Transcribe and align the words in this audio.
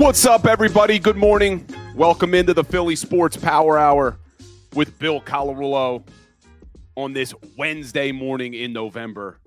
What's 0.00 0.24
up, 0.24 0.46
everybody? 0.46 0.98
Good 0.98 1.18
morning. 1.18 1.66
Welcome 1.94 2.32
into 2.32 2.54
the 2.54 2.64
Philly 2.64 2.96
Sports 2.96 3.36
Power 3.36 3.76
Hour 3.76 4.16
with 4.74 4.98
Bill 4.98 5.20
Colarulo 5.20 6.02
on 6.96 7.12
this 7.12 7.34
Wednesday 7.58 8.10
morning 8.10 8.54
in 8.54 8.72
November. 8.72 9.40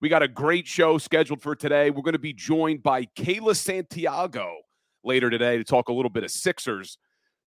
We 0.00 0.08
got 0.08 0.22
a 0.22 0.28
great 0.28 0.68
show 0.68 0.96
scheduled 0.98 1.42
for 1.42 1.56
today. 1.56 1.90
We're 1.90 2.02
going 2.02 2.12
to 2.12 2.20
be 2.20 2.32
joined 2.32 2.84
by 2.84 3.06
Kayla 3.16 3.56
Santiago 3.56 4.58
later 5.02 5.28
today 5.28 5.58
to 5.58 5.64
talk 5.64 5.88
a 5.88 5.92
little 5.92 6.08
bit 6.08 6.22
of 6.22 6.30
Sixers. 6.30 6.96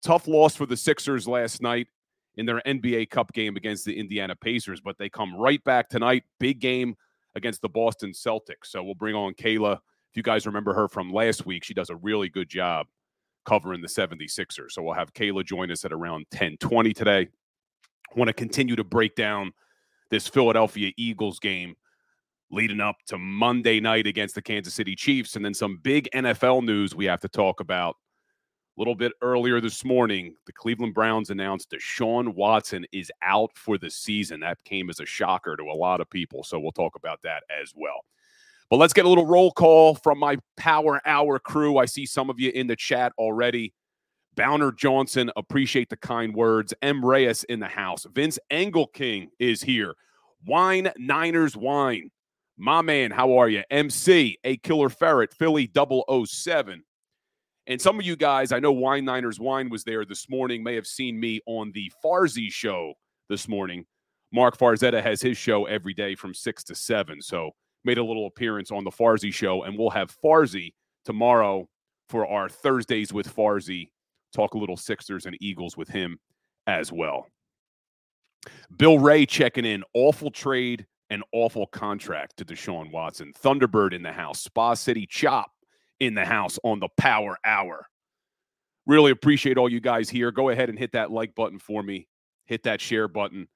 Tough 0.04 0.26
loss 0.26 0.56
for 0.56 0.66
the 0.66 0.76
Sixers 0.76 1.28
last 1.28 1.62
night 1.62 1.86
in 2.34 2.44
their 2.44 2.60
NBA 2.66 3.10
Cup 3.10 3.32
game 3.32 3.54
against 3.54 3.84
the 3.84 3.96
Indiana 3.96 4.34
Pacers, 4.34 4.80
but 4.80 4.98
they 4.98 5.08
come 5.08 5.36
right 5.36 5.62
back 5.62 5.88
tonight. 5.88 6.24
Big 6.40 6.58
game 6.58 6.96
against 7.36 7.62
the 7.62 7.68
Boston 7.68 8.10
Celtics. 8.10 8.66
So 8.66 8.82
we'll 8.82 8.96
bring 8.96 9.14
on 9.14 9.34
Kayla. 9.34 9.78
If 10.12 10.18
you 10.18 10.22
guys 10.22 10.44
remember 10.44 10.74
her 10.74 10.88
from 10.88 11.10
last 11.10 11.46
week, 11.46 11.64
she 11.64 11.72
does 11.72 11.88
a 11.88 11.96
really 11.96 12.28
good 12.28 12.50
job 12.50 12.86
covering 13.46 13.80
the 13.80 13.88
76ers. 13.88 14.72
So 14.72 14.82
we'll 14.82 14.92
have 14.92 15.14
Kayla 15.14 15.42
join 15.42 15.70
us 15.70 15.86
at 15.86 15.92
around 15.92 16.26
1020 16.32 16.92
today. 16.92 17.28
want 18.14 18.28
to 18.28 18.34
continue 18.34 18.76
to 18.76 18.84
break 18.84 19.14
down 19.14 19.52
this 20.10 20.28
Philadelphia 20.28 20.92
Eagles 20.98 21.38
game 21.38 21.74
leading 22.50 22.78
up 22.78 22.96
to 23.06 23.16
Monday 23.16 23.80
night 23.80 24.06
against 24.06 24.34
the 24.34 24.42
Kansas 24.42 24.74
City 24.74 24.94
Chiefs. 24.94 25.34
And 25.34 25.42
then 25.42 25.54
some 25.54 25.78
big 25.82 26.10
NFL 26.14 26.62
news 26.62 26.94
we 26.94 27.06
have 27.06 27.20
to 27.20 27.28
talk 27.28 27.60
about. 27.60 27.96
A 28.76 28.80
little 28.80 28.94
bit 28.94 29.12
earlier 29.22 29.62
this 29.62 29.82
morning, 29.82 30.34
the 30.44 30.52
Cleveland 30.52 30.92
Browns 30.92 31.30
announced 31.30 31.70
Deshaun 31.70 32.34
Watson 32.34 32.84
is 32.92 33.10
out 33.22 33.50
for 33.54 33.78
the 33.78 33.90
season. 33.90 34.40
That 34.40 34.58
came 34.64 34.90
as 34.90 35.00
a 35.00 35.06
shocker 35.06 35.56
to 35.56 35.62
a 35.62 35.72
lot 35.72 36.02
of 36.02 36.10
people. 36.10 36.42
So 36.42 36.60
we'll 36.60 36.72
talk 36.72 36.96
about 36.96 37.22
that 37.22 37.44
as 37.50 37.72
well. 37.74 38.04
But 38.72 38.78
let's 38.78 38.94
get 38.94 39.04
a 39.04 39.08
little 39.10 39.26
roll 39.26 39.52
call 39.52 39.96
from 39.96 40.18
my 40.18 40.38
Power 40.56 40.98
Hour 41.04 41.38
crew. 41.38 41.76
I 41.76 41.84
see 41.84 42.06
some 42.06 42.30
of 42.30 42.40
you 42.40 42.50
in 42.52 42.68
the 42.68 42.74
chat 42.74 43.12
already. 43.18 43.74
Bowner 44.34 44.72
Johnson, 44.72 45.30
appreciate 45.36 45.90
the 45.90 45.98
kind 45.98 46.34
words. 46.34 46.72
M. 46.80 47.04
Reyes 47.04 47.44
in 47.44 47.60
the 47.60 47.68
house. 47.68 48.06
Vince 48.14 48.38
Engelking 48.50 49.28
is 49.38 49.62
here. 49.62 49.94
Wine 50.46 50.90
Niners 50.96 51.54
Wine. 51.54 52.08
My 52.56 52.80
man, 52.80 53.10
how 53.10 53.36
are 53.36 53.48
you? 53.50 53.62
MC, 53.70 54.38
a 54.42 54.56
killer 54.56 54.88
ferret, 54.88 55.34
Philly 55.34 55.70
007. 55.76 56.82
And 57.66 57.78
some 57.78 57.98
of 57.98 58.06
you 58.06 58.16
guys, 58.16 58.52
I 58.52 58.58
know 58.58 58.72
Wine 58.72 59.04
Niners 59.04 59.38
Wine 59.38 59.68
was 59.68 59.84
there 59.84 60.06
this 60.06 60.30
morning, 60.30 60.62
may 60.62 60.76
have 60.76 60.86
seen 60.86 61.20
me 61.20 61.42
on 61.44 61.72
the 61.72 61.92
Farzy 62.02 62.50
show 62.50 62.94
this 63.28 63.48
morning. 63.48 63.84
Mark 64.32 64.56
Farzetta 64.56 65.02
has 65.02 65.20
his 65.20 65.36
show 65.36 65.66
every 65.66 65.92
day 65.92 66.14
from 66.14 66.32
6 66.32 66.64
to 66.64 66.74
7. 66.74 67.20
So 67.20 67.50
made 67.84 67.98
a 67.98 68.04
little 68.04 68.26
appearance 68.26 68.70
on 68.70 68.84
the 68.84 68.90
Farzy 68.90 69.32
show, 69.32 69.62
and 69.64 69.78
we'll 69.78 69.90
have 69.90 70.16
Farzy 70.22 70.74
tomorrow 71.04 71.68
for 72.08 72.26
our 72.26 72.48
Thursdays 72.48 73.12
with 73.12 73.34
Farzy. 73.34 73.90
Talk 74.32 74.54
a 74.54 74.58
little 74.58 74.76
Sixers 74.76 75.26
and 75.26 75.36
Eagles 75.40 75.76
with 75.76 75.88
him 75.88 76.18
as 76.66 76.92
well. 76.92 77.26
Bill 78.76 78.98
Ray 78.98 79.26
checking 79.26 79.64
in. 79.64 79.84
Awful 79.94 80.30
trade 80.30 80.86
and 81.10 81.22
awful 81.32 81.66
contract 81.66 82.36
to 82.38 82.44
Deshaun 82.44 82.90
Watson. 82.90 83.32
Thunderbird 83.42 83.92
in 83.92 84.02
the 84.02 84.12
house. 84.12 84.42
Spa 84.42 84.74
City 84.74 85.06
Chop 85.06 85.50
in 86.00 86.14
the 86.14 86.24
house 86.24 86.58
on 86.64 86.80
the 86.80 86.88
Power 86.96 87.38
Hour. 87.44 87.86
Really 88.86 89.12
appreciate 89.12 89.58
all 89.58 89.68
you 89.68 89.80
guys 89.80 90.10
here. 90.10 90.32
Go 90.32 90.48
ahead 90.48 90.68
and 90.68 90.78
hit 90.78 90.92
that 90.92 91.10
like 91.12 91.34
button 91.34 91.58
for 91.58 91.82
me. 91.82 92.08
Hit 92.46 92.64
that 92.64 92.80
share 92.80 93.08
button. 93.08 93.46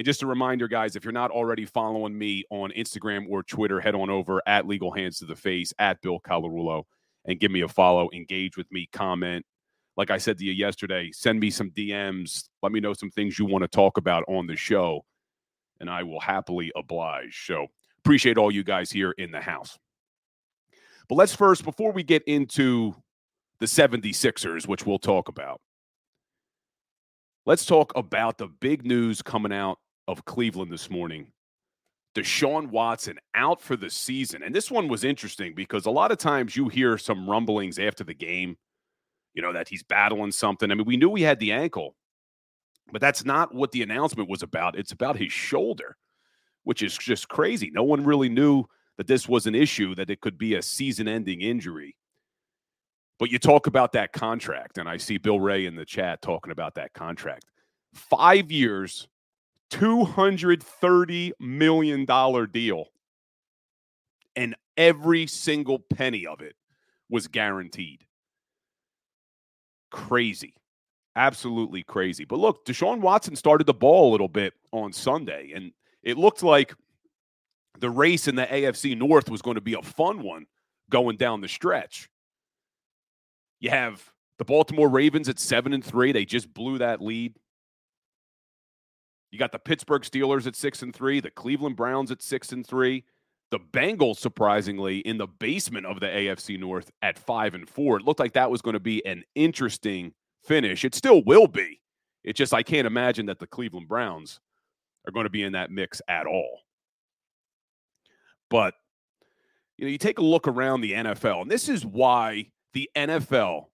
And 0.00 0.06
just 0.06 0.22
a 0.22 0.26
reminder, 0.26 0.66
guys, 0.66 0.96
if 0.96 1.04
you're 1.04 1.12
not 1.12 1.30
already 1.30 1.66
following 1.66 2.16
me 2.16 2.42
on 2.48 2.70
Instagram 2.70 3.26
or 3.28 3.42
Twitter, 3.42 3.82
head 3.82 3.94
on 3.94 4.08
over 4.08 4.40
at 4.46 4.66
Legal 4.66 4.90
Hands 4.90 5.14
to 5.18 5.26
the 5.26 5.36
Face 5.36 5.74
at 5.78 6.00
Bill 6.00 6.18
Colarulo, 6.20 6.84
and 7.26 7.38
give 7.38 7.50
me 7.50 7.60
a 7.60 7.68
follow. 7.68 8.08
Engage 8.14 8.56
with 8.56 8.72
me, 8.72 8.88
comment. 8.94 9.44
Like 9.98 10.10
I 10.10 10.16
said 10.16 10.38
to 10.38 10.44
you 10.46 10.52
yesterday, 10.52 11.10
send 11.12 11.38
me 11.38 11.50
some 11.50 11.70
DMs. 11.72 12.48
Let 12.62 12.72
me 12.72 12.80
know 12.80 12.94
some 12.94 13.10
things 13.10 13.38
you 13.38 13.44
want 13.44 13.60
to 13.60 13.68
talk 13.68 13.98
about 13.98 14.24
on 14.26 14.46
the 14.46 14.56
show 14.56 15.04
and 15.80 15.90
I 15.90 16.02
will 16.02 16.20
happily 16.20 16.72
oblige. 16.74 17.44
So 17.46 17.66
appreciate 17.98 18.38
all 18.38 18.50
you 18.50 18.64
guys 18.64 18.90
here 18.90 19.10
in 19.18 19.30
the 19.30 19.40
house. 19.42 19.78
But 21.10 21.16
let's 21.16 21.34
first, 21.34 21.62
before 21.62 21.92
we 21.92 22.04
get 22.04 22.22
into 22.24 22.94
the 23.58 23.66
76ers, 23.66 24.66
which 24.66 24.86
we'll 24.86 24.98
talk 24.98 25.28
about, 25.28 25.60
let's 27.44 27.66
talk 27.66 27.92
about 27.94 28.38
the 28.38 28.48
big 28.48 28.86
news 28.86 29.20
coming 29.20 29.52
out 29.52 29.78
of 30.10 30.24
Cleveland 30.24 30.72
this 30.72 30.90
morning. 30.90 31.28
Deshaun 32.16 32.70
Watson 32.70 33.18
out 33.34 33.60
for 33.60 33.76
the 33.76 33.88
season. 33.88 34.42
And 34.42 34.54
this 34.54 34.70
one 34.70 34.88
was 34.88 35.04
interesting 35.04 35.54
because 35.54 35.86
a 35.86 35.90
lot 35.90 36.10
of 36.10 36.18
times 36.18 36.56
you 36.56 36.68
hear 36.68 36.98
some 36.98 37.30
rumblings 37.30 37.78
after 37.78 38.02
the 38.02 38.14
game, 38.14 38.56
you 39.34 39.42
know, 39.42 39.52
that 39.52 39.68
he's 39.68 39.84
battling 39.84 40.32
something. 40.32 40.70
I 40.70 40.74
mean, 40.74 40.86
we 40.86 40.96
knew 40.96 41.14
he 41.14 41.22
had 41.22 41.38
the 41.38 41.52
ankle, 41.52 41.94
but 42.90 43.00
that's 43.00 43.24
not 43.24 43.54
what 43.54 43.70
the 43.70 43.82
announcement 43.82 44.28
was 44.28 44.42
about. 44.42 44.76
It's 44.76 44.90
about 44.90 45.16
his 45.16 45.32
shoulder, 45.32 45.96
which 46.64 46.82
is 46.82 46.98
just 46.98 47.28
crazy. 47.28 47.70
No 47.72 47.84
one 47.84 48.04
really 48.04 48.28
knew 48.28 48.64
that 48.96 49.06
this 49.06 49.28
was 49.28 49.46
an 49.46 49.54
issue, 49.54 49.94
that 49.94 50.10
it 50.10 50.20
could 50.20 50.36
be 50.36 50.56
a 50.56 50.62
season 50.62 51.06
ending 51.06 51.42
injury. 51.42 51.94
But 53.20 53.30
you 53.30 53.38
talk 53.38 53.68
about 53.68 53.92
that 53.92 54.12
contract, 54.12 54.78
and 54.78 54.88
I 54.88 54.96
see 54.96 55.18
Bill 55.18 55.38
Ray 55.38 55.66
in 55.66 55.76
the 55.76 55.84
chat 55.84 56.22
talking 56.22 56.50
about 56.50 56.74
that 56.74 56.92
contract. 56.92 57.44
Five 57.94 58.50
years, 58.50 59.06
$230 59.70 61.32
million 61.38 62.04
deal. 62.50 62.86
And 64.36 64.54
every 64.76 65.26
single 65.26 65.78
penny 65.78 66.26
of 66.26 66.40
it 66.40 66.54
was 67.08 67.26
guaranteed. 67.26 68.04
Crazy 69.90 70.54
absolutely 71.16 71.82
crazy. 71.82 72.24
But 72.24 72.38
look, 72.38 72.64
Deshaun 72.64 73.00
Watson 73.00 73.36
started 73.36 73.66
the 73.66 73.74
ball 73.74 74.10
a 74.10 74.12
little 74.12 74.28
bit 74.28 74.54
on 74.72 74.92
Sunday, 74.92 75.52
and 75.54 75.72
it 76.02 76.16
looked 76.16 76.42
like 76.42 76.74
the 77.78 77.90
race 77.90 78.28
in 78.28 78.36
the 78.36 78.46
AFC 78.46 78.96
North 78.96 79.30
was 79.30 79.42
going 79.42 79.56
to 79.56 79.60
be 79.60 79.74
a 79.74 79.82
fun 79.82 80.22
one 80.22 80.46
going 80.90 81.16
down 81.16 81.40
the 81.40 81.48
stretch. 81.48 82.08
You 83.60 83.70
have 83.70 84.02
the 84.38 84.44
Baltimore 84.44 84.88
Ravens 84.88 85.28
at 85.28 85.38
seven 85.38 85.72
and 85.72 85.84
three. 85.84 86.12
They 86.12 86.24
just 86.24 86.52
blew 86.52 86.78
that 86.78 87.02
lead. 87.02 87.34
You 89.30 89.38
got 89.38 89.52
the 89.52 89.58
Pittsburgh 89.58 90.02
Steelers 90.02 90.46
at 90.46 90.56
six 90.56 90.82
and 90.82 90.94
three, 90.94 91.20
the 91.20 91.30
Cleveland 91.30 91.76
Browns 91.76 92.10
at 92.10 92.22
six 92.22 92.52
and 92.52 92.66
three, 92.66 93.04
the 93.50 93.60
Bengals, 93.60 94.18
surprisingly, 94.18 94.98
in 94.98 95.18
the 95.18 95.26
basement 95.26 95.86
of 95.86 96.00
the 96.00 96.06
AFC 96.06 96.58
North 96.58 96.90
at 97.02 97.18
five 97.18 97.54
and 97.54 97.68
four. 97.68 97.98
It 97.98 98.04
looked 98.04 98.20
like 98.20 98.32
that 98.32 98.50
was 98.50 98.62
going 98.62 98.74
to 98.74 98.80
be 98.80 99.04
an 99.06 99.24
interesting 99.34 100.12
finish. 100.42 100.84
It 100.84 100.94
still 100.94 101.22
will 101.24 101.46
be. 101.46 101.80
It's 102.24 102.38
just 102.38 102.52
I 102.52 102.62
can't 102.62 102.86
imagine 102.86 103.26
that 103.26 103.38
the 103.38 103.46
Cleveland 103.46 103.88
Browns 103.88 104.40
are 105.06 105.12
going 105.12 105.24
to 105.24 105.30
be 105.30 105.42
in 105.42 105.52
that 105.52 105.70
mix 105.70 106.02
at 106.08 106.26
all. 106.26 106.60
But 108.50 108.74
you 109.78 109.86
know, 109.86 109.90
you 109.90 109.98
take 109.98 110.18
a 110.18 110.24
look 110.24 110.46
around 110.46 110.80
the 110.80 110.92
NFL, 110.92 111.42
and 111.42 111.50
this 111.50 111.68
is 111.68 111.86
why 111.86 112.50
the 112.74 112.90
NFL 112.96 113.66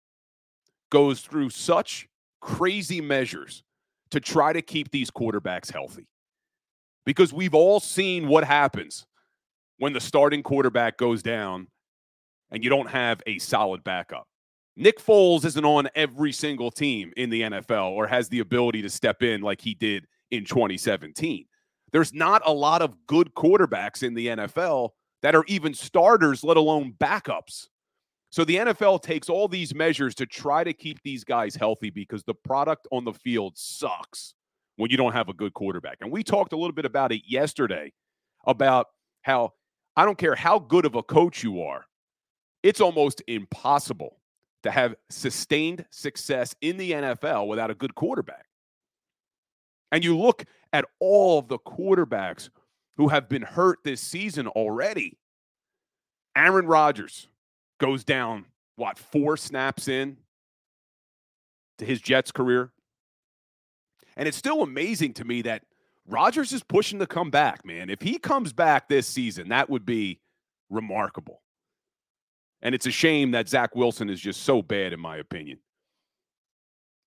goes 0.91 1.21
through 1.21 1.51
such 1.51 2.09
crazy 2.41 3.01
measures 3.01 3.65
to 4.11 4.21
try 4.21 4.53
to 4.53 4.63
keep 4.63 4.91
these 4.91 5.11
quarterbacks 5.11 5.73
healthy. 5.73 6.07
Because 7.05 7.33
we've 7.33 7.55
all 7.55 7.81
seen 7.81 8.29
what 8.29 8.45
happens 8.45 9.07
when 9.79 9.93
the 9.93 10.01
starting 10.01 10.43
quarterback 10.43 10.97
goes 10.97 11.23
down 11.23 11.69
and 12.51 12.65
you 12.65 12.71
don't 12.71 12.89
have 12.89 13.23
a 13.27 13.39
solid 13.39 13.85
backup. 13.85 14.27
Nick 14.77 15.01
Foles 15.01 15.45
isn't 15.45 15.65
on 15.65 15.89
every 15.95 16.33
single 16.33 16.71
team 16.71 17.13
in 17.17 17.31
the 17.31 17.43
NFL 17.43 17.93
or 17.93 18.07
has 18.07 18.29
the 18.29 18.41
ability 18.41 18.83
to 18.83 18.91
step 18.91 19.23
in 19.23 19.41
like 19.41 19.61
he 19.61 19.75
did 19.75 20.07
in 20.31 20.45
2017. 20.45 21.47
There's 21.93 22.13
not 22.13 22.43
a 22.45 22.53
lot 22.53 22.83
of 22.83 23.07
good 23.07 23.35
quarterbacks 23.35 24.03
in 24.03 24.15
the 24.15 24.27
NFL 24.27 24.91
that 25.23 25.35
are 25.35 25.45
even 25.47 25.73
starters, 25.73 26.45
let 26.45 26.57
alone 26.57 26.95
backups. 26.99 27.69
So 28.31 28.45
the 28.45 28.57
NFL 28.57 29.03
takes 29.03 29.29
all 29.29 29.49
these 29.49 29.75
measures 29.75 30.15
to 30.17 30.27
try 30.27 30.65
to 30.65 30.73
keep 30.73 31.03
these 31.03 31.25
guys 31.25 31.55
healthy 31.55 31.91
because 31.91 32.25
the 32.25 32.35
product 32.35 32.87
on 32.91 33.05
the 33.05 33.13
field 33.13 33.55
sucks 33.57 34.35
when 34.77 34.91
you 34.91 34.97
don't 34.97 35.13
have 35.13 35.29
a 35.29 35.33
good 35.33 35.55
quarterback. 35.55 35.99
And 36.01 36.11
we 36.11 36.23
talked 36.23 36.53
a 36.53 36.57
little 36.57 36.75
bit 36.75 36.85
about 36.85 37.13
it 37.13 37.23
yesterday 37.27 37.93
about 38.47 38.89
how 39.23 39.53
I 39.97 40.05
don't 40.05 40.19
care 40.19 40.35
how 40.35 40.59
good 40.59 40.85
of 40.85 40.95
a 40.95 41.03
coach 41.03 41.43
you 41.43 41.63
are, 41.63 41.87
it's 42.63 42.81
almost 42.81 43.23
impossible 43.27 44.19
to 44.63 44.71
have 44.71 44.97
sustained 45.11 45.85
success 45.91 46.55
in 46.61 46.77
the 46.77 46.93
NFL 46.93 47.47
without 47.47 47.71
a 47.71 47.75
good 47.75 47.95
quarterback. 47.95 48.47
And 49.93 50.05
you 50.05 50.19
look 50.19 50.45
at 50.73 50.85
all 51.01 51.39
of 51.39 51.49
the 51.49 51.59
quarterbacks 51.59 52.51
who 52.97 53.09
have 53.09 53.29
been 53.29 53.43
hurt 53.43 53.79
this 53.85 54.01
season 54.01 54.49
already. 54.49 55.17
Aaron 56.37 56.67
Rodgers 56.67 57.29
goes 57.79 58.05
down, 58.05 58.47
what, 58.77 58.99
four 58.99 59.37
snaps 59.37 59.89
in 59.89 60.17
to 61.79 61.85
his 61.85 62.01
Jets 62.01 62.33
career? 62.33 62.73
And 64.17 64.27
it's 64.27 64.37
still 64.37 64.63
amazing 64.63 65.15
to 65.15 65.25
me 65.25 65.43
that 65.43 65.65
Rodgers 66.07 66.53
is 66.53 66.63
pushing 66.63 66.99
to 67.01 67.07
come 67.07 67.31
back, 67.31 67.65
man. 67.65 67.91
If 67.91 68.01
he 68.01 68.19
comes 68.19 68.53
back 68.53 68.89
this 68.89 69.07
season, 69.07 69.49
that 69.49 69.69
would 69.69 69.85
be 69.85 70.21
remarkable. 70.71 71.43
And 72.63 72.75
it's 72.75 72.87
a 72.87 72.91
shame 72.91 73.33
that 73.33 73.49
Zach 73.49 73.75
Wilson 73.75 74.09
is 74.09 74.21
just 74.21 74.43
so 74.43 74.63
bad, 74.63 74.93
in 74.93 75.01
my 75.01 75.17
opinion, 75.19 75.59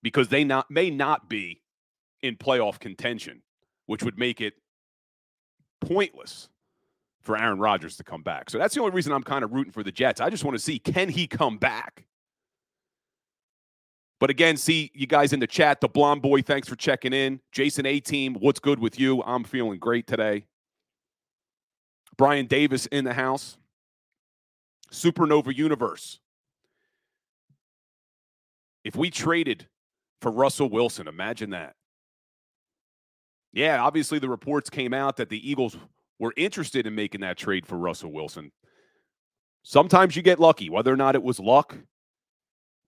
because 0.03 0.29
they 0.29 0.43
not 0.43 0.69
may 0.69 0.89
not 0.89 1.29
be 1.29 1.61
in 2.21 2.35
playoff 2.35 2.79
contention, 2.79 3.41
which 3.87 4.03
would 4.03 4.17
make 4.17 4.41
it 4.41 4.53
pointless 5.81 6.49
for 7.21 7.37
Aaron 7.37 7.59
Rodgers 7.59 7.97
to 7.97 8.03
come 8.03 8.23
back. 8.23 8.49
So 8.49 8.57
that's 8.57 8.73
the 8.73 8.81
only 8.81 8.93
reason 8.93 9.11
I'm 9.11 9.23
kind 9.23 9.43
of 9.43 9.51
rooting 9.51 9.71
for 9.71 9.83
the 9.83 9.91
Jets. 9.91 10.21
I 10.21 10.29
just 10.29 10.43
want 10.43 10.55
to 10.55 10.63
see 10.63 10.79
can 10.79 11.09
he 11.09 11.27
come 11.27 11.57
back? 11.57 12.05
But 14.19 14.29
again, 14.29 14.57
see 14.57 14.91
you 14.93 15.07
guys 15.07 15.31
in 15.31 15.39
the 15.39 15.47
chat. 15.47 15.79
The 15.79 15.87
blonde 15.87 16.21
boy, 16.21 16.41
thanks 16.41 16.67
for 16.67 16.75
checking 16.75 17.13
in. 17.13 17.39
Jason 17.51 17.85
A 17.85 17.99
team, 17.99 18.35
what's 18.35 18.59
good 18.59 18.79
with 18.79 18.99
you? 18.99 19.23
I'm 19.23 19.43
feeling 19.43 19.79
great 19.79 20.07
today. 20.07 20.45
Brian 22.17 22.47
Davis 22.47 22.85
in 22.87 23.05
the 23.05 23.13
house. 23.13 23.57
Supernova 24.91 25.55
Universe. 25.55 26.19
If 28.83 28.95
we 28.95 29.09
traded 29.09 29.67
for 30.21 30.31
Russell 30.31 30.69
Wilson, 30.69 31.07
imagine 31.07 31.51
that. 31.51 31.75
Yeah, 33.53 33.81
obviously 33.81 34.19
the 34.19 34.29
reports 34.29 34.69
came 34.69 34.93
out 34.93 35.17
that 35.17 35.29
the 35.29 35.49
Eagles 35.49 35.77
were 36.19 36.33
interested 36.35 36.85
in 36.85 36.93
making 36.93 37.21
that 37.21 37.37
trade 37.37 37.65
for 37.65 37.77
Russell 37.77 38.11
Wilson. 38.11 38.51
Sometimes 39.63 40.15
you 40.15 40.21
get 40.21 40.39
lucky, 40.39 40.69
whether 40.69 40.93
or 40.93 40.97
not 40.97 41.15
it 41.15 41.23
was 41.23 41.39
luck 41.39 41.77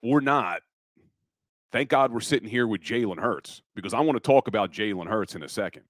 or 0.03 0.21
not. 0.21 0.61
Thank 1.71 1.89
God 1.89 2.11
we're 2.11 2.19
sitting 2.19 2.49
here 2.49 2.67
with 2.67 2.81
Jalen 2.81 3.19
Hurts 3.19 3.61
because 3.75 3.93
I 3.93 4.01
want 4.01 4.17
to 4.17 4.19
talk 4.19 4.47
about 4.47 4.71
Jalen 4.71 5.07
Hurts 5.07 5.35
in 5.35 5.43
a 5.43 5.49
second. 5.49 5.83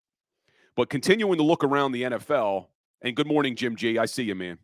But 0.75 0.89
continuing 0.89 1.37
to 1.37 1.43
look 1.43 1.63
around 1.63 1.91
the 1.91 2.03
NFL, 2.03 2.67
and 3.01 3.15
good 3.15 3.27
morning, 3.27 3.55
Jim 3.55 3.75
G. 3.75 3.97
I 3.97 4.05
see 4.05 4.23
you, 4.23 4.35
man. 4.35 4.59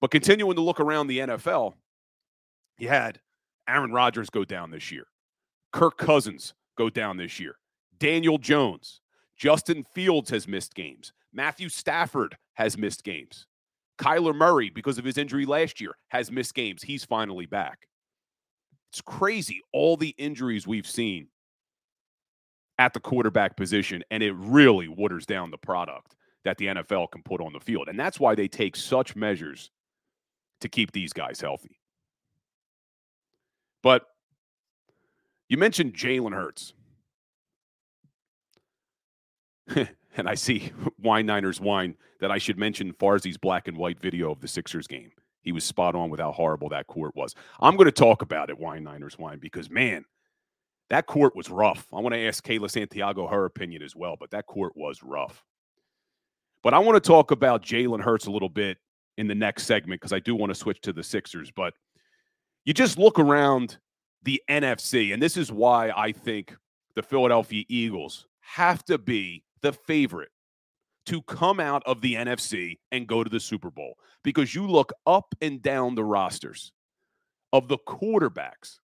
But 0.00 0.10
continuing 0.10 0.56
to 0.56 0.60
look 0.60 0.78
around 0.78 1.06
the 1.06 1.20
NFL, 1.20 1.72
you 2.78 2.88
had 2.88 3.18
Aaron 3.66 3.92
Rodgers 3.92 4.28
go 4.28 4.44
down 4.44 4.70
this 4.70 4.92
year, 4.92 5.06
Kirk 5.72 5.96
Cousins 5.96 6.54
go 6.76 6.90
down 6.90 7.16
this 7.16 7.40
year, 7.40 7.56
Daniel 7.98 8.36
Jones, 8.36 9.00
Justin 9.36 9.84
Fields 9.94 10.30
has 10.30 10.48
missed 10.48 10.74
games. 10.74 11.12
Matthew 11.32 11.68
Stafford 11.68 12.36
has 12.54 12.78
missed 12.78 13.04
games. 13.04 13.46
Kyler 13.98 14.34
Murray, 14.34 14.70
because 14.70 14.98
of 14.98 15.04
his 15.04 15.18
injury 15.18 15.46
last 15.46 15.80
year, 15.80 15.96
has 16.08 16.30
missed 16.30 16.54
games. 16.54 16.82
He's 16.82 17.04
finally 17.04 17.46
back. 17.46 17.86
It's 18.90 19.00
crazy 19.00 19.60
all 19.72 19.96
the 19.96 20.14
injuries 20.18 20.66
we've 20.66 20.86
seen 20.86 21.28
at 22.78 22.92
the 22.92 23.00
quarterback 23.00 23.56
position, 23.56 24.02
and 24.10 24.22
it 24.22 24.32
really 24.32 24.88
waters 24.88 25.26
down 25.26 25.50
the 25.50 25.58
product 25.58 26.14
that 26.44 26.58
the 26.58 26.66
NFL 26.66 27.10
can 27.10 27.22
put 27.22 27.40
on 27.40 27.52
the 27.52 27.60
field. 27.60 27.88
And 27.88 27.98
that's 27.98 28.20
why 28.20 28.34
they 28.34 28.48
take 28.48 28.76
such 28.76 29.16
measures 29.16 29.70
to 30.60 30.68
keep 30.68 30.92
these 30.92 31.12
guys 31.12 31.40
healthy. 31.40 31.78
But 33.82 34.06
you 35.48 35.56
mentioned 35.56 35.94
Jalen 35.94 36.32
Hurts. 36.32 36.74
and 40.16 40.28
I 40.28 40.34
see 40.34 40.72
Wine 40.98 41.26
Niners 41.26 41.60
Wine 41.60 41.96
that 42.20 42.30
I 42.30 42.38
should 42.38 42.58
mention 42.58 42.92
Farzy's 42.94 43.36
black 43.36 43.68
and 43.68 43.76
white 43.76 44.00
video 44.00 44.30
of 44.30 44.40
the 44.40 44.48
Sixers 44.48 44.86
game. 44.86 45.10
He 45.42 45.52
was 45.52 45.64
spot 45.64 45.94
on 45.94 46.10
with 46.10 46.20
how 46.20 46.32
horrible 46.32 46.68
that 46.70 46.86
court 46.88 47.14
was. 47.14 47.34
I'm 47.60 47.76
going 47.76 47.86
to 47.86 47.92
talk 47.92 48.22
about 48.22 48.50
it, 48.50 48.58
Wine 48.58 48.82
Niners 48.82 49.18
Wine, 49.18 49.38
because 49.38 49.70
man, 49.70 50.04
that 50.90 51.06
court 51.06 51.36
was 51.36 51.50
rough. 51.50 51.86
I 51.92 52.00
want 52.00 52.14
to 52.14 52.26
ask 52.26 52.44
Kayla 52.44 52.70
Santiago 52.70 53.26
her 53.26 53.44
opinion 53.44 53.82
as 53.82 53.94
well, 53.94 54.16
but 54.18 54.30
that 54.30 54.46
court 54.46 54.72
was 54.76 55.02
rough. 55.02 55.44
But 56.62 56.74
I 56.74 56.78
want 56.78 56.96
to 56.96 57.06
talk 57.06 57.30
about 57.30 57.62
Jalen 57.62 58.00
Hurts 58.00 58.26
a 58.26 58.30
little 58.30 58.48
bit 58.48 58.78
in 59.18 59.28
the 59.28 59.34
next 59.34 59.64
segment 59.64 60.00
because 60.00 60.12
I 60.12 60.18
do 60.18 60.34
want 60.34 60.50
to 60.50 60.54
switch 60.54 60.80
to 60.82 60.92
the 60.92 61.02
Sixers. 61.02 61.50
But 61.50 61.74
you 62.64 62.74
just 62.74 62.98
look 62.98 63.18
around 63.18 63.78
the 64.24 64.42
NFC, 64.50 65.12
and 65.12 65.22
this 65.22 65.36
is 65.36 65.52
why 65.52 65.90
I 65.90 66.12
think 66.12 66.56
the 66.96 67.02
Philadelphia 67.02 67.64
Eagles 67.68 68.26
have 68.40 68.84
to 68.86 68.98
be 68.98 69.44
the 69.62 69.72
favorite 69.72 70.30
to 71.06 71.22
come 71.22 71.60
out 71.60 71.82
of 71.86 72.00
the 72.00 72.14
NFC 72.14 72.78
and 72.90 73.06
go 73.06 73.22
to 73.22 73.30
the 73.30 73.40
Super 73.40 73.70
Bowl 73.70 73.94
because 74.24 74.54
you 74.54 74.66
look 74.66 74.92
up 75.06 75.34
and 75.40 75.62
down 75.62 75.94
the 75.94 76.04
rosters 76.04 76.72
of 77.52 77.68
the 77.68 77.78
quarterbacks 77.78 78.78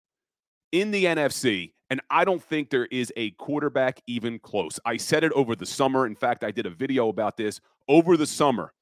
in 0.71 0.91
the 0.91 1.05
NFC, 1.05 1.73
and 1.91 2.01
I 2.11 2.25
don't 2.25 2.43
think 2.43 2.71
there 2.71 2.87
is 2.87 3.13
a 3.17 3.33
quarterback 3.33 4.01
even 4.07 4.39
close. 4.39 4.81
I 4.85 4.97
said 4.97 5.25
it 5.25 5.33
over 5.33 5.55
the 5.55 5.67
summer. 5.67 6.07
In 6.07 6.15
fact, 6.15 6.45
I 6.45 6.51
did 6.51 6.65
a 6.65 6.71
video 6.71 7.09
about 7.09 7.37
this 7.37 7.61
over 7.89 8.17
the 8.17 8.27
summer 8.27 8.73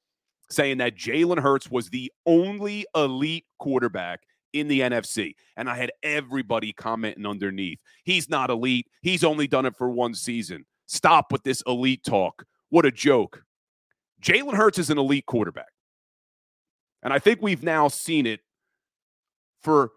saying 0.49 0.77
that 0.77 0.95
Jalen 0.95 1.39
Hurts 1.39 1.71
was 1.71 1.89
the 1.89 2.11
only 2.25 2.85
elite 2.95 3.45
quarterback 3.57 4.21
in 4.53 4.67
the 4.67 4.81
NFC. 4.81 5.35
And 5.57 5.69
I 5.69 5.75
had 5.75 5.91
everybody 6.03 6.73
commenting 6.73 7.25
underneath. 7.25 7.79
He's 8.03 8.29
not 8.29 8.49
elite. 8.49 8.87
He's 9.01 9.23
only 9.23 9.47
done 9.47 9.65
it 9.65 9.75
for 9.75 9.89
one 9.89 10.13
season. 10.13 10.65
Stop 10.91 11.31
with 11.31 11.43
this 11.43 11.63
elite 11.65 12.03
talk. 12.03 12.43
What 12.67 12.85
a 12.85 12.91
joke. 12.91 13.45
Jalen 14.21 14.55
Hurts 14.55 14.77
is 14.77 14.89
an 14.89 14.97
elite 14.97 15.25
quarterback. 15.25 15.71
And 17.01 17.13
I 17.13 17.17
think 17.17 17.41
we've 17.41 17.63
now 17.63 17.87
seen 17.87 18.27
it 18.27 18.41
for 19.61 19.91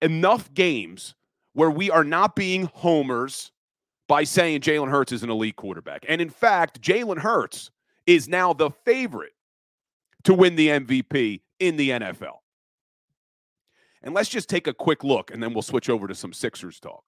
enough 0.00 0.54
games 0.54 1.16
where 1.54 1.68
we 1.68 1.90
are 1.90 2.04
not 2.04 2.36
being 2.36 2.70
homers 2.74 3.50
by 4.06 4.22
saying 4.22 4.60
Jalen 4.60 4.88
Hurts 4.88 5.10
is 5.10 5.24
an 5.24 5.30
elite 5.30 5.56
quarterback. 5.56 6.04
And 6.08 6.20
in 6.20 6.30
fact, 6.30 6.80
Jalen 6.80 7.18
Hurts 7.18 7.72
is 8.06 8.28
now 8.28 8.52
the 8.52 8.70
favorite 8.70 9.32
to 10.22 10.32
win 10.32 10.54
the 10.54 10.68
MVP 10.68 11.40
in 11.58 11.76
the 11.76 11.90
NFL. 11.90 12.36
And 14.00 14.14
let's 14.14 14.28
just 14.28 14.48
take 14.48 14.68
a 14.68 14.74
quick 14.74 15.02
look 15.02 15.32
and 15.32 15.42
then 15.42 15.54
we'll 15.54 15.62
switch 15.62 15.90
over 15.90 16.06
to 16.06 16.14
some 16.14 16.32
Sixers 16.32 16.78
talk. 16.78 17.02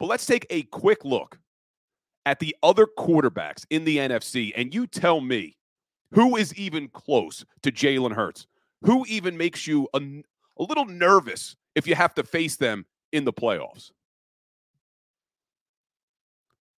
But 0.00 0.06
let's 0.06 0.26
take 0.26 0.48
a 0.50 0.64
quick 0.64 1.04
look 1.04 1.38
at 2.26 2.40
the 2.40 2.56
other 2.62 2.86
quarterbacks 2.86 3.64
in 3.70 3.84
the 3.84 3.98
NFC, 3.98 4.52
and 4.56 4.74
you 4.74 4.86
tell 4.86 5.20
me 5.20 5.56
who 6.12 6.36
is 6.36 6.54
even 6.54 6.88
close 6.88 7.44
to 7.62 7.72
Jalen 7.72 8.12
Hurts? 8.12 8.46
Who 8.82 9.04
even 9.08 9.36
makes 9.36 9.66
you 9.66 9.88
a, 9.94 10.00
a 10.58 10.62
little 10.62 10.84
nervous 10.84 11.56
if 11.74 11.86
you 11.86 11.94
have 11.94 12.14
to 12.14 12.22
face 12.22 12.56
them 12.56 12.86
in 13.12 13.24
the 13.24 13.32
playoffs? 13.32 13.90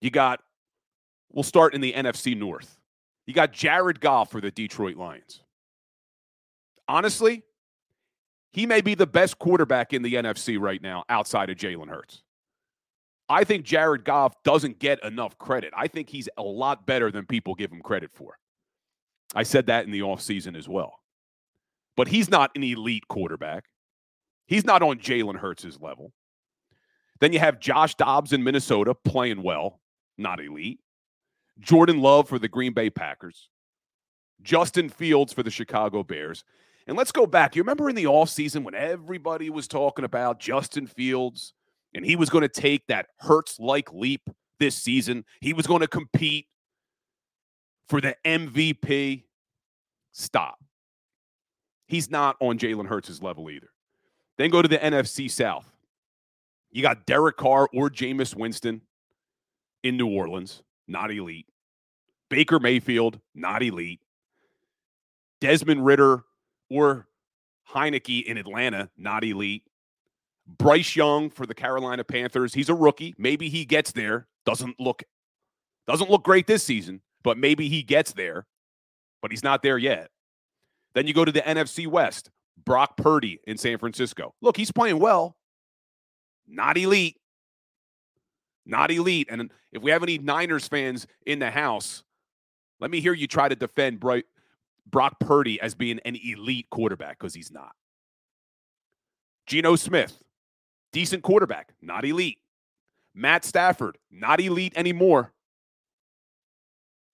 You 0.01 0.11
got, 0.11 0.41
we'll 1.33 1.43
start 1.43 1.75
in 1.75 1.81
the 1.81 1.93
NFC 1.93 2.37
North. 2.37 2.79
You 3.27 3.35
got 3.35 3.53
Jared 3.53 4.01
Goff 4.01 4.31
for 4.31 4.41
the 4.41 4.51
Detroit 4.51 4.97
Lions. 4.97 5.43
Honestly, 6.89 7.43
he 8.53 8.65
may 8.67 8.81
be 8.81 8.95
the 8.95 9.07
best 9.07 9.39
quarterback 9.39 9.93
in 9.93 10.03
the 10.03 10.15
NFC 10.15 10.59
right 10.59 10.81
now 10.81 11.05
outside 11.09 11.51
of 11.51 11.57
Jalen 11.57 11.89
Hurts. 11.89 12.23
I 13.29 13.45
think 13.45 13.65
Jared 13.65 14.05
Goff 14.05 14.35
doesn't 14.45 14.79
get 14.79 15.03
enough 15.05 15.37
credit. 15.39 15.73
I 15.77 15.89
think 15.89 16.09
he's 16.09 16.29
a 16.37 16.43
lot 16.43 16.87
better 16.87 17.11
than 17.11 17.27
people 17.27 17.55
give 17.55 17.73
him 17.73 17.83
credit 17.83 18.11
for. 18.13 18.39
I 19.35 19.43
said 19.43 19.67
that 19.67 19.85
in 19.85 19.91
the 19.91 20.01
offseason 20.01 20.57
as 20.57 20.69
well. 20.69 21.01
But 21.97 22.09
he's 22.09 22.31
not 22.31 22.51
an 22.55 22.63
elite 22.63 23.09
quarterback. 23.09 23.65
He's 24.47 24.65
not 24.65 24.83
on 24.83 24.99
Jalen 24.99 25.39
Hurts' 25.39 25.81
level. 25.81 26.13
Then 27.21 27.33
you 27.33 27.39
have 27.39 27.59
Josh 27.59 27.95
Dobbs 27.95 28.33
in 28.33 28.45
Minnesota 28.45 28.95
playing 28.95 29.43
well, 29.43 29.81
not 30.19 30.41
elite. 30.41 30.79
Jordan 31.59 32.01
Love 32.01 32.29
for 32.29 32.39
the 32.39 32.49
Green 32.49 32.75
Bay 32.75 32.91
Packers. 32.91 33.49
Justin 34.43 34.89
Fields 34.89 35.33
for 35.33 35.43
the 35.43 35.51
Chicago 35.51 36.03
Bears. 36.03 36.45
And 36.87 36.97
let's 36.97 37.13
go 37.13 37.27
back. 37.27 37.57
You 37.57 37.63
remember 37.63 37.89
in 37.89 37.97
the 37.97 38.05
offseason 38.05 38.63
when 38.63 38.75
everybody 38.75 39.51
was 39.51 39.67
talking 39.67 40.05
about 40.05 40.39
Justin 40.39 40.87
Fields 40.87 41.55
and 41.95 42.05
he 42.05 42.17
was 42.17 42.31
going 42.31 42.43
to 42.43 42.49
take 42.49 42.87
that 42.89 43.07
Hurts 43.19 43.59
like 43.59 43.93
leap 43.93 44.29
this 44.59 44.77
season. 44.77 45.25
He 45.41 45.53
was 45.53 45.67
going 45.67 45.81
to 45.81 45.89
compete 45.89 46.47
for 47.89 48.01
the 48.01 48.17
MVP. 48.25 49.25
Stop. 50.13 50.59
He's 51.87 52.11
not 52.11 52.37
on 52.41 52.59
Jalen 52.59 52.87
Hurts' 52.87 53.23
level 53.23 53.51
either. 53.51 53.71
Then 54.39 54.51
go 54.51 54.61
to 54.61 54.69
the 54.69 54.79
NFC 54.79 55.31
South. 55.31 55.71
You 56.71 56.83
got 56.83 57.07
Derek 57.07 57.37
Carr 57.37 57.69
or 57.73 57.89
Jameis 57.89 58.35
Winston 58.35 58.83
in 59.83 59.97
New 59.97 60.09
Orleans, 60.09 60.63
not 60.89 61.11
elite. 61.11 61.47
Baker 62.29 62.59
Mayfield, 62.59 63.21
not 63.35 63.63
elite. 63.63 64.01
Desmond 65.41 65.85
Ridder 65.87 66.25
or 66.69 67.07
Heinicke 67.73 68.25
in 68.25 68.37
Atlanta, 68.37 68.91
not 68.97 69.25
elite. 69.25 69.63
Bryce 70.47 70.95
Young 70.95 71.31
for 71.31 71.47
the 71.47 71.55
Carolina 71.55 72.05
Panthers. 72.05 72.55
He's 72.55 72.69
a 72.69 72.75
rookie. 72.75 73.15
Maybe 73.19 73.49
he 73.49 73.65
gets 73.65 73.93
there. 73.93 74.27
Doesn't 74.45 74.79
look 74.79 75.03
doesn't 75.87 76.11
look 76.11 76.25
great 76.25 76.47
this 76.47 76.65
season, 76.65 77.01
but 77.23 77.39
maybe 77.39 77.69
he 77.69 77.83
gets 77.83 78.13
there. 78.13 78.47
But 79.23 79.31
he's 79.31 79.45
not 79.45 79.63
there 79.63 79.79
yet. 79.79 80.11
Then 80.95 81.07
you 81.07 81.15
go 81.15 81.25
to 81.25 81.33
the 81.33 81.43
NFC 81.43 81.87
West. 81.87 82.31
Brock 82.65 82.97
Purdy 82.97 83.41
in 83.47 83.59
San 83.59 83.79
Francisco. 83.79 84.35
Look, 84.41 84.57
he's 84.57 84.73
playing 84.73 84.99
well. 84.99 85.37
Not 86.49 86.77
elite. 86.77 87.17
Not 88.65 88.91
elite. 88.91 89.29
And 89.31 89.53
if 89.73 89.83
we 89.83 89.91
have 89.91 90.03
any 90.03 90.19
Niners 90.19 90.67
fans 90.67 91.07
in 91.27 91.39
the 91.39 91.51
house, 91.51 92.03
let 92.81 92.91
me 92.91 93.01
hear 93.01 93.13
you 93.13 93.27
try 93.27 93.49
to 93.49 93.57
defend 93.57 94.01
Brock 94.01 95.21
Purdy 95.21 95.61
as 95.61 95.75
being 95.75 96.01
an 96.05 96.17
elite 96.17 96.67
quarterback 96.71 97.19
because 97.19 97.35
he's 97.35 97.53
not. 97.53 97.73
Geno 99.47 99.77
Smith, 99.77 100.21
decent 100.97 101.23
quarterback, 101.23 101.75
not 101.83 102.07
elite. 102.07 102.39
Matt 103.15 103.45
Stafford, 103.45 103.99
not 104.11 104.41
elite 104.41 104.73
anymore. 104.77 105.35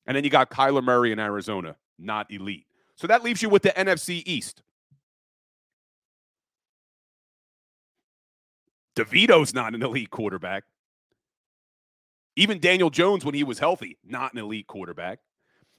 And 0.06 0.16
then 0.16 0.22
you 0.22 0.30
got 0.30 0.50
Kyler 0.50 0.84
Murray 0.84 1.10
in 1.10 1.18
Arizona, 1.18 1.74
not 1.98 2.30
elite. 2.30 2.66
So 2.94 3.08
that 3.08 3.24
leaves 3.24 3.42
you 3.42 3.48
with 3.48 3.62
the 3.62 3.70
NFC 3.70 4.22
East. 4.24 4.62
DeVito's 8.94 9.52
not 9.52 9.74
an 9.74 9.82
elite 9.82 10.10
quarterback. 10.10 10.62
Even 12.36 12.60
Daniel 12.60 12.88
Jones, 12.88 13.24
when 13.24 13.34
he 13.34 13.42
was 13.42 13.58
healthy, 13.58 13.98
not 14.04 14.32
an 14.32 14.38
elite 14.38 14.68
quarterback. 14.68 15.18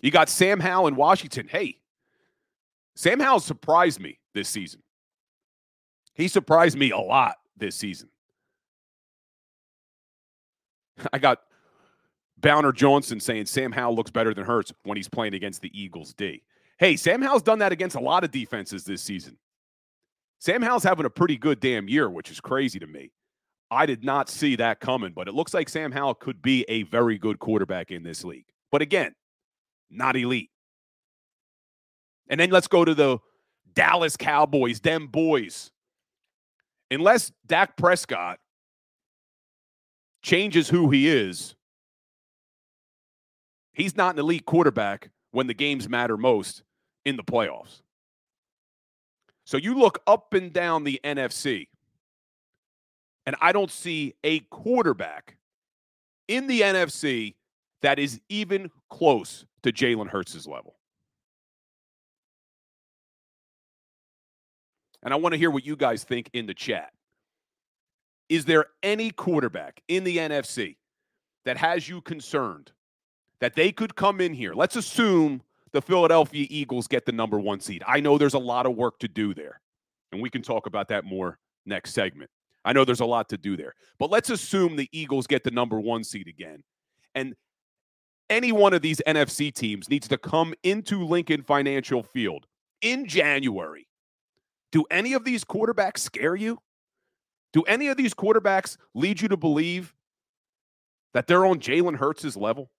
You 0.01 0.11
got 0.11 0.27
Sam 0.27 0.59
Howell 0.59 0.87
in 0.87 0.97
Washington. 0.97 1.47
Hey, 1.47 1.77
Sam 2.97 3.21
Howell 3.21 3.39
surprised 3.39 4.01
me 4.01 4.19
this 4.33 4.49
season. 4.49 4.81
He 6.13 6.27
surprised 6.27 6.77
me 6.77 6.91
a 6.91 6.97
lot 6.97 7.37
this 7.57 7.75
season. 7.75 8.09
I 11.13 11.19
got 11.19 11.39
Bowner 12.37 12.71
Johnson 12.71 13.19
saying 13.19 13.45
Sam 13.45 13.71
Howell 13.71 13.95
looks 13.95 14.11
better 14.11 14.33
than 14.33 14.45
Hurts 14.45 14.73
when 14.83 14.97
he's 14.97 15.09
playing 15.09 15.33
against 15.33 15.61
the 15.61 15.71
Eagles 15.79 16.13
D. 16.13 16.43
Hey, 16.77 16.95
Sam 16.97 17.21
Howell's 17.21 17.43
done 17.43 17.59
that 17.59 17.71
against 17.71 17.95
a 17.95 18.01
lot 18.01 18.23
of 18.23 18.31
defenses 18.31 18.83
this 18.83 19.01
season. 19.01 19.37
Sam 20.39 20.61
Howell's 20.61 20.83
having 20.83 21.05
a 21.05 21.09
pretty 21.09 21.37
good 21.37 21.59
damn 21.59 21.87
year, 21.87 22.09
which 22.09 22.29
is 22.29 22.41
crazy 22.41 22.79
to 22.79 22.87
me. 22.87 23.11
I 23.71 23.85
did 23.85 24.03
not 24.03 24.29
see 24.29 24.57
that 24.57 24.79
coming, 24.81 25.13
but 25.13 25.27
it 25.27 25.33
looks 25.33 25.53
like 25.53 25.69
Sam 25.69 25.91
Howell 25.91 26.15
could 26.15 26.41
be 26.41 26.65
a 26.67 26.83
very 26.83 27.17
good 27.17 27.39
quarterback 27.39 27.91
in 27.91 28.03
this 28.03 28.23
league. 28.23 28.45
But 28.71 28.81
again, 28.81 29.15
not 29.89 30.15
elite. 30.15 30.49
And 32.29 32.39
then 32.39 32.49
let's 32.49 32.67
go 32.67 32.83
to 32.83 32.93
the 32.93 33.19
Dallas 33.73 34.17
Cowboys, 34.17 34.79
them 34.79 35.07
boys. 35.07 35.71
Unless 36.93 37.31
Dak 37.45 37.75
Prescott 37.75 38.39
changes 40.21 40.69
who 40.69 40.91
he 40.91 41.09
is, 41.09 41.55
he's 43.73 43.97
not 43.97 44.13
an 44.15 44.19
elite 44.19 44.45
quarterback 44.45 45.09
when 45.31 45.47
the 45.47 45.53
games 45.53 45.89
matter 45.89 46.17
most 46.17 46.63
in 47.03 47.15
the 47.15 47.23
playoffs. 47.23 47.81
So 49.45 49.57
you 49.57 49.75
look 49.75 50.01
up 50.05 50.33
and 50.33 50.53
down 50.53 50.83
the 50.83 50.99
NFC, 51.03 51.67
and 53.25 53.35
I 53.41 53.51
don't 53.51 53.71
see 53.71 54.13
a 54.23 54.39
quarterback 54.39 55.37
in 56.27 56.47
the 56.47 56.61
NFC 56.61 57.35
that 57.81 57.97
is 57.97 58.21
even 58.29 58.69
close 58.89 59.45
to 59.63 59.71
Jalen 59.71 60.09
Hurts' 60.09 60.45
level. 60.45 60.75
And 65.03 65.13
I 65.13 65.17
want 65.17 65.33
to 65.33 65.37
hear 65.37 65.51
what 65.51 65.65
you 65.65 65.75
guys 65.75 66.03
think 66.03 66.29
in 66.33 66.45
the 66.45 66.53
chat. 66.53 66.91
Is 68.29 68.45
there 68.45 68.67
any 68.81 69.11
quarterback 69.11 69.81
in 69.87 70.03
the 70.03 70.17
NFC 70.17 70.77
that 71.45 71.57
has 71.57 71.87
you 71.87 72.01
concerned 72.01 72.71
that 73.41 73.55
they 73.55 73.71
could 73.71 73.95
come 73.95 74.21
in 74.21 74.33
here? 74.33 74.53
Let's 74.53 74.75
assume 74.75 75.41
the 75.73 75.81
Philadelphia 75.81 76.47
Eagles 76.49 76.87
get 76.87 77.05
the 77.05 77.11
number 77.11 77.39
one 77.39 77.59
seed. 77.59 77.83
I 77.85 77.99
know 77.99 78.17
there's 78.17 78.33
a 78.33 78.39
lot 78.39 78.65
of 78.65 78.75
work 78.75 78.99
to 78.99 79.07
do 79.07 79.33
there, 79.33 79.59
and 80.11 80.21
we 80.21 80.29
can 80.29 80.41
talk 80.41 80.67
about 80.67 80.87
that 80.87 81.03
more 81.03 81.37
next 81.65 81.93
segment. 81.93 82.29
I 82.63 82.71
know 82.71 82.85
there's 82.85 83.01
a 83.01 83.05
lot 83.05 83.27
to 83.29 83.37
do 83.37 83.57
there, 83.57 83.73
but 83.99 84.09
let's 84.09 84.29
assume 84.29 84.77
the 84.77 84.89
Eagles 84.93 85.27
get 85.27 85.43
the 85.43 85.51
number 85.51 85.79
one 85.81 86.03
seed 86.03 86.27
again. 86.27 86.63
And 87.13 87.35
any 88.29 88.51
one 88.51 88.73
of 88.73 88.81
these 88.81 89.01
NFC 89.05 89.53
teams 89.53 89.89
needs 89.89 90.07
to 90.07 90.17
come 90.17 90.53
into 90.63 91.03
Lincoln 91.03 91.43
Financial 91.43 92.03
Field 92.03 92.47
in 92.81 93.05
January. 93.05 93.87
Do 94.73 94.83
any 94.89 95.13
of 95.13 95.23
these 95.23 95.45
quarterbacks 95.45 95.99
scare 95.99 96.35
you? 96.35 96.59
Do 97.53 97.61
any 97.61 97.87
of 97.87 97.95
these 97.95 98.15
quarterbacks 98.15 98.75
lead 98.95 99.21
you 99.21 99.27
to 99.27 99.37
believe 99.37 99.93
that 101.13 101.27
they're 101.27 101.45
on 101.45 101.59
Jalen 101.59 101.97
Hurts' 101.97 102.35
level? 102.35 102.71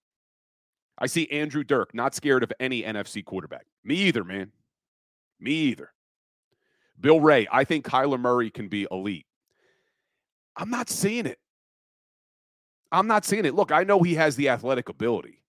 I 0.99 1.07
see 1.07 1.31
Andrew 1.31 1.63
Dirk 1.63 1.95
not 1.95 2.15
scared 2.15 2.43
of 2.43 2.53
any 2.59 2.83
NFC 2.83 3.25
quarterback. 3.25 3.67
Me 3.85 3.95
either, 3.95 4.25
man. 4.25 4.51
Me 5.39 5.53
either. 5.53 5.93
Bill 7.01 7.21
Ray, 7.21 7.47
I 7.51 7.63
think 7.63 7.87
Kyler 7.87 8.19
Murray 8.19 8.51
can 8.51 8.69
be 8.69 8.89
elite. 8.91 9.27
I'm 10.57 10.71
not 10.71 10.91
seeing 10.91 11.27
it. 11.27 11.39
I'm 12.91 13.07
not 13.07 13.25
seeing 13.25 13.45
it. 13.45 13.55
Look, 13.55 13.71
I 13.71 13.85
know 13.85 14.03
he 14.03 14.15
has 14.15 14.35
the 14.35 14.49
athletic 14.49 14.89
ability. 14.89 15.43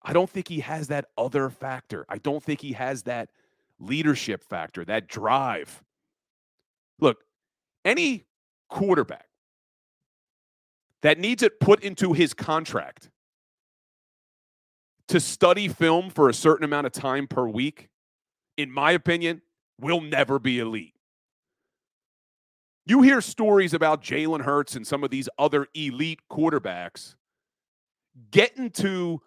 I 0.00 0.12
don't 0.12 0.30
think 0.30 0.46
he 0.46 0.60
has 0.60 0.88
that 0.88 1.06
other 1.16 1.50
factor. 1.50 2.06
I 2.08 2.18
don't 2.18 2.42
think 2.42 2.60
he 2.60 2.72
has 2.72 3.02
that 3.04 3.30
leadership 3.80 4.44
factor, 4.44 4.84
that 4.84 5.08
drive. 5.08 5.82
Look, 7.00 7.18
any 7.84 8.24
quarterback 8.68 9.26
that 11.02 11.18
needs 11.18 11.42
it 11.42 11.60
put 11.60 11.82
into 11.82 12.12
his 12.12 12.34
contract 12.34 13.10
to 15.08 15.20
study 15.20 15.68
film 15.68 16.10
for 16.10 16.28
a 16.28 16.34
certain 16.34 16.64
amount 16.64 16.86
of 16.86 16.92
time 16.92 17.26
per 17.26 17.46
week, 17.46 17.88
in 18.56 18.70
my 18.70 18.92
opinion, 18.92 19.42
will 19.80 20.00
never 20.00 20.38
be 20.38 20.58
elite. 20.58 20.94
You 22.84 23.02
hear 23.02 23.20
stories 23.20 23.74
about 23.74 24.02
Jalen 24.02 24.42
Hurts 24.42 24.74
and 24.74 24.86
some 24.86 25.04
of 25.04 25.10
these 25.10 25.28
other 25.38 25.68
elite 25.74 26.20
quarterbacks 26.30 27.14
getting 28.30 28.70
to 28.70 29.20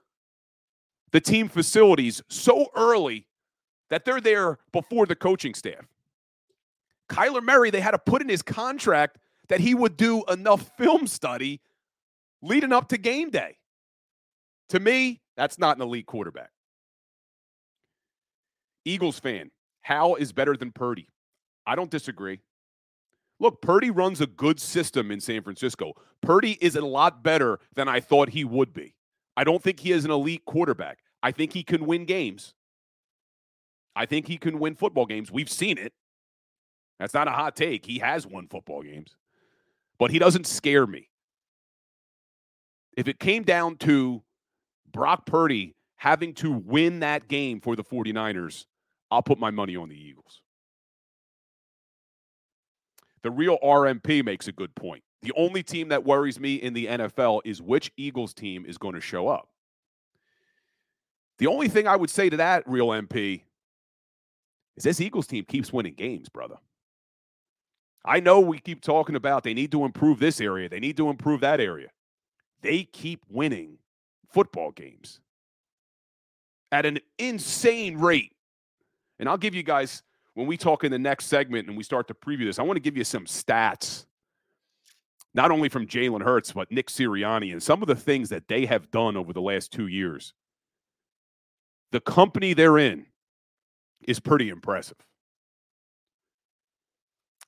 the 1.12 1.22
team 1.22 1.48
facilities 1.48 2.22
so 2.29 2.67
early 2.75 3.27
that 3.91 4.05
they're 4.05 4.21
there 4.21 4.57
before 4.71 5.05
the 5.05 5.15
coaching 5.15 5.53
staff. 5.53 5.86
Kyler 7.10 7.43
Murray, 7.43 7.69
they 7.69 7.81
had 7.81 7.91
to 7.91 8.00
put 8.00 8.21
in 8.21 8.29
his 8.29 8.41
contract 8.41 9.19
that 9.50 9.60
he 9.60 9.75
would 9.75 9.98
do 9.98 10.24
enough 10.29 10.71
film 10.77 11.05
study 11.05 11.60
leading 12.41 12.71
up 12.71 12.88
to 12.88 12.98
game 12.98 13.29
day. 13.29 13.57
To 14.69 14.79
me, 14.79 15.19
that's 15.36 15.60
not 15.60 15.75
an 15.75 15.83
elite 15.83 16.05
quarterback. 16.05 16.51
Eagles 18.86 19.19
fan, 19.19 19.51
Hal 19.81 20.15
is 20.15 20.31
better 20.31 20.55
than 20.55 20.71
Purdy. 20.71 21.10
I 21.67 21.75
don't 21.75 21.91
disagree. 21.91 22.39
Look, 23.41 23.62
Purdy 23.62 23.91
runs 23.91 24.21
a 24.21 24.27
good 24.27 24.60
system 24.60 25.12
in 25.12 25.19
San 25.19 25.43
Francisco. 25.43 25.93
Purdy 26.21 26.57
is 26.62 26.77
a 26.77 26.86
lot 26.86 27.24
better 27.24 27.60
than 27.75 27.89
I 27.89 28.00
thought 28.00 28.29
he 28.29 28.45
would 28.45 28.74
be. 28.74 28.95
I 29.36 29.43
don't 29.43 29.62
think 29.62 29.81
he 29.81 29.91
is 29.91 30.05
an 30.05 30.12
elite 30.12 30.45
quarterback. 30.45 31.00
I 31.21 31.31
think 31.31 31.51
he 31.51 31.63
can 31.63 31.86
win 31.86 32.05
games. 32.05 32.53
I 33.95 34.05
think 34.05 34.27
he 34.27 34.38
can 34.38 34.60
win 34.60 34.75
football 34.75 35.05
games. 35.05 35.31
We've 35.31 35.50
seen 35.50 35.77
it. 35.77 35.93
That's 37.00 37.13
not 37.13 37.27
a 37.27 37.31
hot 37.31 37.55
take. 37.55 37.86
He 37.86 38.00
has 38.00 38.27
won 38.27 38.48
football 38.48 38.83
games, 38.83 39.15
but 39.98 40.12
he 40.12 40.19
doesn't 40.19 40.45
scare 40.45 40.86
me. 40.86 41.10
If 42.95 43.07
it 43.07 43.19
came 43.19 43.43
down 43.43 43.77
to 43.77 44.21
Brock 44.91 45.25
Purdy 45.25 45.75
having 45.95 46.33
to 46.36 46.51
win 46.51 47.00
that 47.00 47.27
game 47.27 47.60
for 47.60 47.75
the 47.75 47.83
49ers, 47.83 48.65
I'll 49.10 49.24
put 49.24 49.39
my 49.39 49.51
money 49.51 49.75
on 49.75 49.89
the 49.89 49.95
Eagles. 49.95 50.41
The 53.24 53.31
real 53.31 53.57
RMP 53.63 54.24
makes 54.24 54.48
a 54.48 54.51
good 54.51 54.74
point. 54.75 55.03
The 55.21 55.33
only 55.36 55.62
team 55.62 55.89
that 55.89 56.03
worries 56.03 56.39
me 56.39 56.55
in 56.55 56.74
the 56.74 56.88
NFL 56.88 57.41
is 57.45 57.62
which 57.62 57.91
Eagles 57.98 58.33
team 58.33 58.65
is 58.65 58.77
going 58.77 58.95
to 58.95 59.01
show 59.01 59.27
up. 59.27 59.50
The 61.38 61.48
only 61.48 61.67
thing 61.67 61.88
I 61.88 61.95
would 61.95 62.10
say 62.10 62.29
to 62.29 62.38
that 62.38 62.63
real 62.67 62.88
MP 62.88 63.43
is 64.78 64.84
this 64.84 65.01
Eagles 65.01 65.28
team 65.28 65.46
keeps 65.46 65.74
winning 65.74 65.94
games, 65.94 66.30
brother. 66.30 66.56
I 68.04 68.20
know 68.20 68.40
we 68.40 68.60
keep 68.60 68.82
talking 68.82 69.16
about 69.16 69.44
they 69.44 69.54
need 69.54 69.72
to 69.74 69.86
improve 69.86 70.20
this 70.20 70.42
area, 70.42 70.70
they 70.70 70.80
need 70.80 70.98
to 70.98 71.10
improve 71.10 71.42
that 71.42 71.60
area. 71.60 71.90
They 72.62 72.84
keep 72.84 73.24
winning 73.30 73.80
football 74.32 74.72
games 74.72 75.20
at 76.72 76.86
an 76.86 77.00
insane 77.18 77.98
rate. 77.98 78.34
And 79.20 79.28
I'll 79.28 79.38
give 79.38 79.56
you 79.56 79.63
guys 79.63 80.04
when 80.34 80.48
we 80.48 80.58
talk 80.58 80.84
in 80.84 80.92
the 80.92 81.00
next 81.00 81.25
segment 81.25 81.68
and 81.68 81.75
we 81.75 81.84
start 81.84 82.08
to 82.08 82.13
preview 82.13 82.46
this, 82.46 82.60
I 82.60 82.63
want 82.63 82.78
to 82.78 82.82
give 82.82 82.96
you 82.96 83.04
some 83.04 83.25
stats, 83.25 84.06
not 85.34 85.51
only 85.51 85.70
from 85.70 85.88
Jalen 85.88 86.24
Hurts, 86.24 86.54
but 86.54 86.72
Nick 86.72 86.88
Sirianni 86.88 87.51
and 87.51 87.62
some 87.62 87.82
of 87.82 87.88
the 87.88 87.96
things 87.96 88.30
that 88.30 88.48
they 88.48 88.66
have 88.66 88.90
done 88.92 89.18
over 89.18 89.34
the 89.34 89.42
last 89.42 89.72
two 89.72 89.88
years. 89.88 90.34
The 91.92 92.00
company 92.00 92.54
they're 92.54 92.78
in 92.78 93.06
is 94.08 94.20
pretty 94.20 94.50
impressive. 94.50 94.98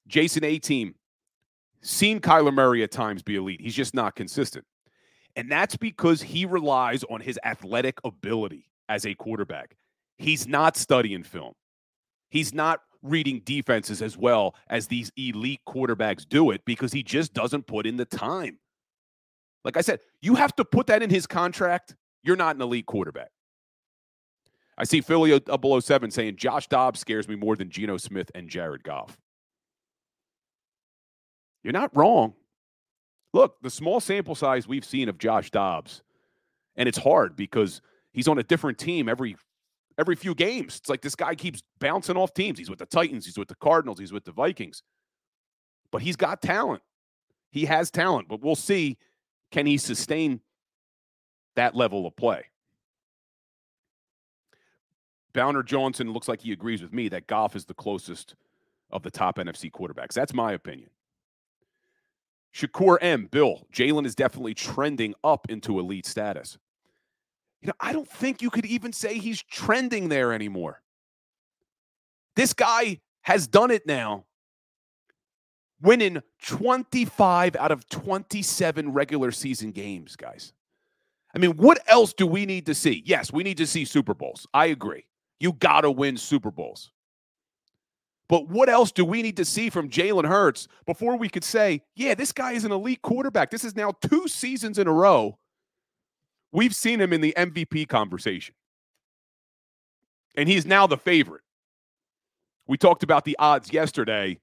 Jason 0.08 0.44
A 0.44 0.60
team, 0.60 0.96
seen 1.82 2.20
Kyler 2.20 2.54
Murray 2.54 2.84
at 2.84 2.92
times 2.92 3.24
be 3.24 3.36
elite. 3.36 3.62
He's 3.62 3.76
just 3.76 3.94
not 3.94 4.16
consistent. 4.16 4.66
And 5.36 5.52
that's 5.52 5.76
because 5.76 6.22
he 6.22 6.46
relies 6.46 7.04
on 7.06 7.22
his 7.22 7.40
athletic 7.44 8.00
ability 8.04 8.68
as 8.90 9.06
a 9.06 9.16
quarterback. 9.16 9.76
He's 10.18 10.48
not 10.48 10.78
studying 10.78 11.24
film. 11.24 11.54
He's 12.30 12.54
not 12.54 12.82
reading 13.02 13.42
defenses 13.44 14.02
as 14.02 14.18
well 14.18 14.56
as 14.70 14.88
these 14.88 15.12
elite 15.18 15.62
quarterbacks 15.68 16.28
do 16.28 16.52
it 16.52 16.62
because 16.66 16.94
he 16.94 17.04
just 17.04 17.34
doesn't 17.34 17.68
put 17.68 17.86
in 17.86 17.98
the 17.98 18.06
time. 18.06 18.60
Like 19.66 19.78
I 19.78 19.82
said, 19.82 20.00
you 20.22 20.36
have 20.36 20.56
to 20.58 20.66
put 20.66 20.88
that 20.88 21.04
in 21.04 21.10
his 21.10 21.26
contract. 21.26 21.96
You're 22.24 22.36
not 22.36 22.56
an 22.56 22.62
elite 22.62 22.86
quarterback. 22.86 23.32
I 24.78 24.86
see 24.86 25.02
Philly 25.02 25.40
below 25.40 25.80
seven 25.80 26.10
saying 26.12 26.38
Josh 26.38 26.68
Dobbs 26.68 27.00
scares 27.00 27.28
me 27.28 27.36
more 27.36 27.56
than 27.56 27.70
Geno 27.70 27.98
Smith 27.98 28.32
and 28.34 28.50
Jared 28.50 28.84
Goff. 28.84 29.18
You're 31.64 31.74
not 31.74 31.96
wrong. 31.96 32.34
Look, 33.34 33.58
the 33.62 33.70
small 33.70 34.00
sample 34.00 34.36
size 34.36 34.68
we've 34.68 34.86
seen 34.86 35.10
of 35.10 35.18
Josh 35.18 35.50
Dobbs, 35.50 36.04
and 36.76 36.88
it's 36.88 36.98
hard 36.98 37.36
because 37.36 37.82
he's 38.12 38.28
on 38.28 38.38
a 38.38 38.44
different 38.44 38.78
team 38.78 39.08
every 39.08 39.36
every 39.98 40.16
few 40.16 40.36
games. 40.36 40.78
It's 40.78 40.90
like 40.90 41.02
this 41.02 41.16
guy 41.16 41.36
keeps 41.36 41.62
bouncing 41.80 42.18
off 42.18 42.34
teams. 42.34 42.58
He's 42.58 42.70
with 42.70 42.80
the 42.80 42.86
Titans, 42.86 43.26
he's 43.26 43.38
with 43.38 43.48
the 43.48 43.56
Cardinals, 43.56 44.00
he's 44.00 44.14
with 44.14 44.26
the 44.26 44.32
Vikings. 44.32 44.84
But 45.92 46.02
he's 46.02 46.16
got 46.16 46.42
talent. 46.42 46.82
He 47.52 47.66
has 47.66 47.92
talent, 47.92 48.28
but 48.28 48.42
we'll 48.42 48.56
see 48.56 48.98
can 49.52 49.68
he 49.68 49.78
sustain 49.78 50.42
that 51.56 51.76
level 51.76 52.08
of 52.08 52.16
play. 52.16 52.46
Bowner 55.34 55.64
Johnson 55.64 56.12
looks 56.12 56.28
like 56.28 56.42
he 56.42 56.52
agrees 56.52 56.82
with 56.82 56.94
me 56.94 57.10
that 57.10 57.28
Goff 57.28 57.56
is 57.56 57.66
the 57.66 57.74
closest 57.74 58.36
of 58.92 59.04
the 59.04 59.12
top 59.12 59.38
NFC 59.38 59.72
quarterbacks. 59.72 60.14
That's 60.14 60.34
my 60.34 60.54
opinion. 60.54 60.90
Shakur 62.54 62.98
M. 63.02 63.28
Bill, 63.32 63.66
Jalen 63.74 64.06
is 64.06 64.14
definitely 64.14 64.54
trending 64.54 65.16
up 65.24 65.48
into 65.50 65.80
elite 65.80 66.06
status. 66.06 66.60
You 67.62 67.68
know, 67.68 67.74
I 67.80 67.94
don't 67.94 68.08
think 68.08 68.42
you 68.42 68.50
could 68.50 68.66
even 68.66 68.94
say 68.94 69.18
he's 69.18 69.42
trending 69.42 70.10
there 70.10 70.34
anymore. 70.34 70.82
This 72.36 72.54
guy 72.54 73.00
has 73.22 73.48
done 73.48 73.72
it 73.72 73.88
now, 73.88 74.26
winning 75.82 76.22
25 76.46 77.56
out 77.56 77.72
of 77.72 77.88
27 77.90 78.92
regular 78.92 79.32
season 79.32 79.72
games, 79.72 80.16
guys. 80.16 80.54
I 81.36 81.40
mean, 81.40 81.52
what 81.52 81.80
else 81.88 82.14
do 82.14 82.28
we 82.28 82.46
need 82.46 82.68
to 82.68 82.76
see? 82.76 83.02
Yes, 83.06 83.34
we 83.34 83.44
need 83.44 83.58
to 83.58 83.66
see 83.66 83.86
Super 83.86 84.14
Bowls. 84.14 84.46
I 84.54 84.68
agree. 84.68 85.06
You 85.40 85.54
got 85.54 85.82
to 85.82 85.92
win 85.92 86.18
Super 86.18 86.52
Bowls. 86.52 86.92
But 88.30 88.48
what 88.48 88.70
else 88.70 88.92
do 88.92 89.06
we 89.06 89.22
need 89.22 89.38
to 89.38 89.46
see 89.46 89.70
from 89.70 89.90
Jalen 89.90 90.28
Hurts 90.28 90.68
before 90.86 91.18
we 91.18 91.30
could 91.30 91.44
say, 91.44 91.84
yeah, 91.96 92.16
this 92.16 92.32
guy 92.32 92.54
is 92.54 92.64
an 92.64 92.72
elite 92.72 93.02
quarterback? 93.02 93.52
This 93.52 93.64
is 93.64 93.76
now 93.76 93.92
two 94.02 94.28
seasons 94.28 94.80
in 94.80 94.88
a 94.88 94.94
row. 94.94 95.38
We've 96.52 96.74
seen 96.74 97.02
him 97.02 97.14
in 97.14 97.22
the 97.22 97.34
MVP 97.38 97.88
conversation. 97.90 98.56
And 100.36 100.48
he's 100.48 100.66
now 100.66 100.88
the 100.88 100.98
favorite. 100.98 101.44
We 102.66 102.78
talked 102.78 103.04
about 103.04 103.26
the 103.26 103.36
odds 103.38 103.74
yesterday. 103.74 104.40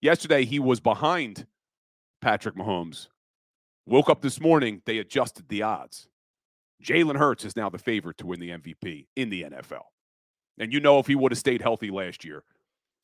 Yesterday, 0.00 0.44
he 0.44 0.58
was 0.58 0.80
behind 0.80 1.46
Patrick 2.22 2.54
Mahomes. 2.54 3.08
Woke 3.86 4.08
up 4.08 4.22
this 4.22 4.40
morning, 4.40 4.82
they 4.84 4.98
adjusted 4.98 5.48
the 5.48 5.62
odds. 5.62 6.08
Jalen 6.82 7.16
Hurts 7.16 7.44
is 7.44 7.56
now 7.56 7.68
the 7.68 7.78
favorite 7.78 8.18
to 8.18 8.26
win 8.26 8.40
the 8.40 8.50
MVP 8.50 9.06
in 9.16 9.30
the 9.30 9.42
NFL. 9.42 9.82
And 10.58 10.72
you 10.72 10.80
know, 10.80 10.98
if 10.98 11.06
he 11.06 11.14
would 11.14 11.32
have 11.32 11.38
stayed 11.38 11.62
healthy 11.62 11.90
last 11.90 12.24
year, 12.24 12.42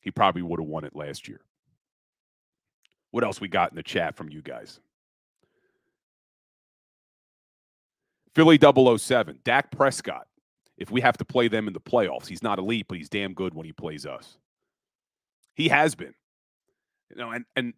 he 0.01 0.11
probably 0.11 0.41
would 0.41 0.59
have 0.59 0.67
won 0.67 0.83
it 0.83 0.95
last 0.95 1.27
year. 1.27 1.41
What 3.11 3.23
else 3.23 3.39
we 3.39 3.47
got 3.47 3.71
in 3.71 3.75
the 3.75 3.83
chat 3.83 4.15
from 4.15 4.29
you 4.29 4.41
guys? 4.41 4.79
Philly 8.33 8.57
007, 8.59 9.39
Dak 9.43 9.71
Prescott. 9.71 10.27
If 10.77 10.89
we 10.89 11.01
have 11.01 11.17
to 11.17 11.25
play 11.25 11.47
them 11.47 11.67
in 11.67 11.73
the 11.73 11.79
playoffs, 11.79 12.25
he's 12.25 12.41
not 12.41 12.57
elite, 12.57 12.87
but 12.89 12.97
he's 12.97 13.09
damn 13.09 13.33
good 13.33 13.53
when 13.53 13.65
he 13.65 13.71
plays 13.71 14.07
us. 14.07 14.37
He 15.53 15.69
has 15.69 15.93
been. 15.93 16.15
You 17.11 17.17
know, 17.17 17.31
and 17.31 17.45
and 17.55 17.73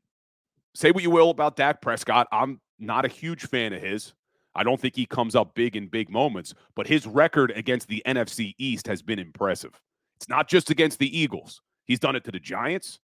say 0.74 0.92
what 0.92 1.04
you 1.04 1.10
will 1.10 1.30
about 1.30 1.58
Dak 1.58 1.82
Prescott, 1.82 2.28
I'm 2.32 2.62
not 2.80 3.04
a 3.04 3.10
huge 3.10 3.48
fan 3.48 3.74
of 3.74 3.82
his. 3.82 4.14
I 4.56 4.64
don't 4.64 4.80
think 4.80 4.96
he 4.96 5.06
comes 5.06 5.36
up 5.36 5.54
big 5.54 5.76
in 5.76 5.88
big 5.88 6.10
moments, 6.10 6.54
but 6.76 6.88
his 6.88 7.06
record 7.06 7.52
against 7.56 7.88
the 7.88 8.02
NFC 8.06 8.56
East 8.58 8.88
has 8.88 9.02
been 9.02 9.20
impressive. 9.20 9.80
It's 10.16 10.30
not 10.30 10.48
just 10.48 10.70
against 10.70 11.00
the 11.00 11.18
Eagles. 11.18 11.62
He's 11.86 12.00
done 12.00 12.16
it 12.16 12.24
to 12.24 12.32
the 12.32 12.40
Giants. 12.40 13.00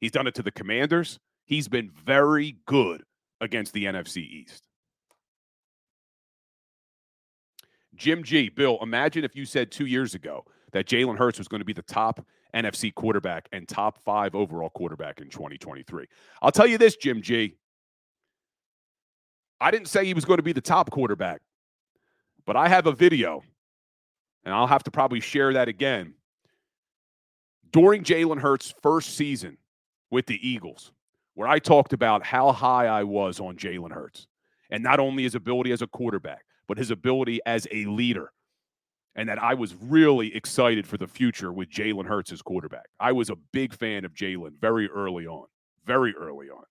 He's 0.00 0.10
done 0.10 0.26
it 0.26 0.34
to 0.36 0.42
the 0.42 0.50
Commanders. 0.50 1.18
He's 1.46 1.68
been 1.68 1.90
very 2.04 2.56
good 2.66 3.02
against 3.40 3.72
the 3.74 3.84
NFC 3.84 4.18
East. 4.18 4.66
Jim 7.94 8.24
G, 8.24 8.48
Bill, 8.48 8.78
imagine 8.82 9.24
if 9.24 9.36
you 9.36 9.44
said 9.44 9.70
two 9.70 9.86
years 9.86 10.14
ago 10.14 10.44
that 10.72 10.86
Jalen 10.86 11.16
Hurts 11.16 11.38
was 11.38 11.48
going 11.48 11.60
to 11.60 11.64
be 11.64 11.72
the 11.72 11.82
top 11.82 12.24
NFC 12.54 12.92
quarterback 12.92 13.48
and 13.52 13.68
top 13.68 13.98
five 14.02 14.34
overall 14.34 14.70
quarterback 14.70 15.20
in 15.20 15.28
2023. 15.28 16.06
I'll 16.42 16.50
tell 16.50 16.66
you 16.66 16.78
this, 16.78 16.96
Jim 16.96 17.22
G. 17.22 17.56
I 19.60 19.70
didn't 19.70 19.88
say 19.88 20.04
he 20.04 20.14
was 20.14 20.24
going 20.24 20.38
to 20.38 20.42
be 20.42 20.52
the 20.52 20.60
top 20.60 20.90
quarterback, 20.90 21.40
but 22.44 22.56
I 22.56 22.68
have 22.68 22.86
a 22.86 22.92
video, 22.92 23.42
and 24.44 24.54
I'll 24.54 24.66
have 24.66 24.84
to 24.84 24.90
probably 24.90 25.20
share 25.20 25.52
that 25.54 25.68
again 25.68 26.14
during 27.72 28.04
Jalen 28.04 28.40
Hurts' 28.40 28.74
first 28.82 29.16
season 29.16 29.58
with 30.10 30.26
the 30.26 30.38
Eagles, 30.46 30.92
where 31.34 31.48
I 31.48 31.58
talked 31.58 31.92
about 31.92 32.24
how 32.24 32.52
high 32.52 32.86
I 32.86 33.02
was 33.02 33.40
on 33.40 33.56
Jalen 33.56 33.92
Hurts, 33.92 34.26
and 34.70 34.82
not 34.82 35.00
only 35.00 35.24
his 35.24 35.34
ability 35.34 35.72
as 35.72 35.82
a 35.82 35.86
quarterback, 35.86 36.44
but 36.66 36.78
his 36.78 36.90
ability 36.90 37.40
as 37.46 37.66
a 37.72 37.84
leader, 37.86 38.32
and 39.16 39.28
that 39.28 39.42
I 39.42 39.54
was 39.54 39.74
really 39.74 40.34
excited 40.36 40.86
for 40.86 40.98
the 40.98 41.06
future 41.06 41.52
with 41.52 41.68
Jalen 41.70 42.06
Hurts 42.06 42.32
as 42.32 42.42
quarterback. 42.42 42.86
I 43.00 43.12
was 43.12 43.30
a 43.30 43.36
big 43.52 43.74
fan 43.74 44.04
of 44.04 44.14
Jalen 44.14 44.60
very 44.60 44.88
early 44.90 45.26
on, 45.26 45.46
very 45.86 46.14
early 46.14 46.48
on. 46.50 46.64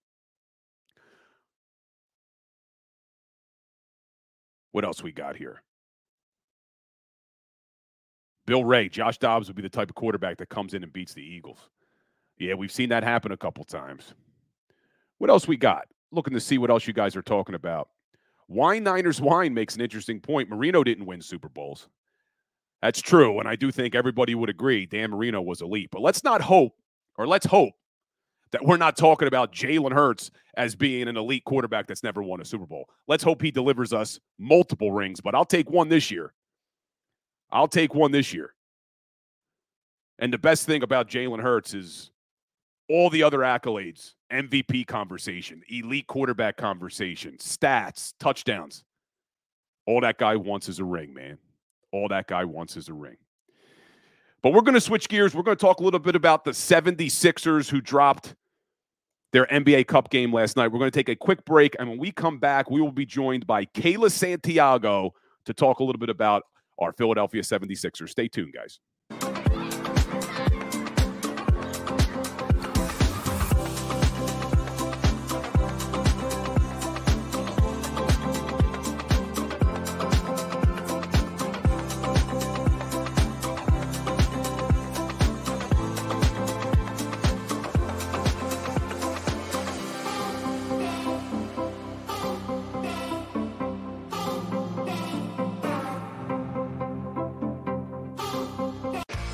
What 4.73 4.83
else 4.83 5.01
we 5.01 5.11
got 5.11 5.35
here? 5.37 5.61
Bill 8.45 8.65
Ray, 8.65 8.89
Josh 8.89 9.19
Dobbs 9.19 9.47
would 9.47 9.55
be 9.55 9.61
the 9.61 9.69
type 9.69 9.89
of 9.89 9.95
quarterback 9.95 10.37
that 10.37 10.49
comes 10.49 10.73
in 10.73 10.83
and 10.83 10.91
beats 10.91 11.13
the 11.13 11.21
Eagles. 11.21 11.69
Yeah, 12.39 12.55
we've 12.55 12.71
seen 12.71 12.89
that 12.89 13.03
happen 13.03 13.31
a 13.31 13.37
couple 13.37 13.63
times. 13.63 14.15
What 15.19 15.29
else 15.29 15.47
we 15.47 15.57
got? 15.57 15.85
Looking 16.11 16.33
to 16.33 16.39
see 16.39 16.57
what 16.57 16.71
else 16.71 16.87
you 16.87 16.93
guys 16.93 17.15
are 17.15 17.21
talking 17.21 17.55
about. 17.55 17.89
Wine 18.47 18.83
Niners 18.83 19.21
Wine 19.21 19.53
makes 19.53 19.75
an 19.75 19.81
interesting 19.81 20.19
point. 20.19 20.49
Marino 20.49 20.83
didn't 20.83 21.05
win 21.05 21.21
Super 21.21 21.49
Bowls. 21.49 21.87
That's 22.81 22.99
true. 22.99 23.39
And 23.39 23.47
I 23.47 23.55
do 23.55 23.71
think 23.71 23.93
everybody 23.93 24.33
would 24.35 24.49
agree 24.49 24.87
Dan 24.87 25.11
Marino 25.11 25.39
was 25.39 25.61
elite. 25.61 25.89
But 25.91 26.01
let's 26.01 26.23
not 26.23 26.41
hope, 26.41 26.73
or 27.15 27.27
let's 27.27 27.45
hope, 27.45 27.73
that 28.53 28.63
we're 28.63 28.77
not 28.77 28.95
talking 28.95 29.27
about 29.27 29.51
Jalen 29.51 29.91
Hurts 29.91 30.31
as 30.55 30.75
being 30.75 31.07
an 31.07 31.17
elite 31.17 31.43
quarterback 31.43 31.87
that's 31.87 32.03
never 32.03 32.23
won 32.23 32.39
a 32.39 32.45
Super 32.45 32.67
Bowl. 32.67 32.87
Let's 33.07 33.23
hope 33.23 33.41
he 33.41 33.51
delivers 33.51 33.91
us 33.91 34.19
multiple 34.39 34.91
rings, 34.91 35.19
but 35.19 35.35
I'll 35.35 35.43
take 35.43 35.69
one 35.69 35.89
this 35.89 36.11
year. 36.11 36.33
I'll 37.51 37.67
take 37.67 37.93
one 37.93 38.11
this 38.11 38.31
year. 38.31 38.53
And 40.19 40.31
the 40.31 40.37
best 40.37 40.67
thing 40.67 40.83
about 40.83 41.09
Jalen 41.09 41.41
Hurts 41.41 41.73
is 41.73 42.11
all 42.87 43.09
the 43.09 43.23
other 43.23 43.39
accolades 43.39 44.13
MVP 44.31 44.85
conversation, 44.85 45.63
elite 45.67 46.07
quarterback 46.07 46.55
conversation, 46.55 47.37
stats, 47.39 48.13
touchdowns. 48.19 48.83
All 49.87 50.01
that 50.01 50.19
guy 50.19 50.35
wants 50.35 50.69
is 50.69 50.79
a 50.79 50.85
ring, 50.85 51.13
man. 51.13 51.39
All 51.91 52.07
that 52.09 52.27
guy 52.27 52.45
wants 52.45 52.77
is 52.77 52.87
a 52.87 52.93
ring. 52.93 53.17
But 54.43 54.53
we're 54.53 54.61
going 54.61 54.75
to 54.75 54.81
switch 54.81 55.09
gears. 55.09 55.33
We're 55.33 55.43
going 55.43 55.57
to 55.57 55.61
talk 55.61 55.79
a 55.79 55.83
little 55.83 55.99
bit 55.99 56.15
about 56.15 56.43
the 56.43 56.51
76ers 56.51 57.69
who 57.69 57.81
dropped 57.81 58.35
their 59.33 59.47
NBA 59.47 59.87
Cup 59.87 60.09
game 60.09 60.31
last 60.31 60.55
night. 60.55 60.71
We're 60.71 60.79
going 60.79 60.91
to 60.91 60.97
take 60.97 61.09
a 61.09 61.15
quick 61.15 61.43
break. 61.43 61.75
And 61.79 61.89
when 61.89 61.97
we 61.97 62.11
come 62.11 62.39
back, 62.39 62.69
we 62.71 62.79
will 62.79 62.91
be 62.91 63.05
joined 63.05 63.45
by 63.45 63.65
Kayla 63.65 64.11
Santiago 64.11 65.13
to 65.45 65.53
talk 65.53 65.79
a 65.79 65.83
little 65.83 65.99
bit 65.99 66.09
about 66.09 66.43
our 66.79 66.93
Philadelphia 66.93 67.41
76ers. 67.41 68.09
Stay 68.09 68.27
tuned, 68.27 68.53
guys. 68.53 68.79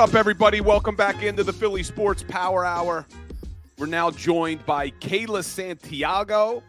Up, 0.00 0.14
everybody? 0.14 0.62
Welcome 0.62 0.96
back 0.96 1.22
into 1.22 1.44
the 1.44 1.52
Philly 1.52 1.82
Sports 1.82 2.24
Power 2.26 2.64
Hour. 2.64 3.06
We're 3.76 3.84
now 3.84 4.10
joined 4.10 4.64
by 4.64 4.88
Kayla 4.92 5.44
Santiago. 5.44 6.62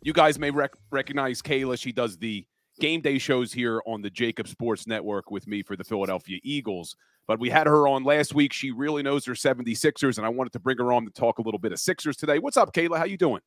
You 0.00 0.14
guys 0.14 0.38
may 0.38 0.50
rec- 0.50 0.72
recognize 0.90 1.42
Kayla. 1.42 1.78
She 1.78 1.92
does 1.92 2.16
the 2.16 2.46
game 2.80 3.02
day 3.02 3.18
shows 3.18 3.52
here 3.52 3.82
on 3.84 4.00
the 4.00 4.10
JAKIB 4.10 4.48
Sports 4.48 4.86
Network 4.86 5.30
with 5.30 5.46
me 5.46 5.62
for 5.62 5.76
the 5.76 5.84
Philadelphia 5.84 6.38
Eagles. 6.42 6.96
But 7.26 7.38
we 7.38 7.50
had 7.50 7.66
her 7.66 7.86
on 7.86 8.04
last 8.04 8.34
week. 8.34 8.54
She 8.54 8.70
really 8.70 9.02
knows 9.02 9.26
her 9.26 9.34
76ers, 9.34 10.16
and 10.16 10.24
I 10.24 10.30
wanted 10.30 10.54
to 10.54 10.58
bring 10.58 10.78
her 10.78 10.90
on 10.90 11.04
to 11.04 11.10
talk 11.10 11.36
a 11.36 11.42
little 11.42 11.60
bit 11.60 11.72
of 11.72 11.78
Sixers 11.78 12.16
today. 12.16 12.38
What's 12.38 12.56
up, 12.56 12.72
Kayla? 12.72 12.96
How 12.96 13.04
you 13.04 13.18
doing? 13.18 13.42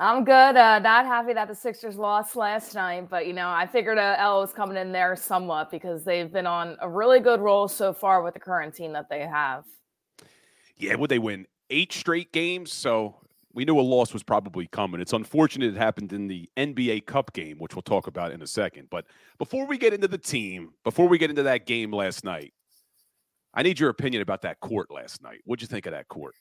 I'm 0.00 0.24
good. 0.24 0.56
Uh, 0.56 0.78
not 0.78 1.06
happy 1.06 1.32
that 1.32 1.48
the 1.48 1.54
Sixers 1.56 1.96
lost 1.96 2.36
last 2.36 2.76
night, 2.76 3.10
but 3.10 3.26
you 3.26 3.32
know, 3.32 3.48
I 3.48 3.66
figured 3.66 3.98
a 3.98 4.18
L 4.20 4.40
was 4.40 4.52
coming 4.52 4.76
in 4.76 4.92
there 4.92 5.16
somewhat 5.16 5.72
because 5.72 6.04
they've 6.04 6.32
been 6.32 6.46
on 6.46 6.76
a 6.80 6.88
really 6.88 7.18
good 7.18 7.40
roll 7.40 7.66
so 7.66 7.92
far 7.92 8.22
with 8.22 8.34
the 8.34 8.40
current 8.40 8.72
team 8.72 8.92
that 8.92 9.08
they 9.10 9.22
have. 9.22 9.64
Yeah, 10.76 10.94
would 10.94 11.10
they 11.10 11.18
win 11.18 11.46
eight 11.70 11.92
straight 11.92 12.32
games? 12.32 12.72
So 12.72 13.16
we 13.52 13.64
knew 13.64 13.80
a 13.80 13.82
loss 13.82 14.12
was 14.12 14.22
probably 14.22 14.68
coming. 14.68 15.00
It's 15.00 15.12
unfortunate 15.12 15.74
it 15.74 15.76
happened 15.76 16.12
in 16.12 16.28
the 16.28 16.48
NBA 16.56 17.06
Cup 17.06 17.32
game, 17.32 17.58
which 17.58 17.74
we'll 17.74 17.82
talk 17.82 18.06
about 18.06 18.30
in 18.30 18.40
a 18.40 18.46
second. 18.46 18.86
But 18.90 19.04
before 19.36 19.66
we 19.66 19.78
get 19.78 19.92
into 19.92 20.06
the 20.06 20.16
team, 20.16 20.74
before 20.84 21.08
we 21.08 21.18
get 21.18 21.28
into 21.28 21.42
that 21.42 21.66
game 21.66 21.92
last 21.92 22.22
night, 22.22 22.54
I 23.52 23.64
need 23.64 23.80
your 23.80 23.90
opinion 23.90 24.22
about 24.22 24.42
that 24.42 24.60
court 24.60 24.92
last 24.92 25.24
night. 25.24 25.40
What'd 25.44 25.60
you 25.60 25.66
think 25.66 25.86
of 25.86 25.92
that 25.92 26.06
court? 26.06 26.36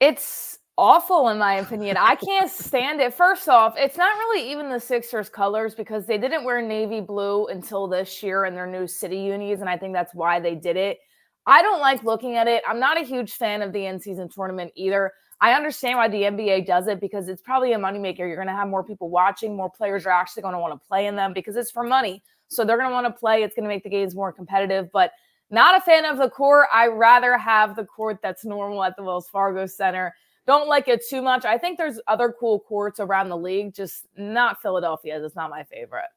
It's 0.00 0.58
awful 0.80 1.28
in 1.28 1.36
my 1.36 1.56
opinion. 1.56 1.98
I 1.98 2.14
can't 2.14 2.50
stand 2.50 3.02
it. 3.02 3.12
First 3.12 3.50
off, 3.50 3.74
it's 3.76 3.98
not 3.98 4.16
really 4.16 4.50
even 4.50 4.70
the 4.70 4.80
Sixers 4.80 5.28
colors 5.28 5.74
because 5.74 6.06
they 6.06 6.16
didn't 6.16 6.42
wear 6.42 6.62
navy 6.62 7.02
blue 7.02 7.46
until 7.48 7.86
this 7.86 8.22
year 8.22 8.46
in 8.46 8.54
their 8.54 8.66
new 8.66 8.86
city 8.86 9.18
unis, 9.18 9.60
and 9.60 9.68
I 9.68 9.76
think 9.76 9.92
that's 9.92 10.14
why 10.14 10.40
they 10.40 10.54
did 10.54 10.78
it. 10.78 10.98
I 11.46 11.60
don't 11.60 11.80
like 11.80 12.02
looking 12.02 12.36
at 12.36 12.48
it. 12.48 12.62
I'm 12.66 12.80
not 12.80 12.98
a 12.98 13.04
huge 13.04 13.32
fan 13.32 13.60
of 13.60 13.74
the 13.74 13.84
in 13.84 14.00
season 14.00 14.30
tournament 14.30 14.72
either. 14.74 15.12
I 15.42 15.52
understand 15.52 15.98
why 15.98 16.08
the 16.08 16.22
NBA 16.22 16.66
does 16.66 16.86
it 16.86 16.98
because 16.98 17.28
it's 17.28 17.42
probably 17.42 17.74
a 17.74 17.78
moneymaker. 17.78 18.20
You're 18.20 18.36
going 18.36 18.46
to 18.46 18.54
have 18.54 18.68
more 18.68 18.84
people 18.84 19.10
watching, 19.10 19.54
more 19.54 19.70
players 19.70 20.06
are 20.06 20.10
actually 20.10 20.42
going 20.42 20.54
to 20.54 20.60
want 20.60 20.72
to 20.80 20.88
play 20.88 21.06
in 21.06 21.16
them 21.16 21.34
because 21.34 21.56
it's 21.56 21.70
for 21.70 21.82
money. 21.82 22.22
So 22.48 22.64
they're 22.64 22.78
going 22.78 22.88
to 22.88 22.94
want 22.94 23.06
to 23.06 23.12
play. 23.12 23.42
It's 23.42 23.54
going 23.54 23.64
to 23.64 23.68
make 23.68 23.84
the 23.84 23.90
games 23.90 24.14
more 24.14 24.32
competitive. 24.32 24.88
But 24.92 25.12
not 25.50 25.76
a 25.76 25.80
fan 25.80 26.06
of 26.06 26.16
the 26.16 26.30
court. 26.30 26.68
I 26.72 26.86
rather 26.86 27.36
have 27.36 27.76
the 27.76 27.84
court 27.84 28.18
that's 28.22 28.44
normal 28.44 28.82
at 28.82 28.96
the 28.96 29.02
Wells 29.02 29.28
Fargo 29.28 29.66
Center. 29.66 30.14
Don't 30.50 30.66
like 30.66 30.88
it 30.88 31.08
too 31.08 31.22
much. 31.22 31.44
I 31.44 31.58
think 31.58 31.78
there's 31.78 32.00
other 32.08 32.34
cool 32.36 32.58
courts 32.58 32.98
around 32.98 33.28
the 33.28 33.36
league, 33.36 33.72
just 33.72 34.08
not 34.16 34.60
Philadelphia. 34.60 35.24
It's 35.24 35.36
not 35.36 35.48
my 35.48 35.62
favorite. 35.62 36.08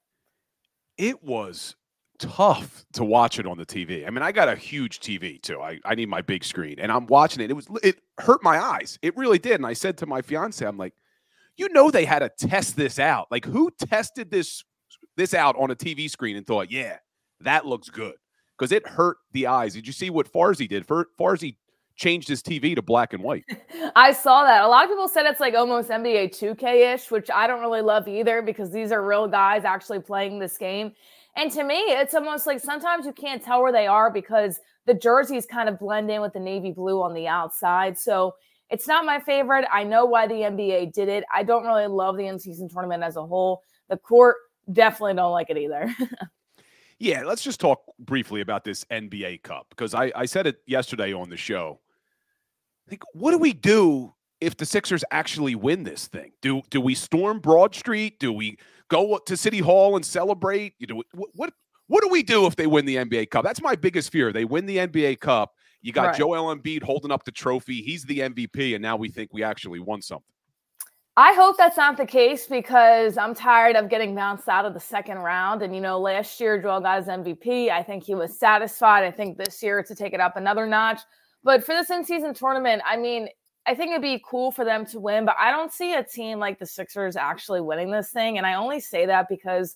It 0.97 1.23
was 1.23 1.75
tough 2.17 2.83
to 2.93 3.03
watch 3.03 3.37
it 3.37 3.45
on 3.45 3.59
the 3.59 3.65
TV. 3.67 4.07
I 4.07 4.09
mean, 4.09 4.23
I 4.23 4.31
got 4.31 4.49
a 4.49 4.55
huge 4.55 5.01
TV 5.01 5.39
too. 5.39 5.61
I, 5.61 5.79
I 5.85 5.93
need 5.93 6.09
my 6.09 6.23
big 6.23 6.43
screen, 6.43 6.79
and 6.79 6.91
I'm 6.91 7.05
watching 7.05 7.43
it. 7.43 7.51
It 7.51 7.53
was 7.53 7.67
it 7.83 8.01
hurt 8.17 8.41
my 8.41 8.57
eyes. 8.57 8.97
It 9.03 9.15
really 9.15 9.37
did. 9.37 9.53
And 9.53 9.67
I 9.67 9.73
said 9.73 9.99
to 9.99 10.07
my 10.07 10.23
fiance, 10.23 10.65
I'm 10.65 10.79
like, 10.79 10.95
you 11.55 11.69
know, 11.69 11.91
they 11.91 12.05
had 12.05 12.19
to 12.19 12.29
test 12.29 12.75
this 12.75 12.97
out. 12.97 13.27
Like, 13.29 13.45
who 13.45 13.69
tested 13.87 14.31
this 14.31 14.63
this 15.15 15.35
out 15.35 15.55
on 15.59 15.69
a 15.69 15.75
TV 15.75 16.09
screen 16.09 16.37
and 16.37 16.47
thought, 16.47 16.71
yeah, 16.71 16.97
that 17.41 17.67
looks 17.67 17.91
good? 17.91 18.15
Because 18.57 18.71
it 18.71 18.87
hurt 18.87 19.17
the 19.31 19.45
eyes. 19.45 19.75
Did 19.75 19.85
you 19.85 19.93
see 19.93 20.09
what 20.09 20.33
Farzy 20.33 20.67
did? 20.67 20.87
Farzy 20.87 21.57
changed 21.95 22.27
his 22.27 22.41
TV 22.41 22.75
to 22.75 22.81
black 22.81 23.13
and 23.13 23.23
white. 23.23 23.45
I 23.95 24.13
saw 24.13 24.43
that. 24.43 24.63
A 24.63 24.67
lot 24.67 24.83
of 24.83 24.89
people 24.89 25.07
said 25.07 25.25
it's 25.25 25.39
like 25.39 25.53
almost 25.53 25.89
NBA 25.89 26.37
2K 26.37 26.93
ish, 26.93 27.11
which 27.11 27.29
I 27.29 27.47
don't 27.47 27.61
really 27.61 27.81
love 27.81 28.07
either 28.07 28.41
because 28.41 28.71
these 28.71 28.91
are 28.91 29.05
real 29.05 29.27
guys 29.27 29.63
actually 29.63 29.99
playing 29.99 30.39
this 30.39 30.57
game. 30.57 30.93
And 31.35 31.51
to 31.51 31.63
me, 31.63 31.75
it's 31.75 32.13
almost 32.13 32.45
like 32.45 32.59
sometimes 32.59 33.05
you 33.05 33.13
can't 33.13 33.43
tell 33.43 33.61
where 33.61 33.71
they 33.71 33.87
are 33.87 34.11
because 34.11 34.59
the 34.85 34.93
jerseys 34.93 35.45
kind 35.45 35.69
of 35.69 35.79
blend 35.79 36.11
in 36.11 36.21
with 36.21 36.33
the 36.33 36.39
navy 36.39 36.71
blue 36.71 37.01
on 37.01 37.13
the 37.13 37.27
outside. 37.27 37.97
So 37.97 38.35
it's 38.69 38.87
not 38.87 39.05
my 39.05 39.19
favorite. 39.19 39.65
I 39.71 39.83
know 39.83 40.05
why 40.05 40.27
the 40.27 40.35
NBA 40.35 40.93
did 40.93 41.09
it. 41.09 41.23
I 41.33 41.43
don't 41.43 41.65
really 41.65 41.87
love 41.87 42.17
the 42.17 42.27
in 42.27 42.39
season 42.39 42.69
tournament 42.69 43.03
as 43.03 43.15
a 43.15 43.25
whole. 43.25 43.61
The 43.89 43.97
court 43.97 44.37
definitely 44.71 45.15
don't 45.15 45.31
like 45.31 45.49
it 45.49 45.57
either. 45.57 45.93
Yeah, 47.03 47.23
let's 47.25 47.43
just 47.43 47.59
talk 47.59 47.81
briefly 47.99 48.39
about 48.39 48.63
this 48.63 48.85
NBA 48.85 49.43
Cup 49.43 49.67
because 49.71 49.93
I, 49.93 50.13
I 50.15 50.25
said 50.25 50.47
it 50.47 50.59
yesterday 50.65 51.11
on 51.11 51.29
the 51.29 51.35
show. 51.35 51.81
Like, 52.89 53.03
what 53.11 53.31
do 53.31 53.39
we 53.39 53.51
do 53.51 54.13
if 54.39 54.55
the 54.55 54.65
Sixers 54.65 55.03
actually 55.11 55.53
win 55.53 55.83
this 55.83 56.07
thing? 56.07 56.31
Do 56.41 56.61
do 56.69 56.79
we 56.79 56.95
storm 56.95 57.39
Broad 57.39 57.75
Street? 57.75 58.19
Do 58.19 58.31
we 58.31 58.57
go 58.87 59.17
to 59.17 59.35
City 59.35 59.59
Hall 59.59 59.97
and 59.97 60.05
celebrate? 60.05 60.75
You 60.79 60.87
know, 60.87 61.03
what 61.13 61.29
what 61.33 61.53
what 61.87 62.03
do 62.03 62.07
we 62.07 62.23
do 62.23 62.45
if 62.45 62.55
they 62.55 62.67
win 62.67 62.85
the 62.85 62.95
NBA 62.95 63.31
Cup? 63.31 63.43
That's 63.43 63.61
my 63.61 63.75
biggest 63.75 64.09
fear. 64.09 64.31
They 64.31 64.45
win 64.45 64.65
the 64.65 64.77
NBA 64.77 65.19
Cup. 65.19 65.51
You 65.81 65.91
got 65.91 66.05
right. 66.05 66.17
Joel 66.17 66.55
Embiid 66.55 66.83
holding 66.83 67.11
up 67.11 67.25
the 67.25 67.33
trophy. 67.33 67.81
He's 67.81 68.05
the 68.05 68.19
MVP, 68.19 68.75
and 68.75 68.81
now 68.81 68.95
we 68.95 69.09
think 69.09 69.33
we 69.33 69.43
actually 69.43 69.81
won 69.81 70.01
something. 70.01 70.32
I 71.15 71.33
hope 71.33 71.57
that's 71.57 71.77
not 71.77 71.95
the 71.95 72.07
case 72.07 72.47
because 72.47 73.19
I'm 73.19 73.35
tired 73.35 73.75
of 73.75 73.87
getting 73.87 74.15
bounced 74.15 74.49
out 74.49 74.65
of 74.65 74.73
the 74.73 74.79
second 74.79 75.19
round. 75.19 75.61
And, 75.61 75.75
you 75.75 75.81
know, 75.81 75.99
last 75.99 76.39
year, 76.39 76.59
Joel 76.59 76.81
got 76.81 76.97
his 76.97 77.07
MVP. 77.07 77.69
I 77.69 77.83
think 77.83 78.03
he 78.03 78.15
was 78.15 78.39
satisfied. 78.39 79.03
I 79.03 79.11
think 79.11 79.37
this 79.37 79.61
year 79.61 79.83
to 79.83 79.93
take 79.93 80.13
it 80.13 80.19
up 80.19 80.37
another 80.37 80.65
notch. 80.65 81.01
But 81.43 81.63
for 81.63 81.75
this 81.75 81.91
in 81.91 82.03
season 82.03 82.33
tournament, 82.33 82.81
I 82.83 82.97
mean, 82.97 83.27
I 83.67 83.75
think 83.75 83.91
it'd 83.91 84.01
be 84.01 84.23
cool 84.27 84.51
for 84.51 84.65
them 84.65 84.87
to 84.87 84.99
win, 84.99 85.23
but 85.23 85.35
I 85.39 85.51
don't 85.51 85.71
see 85.71 85.93
a 85.93 86.03
team 86.03 86.39
like 86.39 86.57
the 86.57 86.65
Sixers 86.65 87.15
actually 87.15 87.61
winning 87.61 87.91
this 87.91 88.09
thing. 88.09 88.39
And 88.39 88.47
I 88.47 88.55
only 88.55 88.79
say 88.79 89.05
that 89.05 89.27
because 89.29 89.75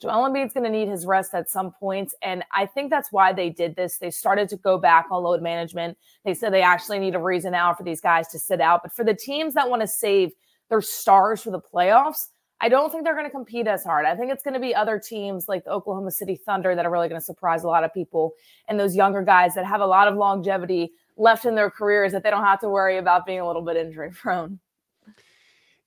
Joel 0.00 0.30
Embiid's 0.30 0.54
going 0.54 0.64
to 0.64 0.70
need 0.70 0.88
his 0.88 1.04
rest 1.04 1.34
at 1.34 1.50
some 1.50 1.70
points. 1.78 2.14
And 2.22 2.42
I 2.50 2.64
think 2.64 2.88
that's 2.88 3.12
why 3.12 3.34
they 3.34 3.50
did 3.50 3.76
this. 3.76 3.98
They 3.98 4.10
started 4.10 4.48
to 4.48 4.56
go 4.56 4.78
back 4.78 5.08
on 5.10 5.22
load 5.22 5.42
management. 5.42 5.98
They 6.24 6.32
said 6.32 6.50
they 6.50 6.62
actually 6.62 6.98
need 6.98 7.14
a 7.14 7.22
reason 7.22 7.52
now 7.52 7.74
for 7.74 7.82
these 7.82 8.00
guys 8.00 8.28
to 8.28 8.38
sit 8.38 8.62
out. 8.62 8.80
But 8.82 8.94
for 8.94 9.04
the 9.04 9.14
teams 9.14 9.52
that 9.52 9.68
want 9.68 9.82
to 9.82 9.86
save– 9.86 10.32
their 10.68 10.80
stars 10.80 11.42
for 11.42 11.50
the 11.50 11.60
playoffs. 11.60 12.28
I 12.60 12.68
don't 12.68 12.90
think 12.90 13.04
they're 13.04 13.14
going 13.14 13.26
to 13.26 13.30
compete 13.30 13.68
as 13.68 13.84
hard. 13.84 14.04
I 14.04 14.16
think 14.16 14.32
it's 14.32 14.42
going 14.42 14.54
to 14.54 14.60
be 14.60 14.74
other 14.74 14.98
teams 14.98 15.48
like 15.48 15.64
the 15.64 15.70
Oklahoma 15.70 16.10
City 16.10 16.34
Thunder 16.34 16.74
that 16.74 16.84
are 16.84 16.90
really 16.90 17.08
going 17.08 17.20
to 17.20 17.24
surprise 17.24 17.62
a 17.62 17.68
lot 17.68 17.84
of 17.84 17.94
people 17.94 18.32
and 18.66 18.80
those 18.80 18.96
younger 18.96 19.22
guys 19.22 19.54
that 19.54 19.64
have 19.64 19.80
a 19.80 19.86
lot 19.86 20.08
of 20.08 20.16
longevity 20.16 20.92
left 21.16 21.44
in 21.44 21.54
their 21.54 21.70
careers 21.70 22.12
that 22.12 22.24
they 22.24 22.30
don't 22.30 22.44
have 22.44 22.60
to 22.60 22.68
worry 22.68 22.98
about 22.98 23.26
being 23.26 23.40
a 23.40 23.46
little 23.46 23.62
bit 23.62 23.76
injury 23.76 24.10
prone. 24.10 24.58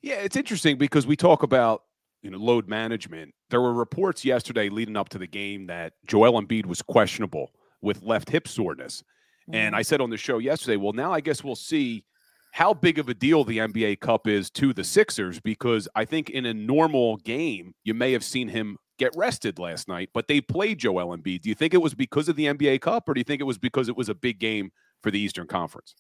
Yeah, 0.01 0.15
it's 0.15 0.35
interesting 0.35 0.77
because 0.77 1.05
we 1.05 1.15
talk 1.15 1.43
about 1.43 1.83
you 2.21 2.31
know 2.31 2.37
load 2.37 2.67
management. 2.67 3.33
There 3.49 3.61
were 3.61 3.73
reports 3.73 4.23
yesterday 4.23 4.69
leading 4.69 4.97
up 4.97 5.09
to 5.09 5.17
the 5.17 5.27
game 5.27 5.67
that 5.67 5.93
Joel 6.05 6.41
Embiid 6.41 6.65
was 6.65 6.81
questionable 6.81 7.51
with 7.81 8.01
left 8.01 8.29
hip 8.29 8.47
soreness. 8.47 9.03
Mm-hmm. 9.43 9.55
And 9.55 9.75
I 9.75 9.81
said 9.81 10.01
on 10.01 10.09
the 10.09 10.17
show 10.17 10.37
yesterday, 10.37 10.77
well, 10.77 10.93
now 10.93 11.11
I 11.11 11.19
guess 11.19 11.43
we'll 11.43 11.55
see 11.55 12.05
how 12.51 12.73
big 12.73 12.99
of 12.99 13.09
a 13.09 13.13
deal 13.13 13.43
the 13.43 13.59
NBA 13.59 14.01
Cup 14.01 14.27
is 14.27 14.49
to 14.51 14.73
the 14.73 14.83
Sixers 14.83 15.39
because 15.39 15.87
I 15.95 16.05
think 16.05 16.29
in 16.29 16.45
a 16.45 16.53
normal 16.53 17.17
game, 17.17 17.73
you 17.83 17.93
may 17.93 18.11
have 18.11 18.23
seen 18.23 18.49
him 18.49 18.77
get 18.99 19.13
rested 19.15 19.57
last 19.57 19.87
night, 19.87 20.09
but 20.13 20.27
they 20.27 20.41
played 20.41 20.77
Joel 20.77 21.17
Embiid. 21.17 21.41
Do 21.41 21.49
you 21.49 21.55
think 21.55 21.73
it 21.73 21.81
was 21.81 21.93
because 21.93 22.29
of 22.29 22.35
the 22.35 22.45
NBA 22.45 22.81
Cup 22.81 23.07
or 23.07 23.13
do 23.13 23.19
you 23.19 23.23
think 23.23 23.41
it 23.41 23.45
was 23.45 23.57
because 23.57 23.89
it 23.89 23.95
was 23.95 24.09
a 24.09 24.13
big 24.13 24.37
game 24.37 24.71
for 25.01 25.11
the 25.11 25.19
Eastern 25.19 25.47
Conference? 25.47 25.95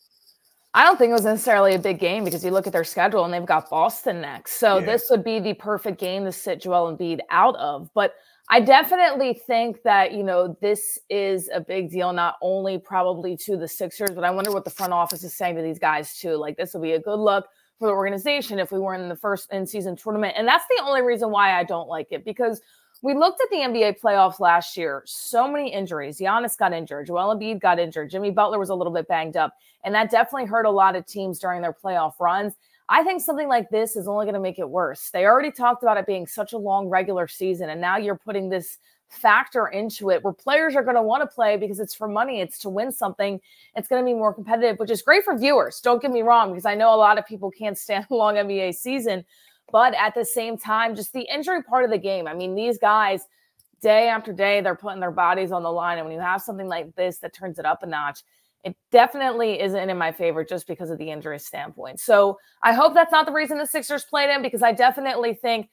I 0.73 0.85
don't 0.85 0.97
think 0.97 1.09
it 1.09 1.13
was 1.13 1.25
necessarily 1.25 1.73
a 1.75 1.79
big 1.79 1.99
game 1.99 2.23
because 2.23 2.45
you 2.45 2.51
look 2.51 2.67
at 2.67 2.73
their 2.73 2.83
schedule 2.83 3.25
and 3.25 3.33
they've 3.33 3.45
got 3.45 3.69
Boston 3.69 4.21
next. 4.21 4.53
So 4.53 4.77
yeah. 4.77 4.85
this 4.85 5.07
would 5.09 5.23
be 5.23 5.39
the 5.39 5.53
perfect 5.53 5.99
game 5.99 6.23
to 6.25 6.31
sit 6.31 6.61
Joel 6.61 6.95
Embiid 6.95 7.19
out 7.29 7.55
of. 7.57 7.89
But 7.93 8.13
I 8.53 8.59
definitely 8.59 9.33
think 9.33 9.81
that, 9.83 10.11
you 10.11 10.23
know, 10.23 10.57
this 10.59 10.99
is 11.09 11.49
a 11.53 11.61
big 11.61 11.89
deal, 11.89 12.11
not 12.11 12.35
only 12.41 12.77
probably 12.77 13.37
to 13.37 13.55
the 13.55 13.67
Sixers, 13.67 14.11
but 14.11 14.25
I 14.25 14.29
wonder 14.29 14.51
what 14.51 14.65
the 14.65 14.69
front 14.69 14.91
office 14.91 15.23
is 15.23 15.33
saying 15.33 15.55
to 15.55 15.61
these 15.61 15.79
guys, 15.79 16.17
too. 16.19 16.35
Like, 16.35 16.57
this 16.57 16.73
will 16.73 16.81
be 16.81 16.91
a 16.91 16.99
good 16.99 17.17
look 17.17 17.47
for 17.79 17.87
the 17.87 17.93
organization 17.93 18.59
if 18.59 18.73
we 18.73 18.77
weren't 18.77 19.03
in 19.03 19.07
the 19.07 19.15
first 19.15 19.53
in 19.53 19.65
season 19.65 19.95
tournament. 19.95 20.35
And 20.37 20.45
that's 20.45 20.65
the 20.69 20.83
only 20.83 21.01
reason 21.01 21.31
why 21.31 21.57
I 21.57 21.63
don't 21.63 21.87
like 21.87 22.07
it 22.11 22.25
because 22.25 22.61
we 23.01 23.13
looked 23.13 23.41
at 23.41 23.49
the 23.51 23.57
NBA 23.57 24.01
playoffs 24.01 24.41
last 24.41 24.75
year. 24.75 25.01
So 25.05 25.49
many 25.49 25.71
injuries. 25.71 26.19
Giannis 26.19 26.57
got 26.57 26.73
injured. 26.73 27.07
Joel 27.07 27.33
Embiid 27.33 27.61
got 27.61 27.79
injured. 27.79 28.11
Jimmy 28.11 28.31
Butler 28.31 28.59
was 28.59 28.69
a 28.69 28.75
little 28.75 28.93
bit 28.93 29.07
banged 29.07 29.37
up. 29.37 29.55
And 29.85 29.95
that 29.95 30.11
definitely 30.11 30.47
hurt 30.47 30.65
a 30.65 30.69
lot 30.69 30.97
of 30.97 31.05
teams 31.05 31.39
during 31.39 31.61
their 31.61 31.73
playoff 31.73 32.19
runs. 32.19 32.55
I 32.91 33.03
think 33.03 33.21
something 33.21 33.47
like 33.47 33.69
this 33.69 33.95
is 33.95 34.05
only 34.05 34.25
going 34.25 34.33
to 34.33 34.41
make 34.41 34.59
it 34.59 34.69
worse. 34.69 35.11
They 35.11 35.25
already 35.25 35.49
talked 35.49 35.81
about 35.81 35.95
it 35.95 36.05
being 36.05 36.27
such 36.27 36.51
a 36.51 36.57
long 36.57 36.89
regular 36.89 37.25
season, 37.25 37.69
and 37.69 37.79
now 37.79 37.95
you're 37.95 38.17
putting 38.17 38.49
this 38.49 38.79
factor 39.07 39.67
into 39.67 40.09
it 40.09 40.21
where 40.25 40.33
players 40.33 40.75
are 40.75 40.83
going 40.83 40.97
to 40.97 41.01
want 41.01 41.21
to 41.21 41.33
play 41.33 41.55
because 41.55 41.79
it's 41.79 41.95
for 41.95 42.09
money, 42.09 42.41
it's 42.41 42.59
to 42.59 42.69
win 42.69 42.91
something, 42.91 43.39
it's 43.77 43.87
going 43.87 44.01
to 44.01 44.05
be 44.05 44.13
more 44.13 44.33
competitive, 44.33 44.77
which 44.77 44.91
is 44.91 45.01
great 45.01 45.23
for 45.23 45.37
viewers. 45.37 45.79
Don't 45.79 46.01
get 46.01 46.11
me 46.11 46.21
wrong, 46.21 46.49
because 46.49 46.65
I 46.65 46.75
know 46.75 46.93
a 46.93 46.97
lot 46.97 47.17
of 47.17 47.25
people 47.25 47.49
can't 47.49 47.77
stand 47.77 48.07
a 48.11 48.13
long 48.13 48.35
NBA 48.35 48.75
season, 48.75 49.23
but 49.71 49.93
at 49.93 50.13
the 50.13 50.25
same 50.25 50.57
time, 50.57 50.93
just 50.93 51.13
the 51.13 51.27
injury 51.33 51.63
part 51.63 51.85
of 51.85 51.91
the 51.91 51.97
game. 51.97 52.27
I 52.27 52.33
mean, 52.33 52.55
these 52.55 52.77
guys, 52.77 53.25
day 53.81 54.09
after 54.09 54.33
day, 54.33 54.59
they're 54.59 54.75
putting 54.75 54.99
their 54.99 55.11
bodies 55.11 55.53
on 55.53 55.63
the 55.63 55.71
line, 55.71 55.97
and 55.97 56.05
when 56.05 56.13
you 56.13 56.21
have 56.21 56.41
something 56.41 56.67
like 56.67 56.93
this 56.95 57.19
that 57.19 57.33
turns 57.33 57.57
it 57.57 57.65
up 57.65 57.83
a 57.83 57.85
notch, 57.85 58.19
it 58.63 58.75
definitely 58.91 59.59
isn't 59.59 59.89
in 59.89 59.97
my 59.97 60.11
favor 60.11 60.43
just 60.43 60.67
because 60.67 60.89
of 60.89 60.97
the 60.97 61.09
injury 61.09 61.39
standpoint. 61.39 61.99
So 61.99 62.37
I 62.63 62.73
hope 62.73 62.93
that's 62.93 63.11
not 63.11 63.25
the 63.25 63.31
reason 63.31 63.57
the 63.57 63.65
Sixers 63.65 64.03
played 64.03 64.29
him 64.29 64.41
because 64.41 64.61
I 64.61 64.71
definitely 64.71 65.33
think 65.33 65.69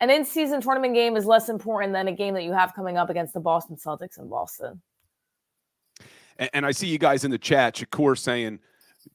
an 0.00 0.10
in 0.10 0.24
season 0.24 0.60
tournament 0.60 0.94
game 0.94 1.16
is 1.16 1.24
less 1.24 1.48
important 1.48 1.92
than 1.92 2.08
a 2.08 2.12
game 2.12 2.34
that 2.34 2.42
you 2.42 2.52
have 2.52 2.74
coming 2.74 2.96
up 2.96 3.10
against 3.10 3.32
the 3.32 3.40
Boston 3.40 3.76
Celtics 3.76 4.18
in 4.18 4.28
Boston. 4.28 4.82
And, 6.38 6.50
and 6.52 6.66
I 6.66 6.72
see 6.72 6.88
you 6.88 6.98
guys 6.98 7.24
in 7.24 7.30
the 7.30 7.38
chat, 7.38 7.76
Shakur 7.76 8.18
saying, 8.18 8.58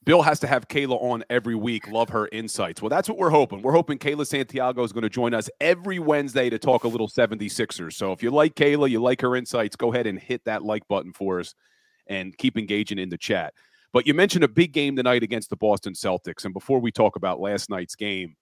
Bill 0.06 0.22
has 0.22 0.40
to 0.40 0.48
have 0.48 0.70
Kayla 0.70 1.02
on 1.04 1.24
every 1.30 1.54
week. 1.54 1.86
Love 1.90 2.08
her 2.10 2.30
insights. 2.32 2.82
Well, 2.82 2.90
that's 2.90 3.10
what 3.10 3.18
we're 3.18 3.30
hoping. 3.30 3.62
We're 3.62 3.74
hoping 3.74 3.98
Kayla 4.00 4.26
Santiago 4.26 4.84
is 4.84 4.94
going 4.94 5.04
to 5.04 5.10
join 5.10 5.34
us 5.34 5.50
every 5.60 6.00
Wednesday 6.00 6.50
to 6.50 6.58
talk 6.58 6.86
a 6.86 6.88
little 6.88 7.10
76ers. 7.10 7.94
So 7.94 8.14
if 8.14 8.24
you 8.24 8.32
like 8.32 8.56
Kayla, 8.56 8.90
you 8.90 9.02
like 9.02 9.20
her 9.20 9.36
insights, 9.36 9.76
go 9.76 9.92
ahead 9.92 10.08
and 10.08 10.18
hit 10.18 10.46
that 10.46 10.64
like 10.64 10.88
button 10.88 11.12
for 11.12 11.42
us 11.42 11.54
and 12.08 12.38
keep 12.38 12.58
engaging 12.58 13.00
in 13.00 13.10
the 13.10 13.18
chat. 13.18 13.54
But 13.94 14.08
you 14.08 14.14
mentioned 14.14 14.44
a 14.44 14.48
big 14.48 14.72
game 14.72 14.96
tonight 14.96 15.24
against 15.24 15.50
the 15.50 15.58
Boston 15.58 15.94
Celtics. 15.94 16.46
And 16.46 16.54
before 16.54 16.80
we 16.80 16.92
talk 16.92 17.16
about 17.16 17.42
last 17.42 17.70
night's 17.70 17.96
game, 17.96 18.36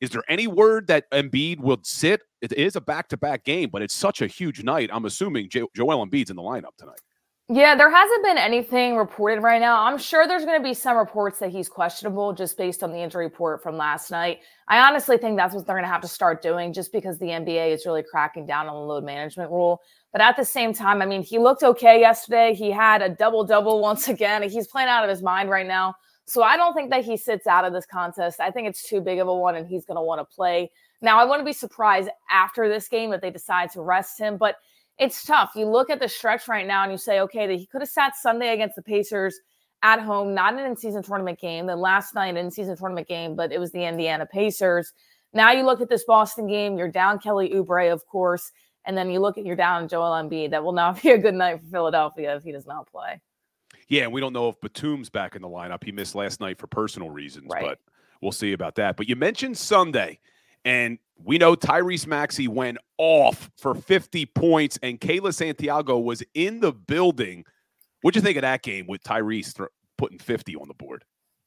is 0.00 0.10
there 0.10 0.24
any 0.28 0.46
word 0.48 0.88
that 0.88 1.10
Embiid 1.12 1.60
will 1.60 1.78
sit? 1.82 2.22
It 2.40 2.52
is 2.52 2.76
a 2.76 2.80
back 2.80 3.08
to 3.08 3.16
back 3.16 3.44
game, 3.44 3.70
but 3.70 3.82
it's 3.82 3.94
such 3.94 4.20
a 4.20 4.26
huge 4.26 4.64
night. 4.64 4.90
I'm 4.92 5.04
assuming 5.04 5.48
jo- 5.48 5.68
Joel 5.74 6.04
Embiid's 6.04 6.30
in 6.30 6.36
the 6.36 6.42
lineup 6.42 6.76
tonight. 6.76 7.00
Yeah, 7.48 7.74
there 7.74 7.90
hasn't 7.90 8.24
been 8.24 8.38
anything 8.38 8.96
reported 8.96 9.42
right 9.42 9.60
now. 9.60 9.84
I'm 9.84 9.98
sure 9.98 10.26
there's 10.26 10.44
going 10.44 10.58
to 10.58 10.62
be 10.62 10.74
some 10.74 10.96
reports 10.96 11.38
that 11.40 11.50
he's 11.50 11.68
questionable 11.68 12.32
just 12.32 12.56
based 12.56 12.82
on 12.82 12.92
the 12.92 12.98
injury 12.98 13.24
report 13.24 13.62
from 13.62 13.76
last 13.76 14.10
night. 14.10 14.38
I 14.68 14.78
honestly 14.78 15.18
think 15.18 15.36
that's 15.36 15.54
what 15.54 15.66
they're 15.66 15.74
going 15.74 15.84
to 15.84 15.90
have 15.90 16.00
to 16.02 16.08
start 16.08 16.40
doing 16.40 16.72
just 16.72 16.92
because 16.92 17.18
the 17.18 17.26
NBA 17.26 17.72
is 17.72 17.84
really 17.84 18.04
cracking 18.08 18.46
down 18.46 18.68
on 18.68 18.74
the 18.74 18.80
load 18.80 19.04
management 19.04 19.50
rule. 19.50 19.82
But 20.12 20.20
at 20.20 20.36
the 20.36 20.44
same 20.44 20.72
time, 20.72 21.02
I 21.02 21.06
mean, 21.06 21.22
he 21.22 21.38
looked 21.38 21.62
okay 21.62 22.00
yesterday. 22.00 22.54
He 22.54 22.70
had 22.70 23.02
a 23.02 23.08
double 23.08 23.44
double 23.44 23.80
once 23.82 24.08
again. 24.08 24.42
He's 24.48 24.68
playing 24.68 24.88
out 24.88 25.04
of 25.04 25.10
his 25.10 25.22
mind 25.22 25.50
right 25.50 25.66
now. 25.66 25.94
So 26.24 26.42
I 26.42 26.56
don't 26.56 26.72
think 26.72 26.90
that 26.90 27.04
he 27.04 27.16
sits 27.16 27.48
out 27.48 27.64
of 27.64 27.72
this 27.72 27.84
contest. 27.86 28.40
I 28.40 28.52
think 28.52 28.68
it's 28.68 28.88
too 28.88 29.00
big 29.00 29.18
of 29.18 29.26
a 29.26 29.34
one 29.34 29.56
and 29.56 29.66
he's 29.66 29.84
going 29.84 29.96
to 29.96 30.02
want 30.02 30.20
to 30.20 30.34
play. 30.34 30.70
Now, 31.02 31.18
I 31.18 31.24
wouldn't 31.24 31.44
be 31.44 31.52
surprised 31.52 32.08
after 32.30 32.68
this 32.68 32.88
game 32.88 33.12
if 33.12 33.20
they 33.20 33.30
decide 33.30 33.72
to 33.72 33.82
rest 33.82 34.18
him, 34.20 34.36
but 34.36 34.56
it's 34.98 35.24
tough. 35.24 35.52
You 35.56 35.66
look 35.66 35.90
at 35.90 36.00
the 36.00 36.08
stretch 36.08 36.48
right 36.48 36.66
now 36.66 36.82
and 36.82 36.92
you 36.92 36.98
say, 36.98 37.20
okay, 37.20 37.46
that 37.46 37.54
he 37.54 37.66
could 37.66 37.80
have 37.82 37.88
sat 37.88 38.14
Sunday 38.16 38.52
against 38.52 38.76
the 38.76 38.82
Pacers 38.82 39.38
at 39.82 40.00
home, 40.00 40.34
not 40.34 40.54
an 40.54 40.60
in 40.60 40.76
season 40.76 41.02
tournament 41.02 41.40
game. 41.40 41.66
Then 41.66 41.78
last 41.78 42.14
night, 42.14 42.36
in 42.36 42.50
season 42.50 42.76
tournament 42.76 43.08
game, 43.08 43.34
but 43.34 43.52
it 43.52 43.58
was 43.58 43.72
the 43.72 43.84
Indiana 43.84 44.26
Pacers. 44.26 44.92
Now 45.32 45.50
you 45.50 45.64
look 45.64 45.80
at 45.80 45.88
this 45.88 46.04
Boston 46.04 46.46
game, 46.46 46.76
you're 46.76 46.90
down 46.90 47.18
Kelly 47.18 47.50
Oubre, 47.50 47.92
of 47.92 48.06
course. 48.06 48.52
And 48.84 48.96
then 48.96 49.10
you 49.10 49.20
look 49.20 49.38
at 49.38 49.44
you're 49.44 49.56
down 49.56 49.88
Joel 49.88 50.10
Embiid. 50.10 50.50
That 50.50 50.62
will 50.62 50.72
not 50.72 51.02
be 51.02 51.10
a 51.10 51.18
good 51.18 51.34
night 51.34 51.60
for 51.60 51.66
Philadelphia 51.70 52.36
if 52.36 52.42
he 52.42 52.52
does 52.52 52.66
not 52.66 52.86
play. 52.90 53.20
Yeah, 53.88 54.04
and 54.04 54.12
we 54.12 54.20
don't 54.20 54.32
know 54.32 54.48
if 54.48 54.60
Batum's 54.60 55.10
back 55.10 55.36
in 55.36 55.42
the 55.42 55.48
lineup. 55.48 55.84
He 55.84 55.92
missed 55.92 56.14
last 56.14 56.40
night 56.40 56.58
for 56.58 56.66
personal 56.66 57.10
reasons, 57.10 57.48
right. 57.50 57.62
but 57.62 57.78
we'll 58.20 58.32
see 58.32 58.52
about 58.52 58.74
that. 58.76 58.96
But 58.96 59.08
you 59.08 59.16
mentioned 59.16 59.58
Sunday, 59.58 60.18
and 60.64 60.98
we 61.24 61.38
know 61.38 61.54
Tyrese 61.54 62.06
Maxey 62.06 62.48
went 62.48 62.78
off 62.98 63.50
for 63.56 63.74
50 63.74 64.26
points, 64.26 64.78
and 64.82 65.00
Kayla 65.00 65.34
Santiago 65.34 65.98
was 65.98 66.22
in 66.34 66.60
the 66.60 66.72
building. 66.72 67.44
What'd 68.00 68.16
you 68.16 68.22
think 68.22 68.36
of 68.36 68.42
that 68.42 68.62
game 68.62 68.86
with 68.86 69.02
Tyrese 69.02 69.54
th- 69.54 69.68
putting 69.98 70.18
50 70.18 70.56
on 70.56 70.68
the 70.68 70.74
board? 70.74 71.04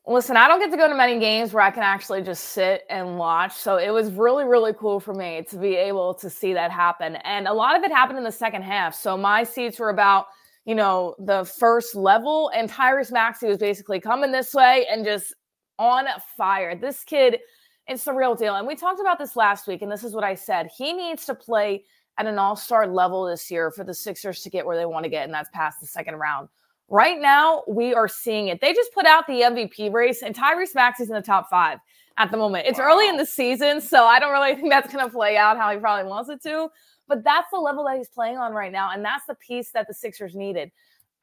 Listen, 0.08 0.38
I 0.38 0.48
don't 0.48 0.60
get 0.60 0.70
to 0.70 0.78
go 0.78 0.88
to 0.88 0.94
many 0.94 1.20
games 1.20 1.52
where 1.52 1.64
I 1.64 1.72
can 1.72 1.82
actually 1.82 2.22
just 2.22 2.50
sit 2.50 2.84
and 2.92 3.18
watch. 3.18 3.54
So 3.54 3.78
it 3.78 3.90
was 3.90 4.12
really, 4.12 4.46
really 4.46 4.72
cool 4.74 5.00
for 5.00 5.16
me 5.16 5.44
to 5.50 5.58
be 5.58 5.76
able 5.76 6.14
to 6.16 6.30
see 6.30 6.54
that 6.54 6.70
happen. 6.70 7.16
And 7.18 7.48
a 7.48 7.54
lot 7.54 7.76
of 7.76 7.84
it 7.84 7.92
happened 7.92 8.20
in 8.20 8.24
the 8.24 8.32
second 8.32 8.62
half. 8.62 8.94
So 8.94 9.18
my 9.18 9.44
seats 9.44 9.80
were 9.80 9.90
about, 9.90 10.28
you 10.64 10.76
know, 10.76 11.16
the 11.18 11.44
first 11.44 11.96
level, 11.96 12.52
and 12.56 12.70
Tyrese 12.70 13.12
Maxey 13.12 13.48
was 13.48 13.58
basically 13.58 14.00
coming 14.00 14.32
this 14.32 14.54
way 14.54 14.86
and 14.92 15.04
just 15.04 15.34
on 15.80 16.06
fire. 16.38 16.76
This 16.76 17.04
kid, 17.04 17.40
it's 17.88 18.04
the 18.04 18.14
real 18.14 18.36
deal. 18.36 18.56
And 18.56 18.68
we 18.68 18.76
talked 18.76 19.00
about 19.00 19.20
this 19.20 19.36
last 19.36 19.68
week, 19.68 19.82
and 19.82 19.92
this 19.92 20.04
is 20.04 20.14
what 20.14 20.24
I 20.24 20.36
said. 20.36 20.70
He 20.76 20.94
needs 20.94 21.26
to 21.26 21.36
play 21.36 21.84
at 22.18 22.26
an 22.26 22.40
all 22.40 22.56
star 22.56 22.88
level 22.88 23.26
this 23.26 23.52
year 23.52 23.72
for 23.72 23.84
the 23.84 23.94
Sixers 23.94 24.42
to 24.42 24.50
get 24.50 24.66
where 24.66 24.78
they 24.78 24.86
want 24.86 25.04
to 25.04 25.10
get, 25.10 25.26
and 25.26 25.34
that's 25.34 25.50
past 25.54 25.82
the 25.82 25.88
second 25.88 26.16
round. 26.16 26.50
Right 26.88 27.20
now, 27.20 27.64
we 27.68 27.94
are 27.94 28.08
seeing 28.08 28.48
it. 28.48 28.62
They 28.62 28.74
just 28.74 28.94
put 28.94 29.06
out 29.06 29.28
the 29.28 29.42
MVP 29.42 29.92
race, 29.92 30.22
and 30.22 30.36
Tyrese 30.36 30.76
Maxey's 30.76 31.10
in 31.10 31.16
the 31.16 31.22
top 31.22 31.50
five. 31.50 31.80
at 32.18 32.32
the 32.32 32.38
moment. 32.38 32.66
It's 32.68 32.80
wow. 32.80 32.86
early 32.86 33.10
in 33.10 33.18
the 33.18 33.26
season, 33.26 33.82
so 33.82 34.06
I 34.06 34.20
don't 34.20 34.32
really 34.32 34.56
think 34.56 34.70
that's 34.70 34.92
going 34.92 35.06
to 35.06 35.12
play 35.12 35.36
out 35.36 35.58
how 35.58 35.72
he 35.72 35.78
probably 35.78 36.10
wants 36.10 36.30
it 36.30 36.42
to. 36.44 36.70
But 37.08 37.24
that's 37.24 37.50
the 37.52 37.60
level 37.60 37.84
that 37.86 37.98
he's 37.98 38.10
playing 38.10 38.38
on 38.38 38.54
right 38.54 38.72
now. 38.72 38.92
And 38.92 39.04
that's 39.04 39.26
the 39.28 39.36
piece 39.36 39.72
that 39.72 39.88
the 39.88 39.94
Sixers 39.94 40.34
needed. 40.34 40.72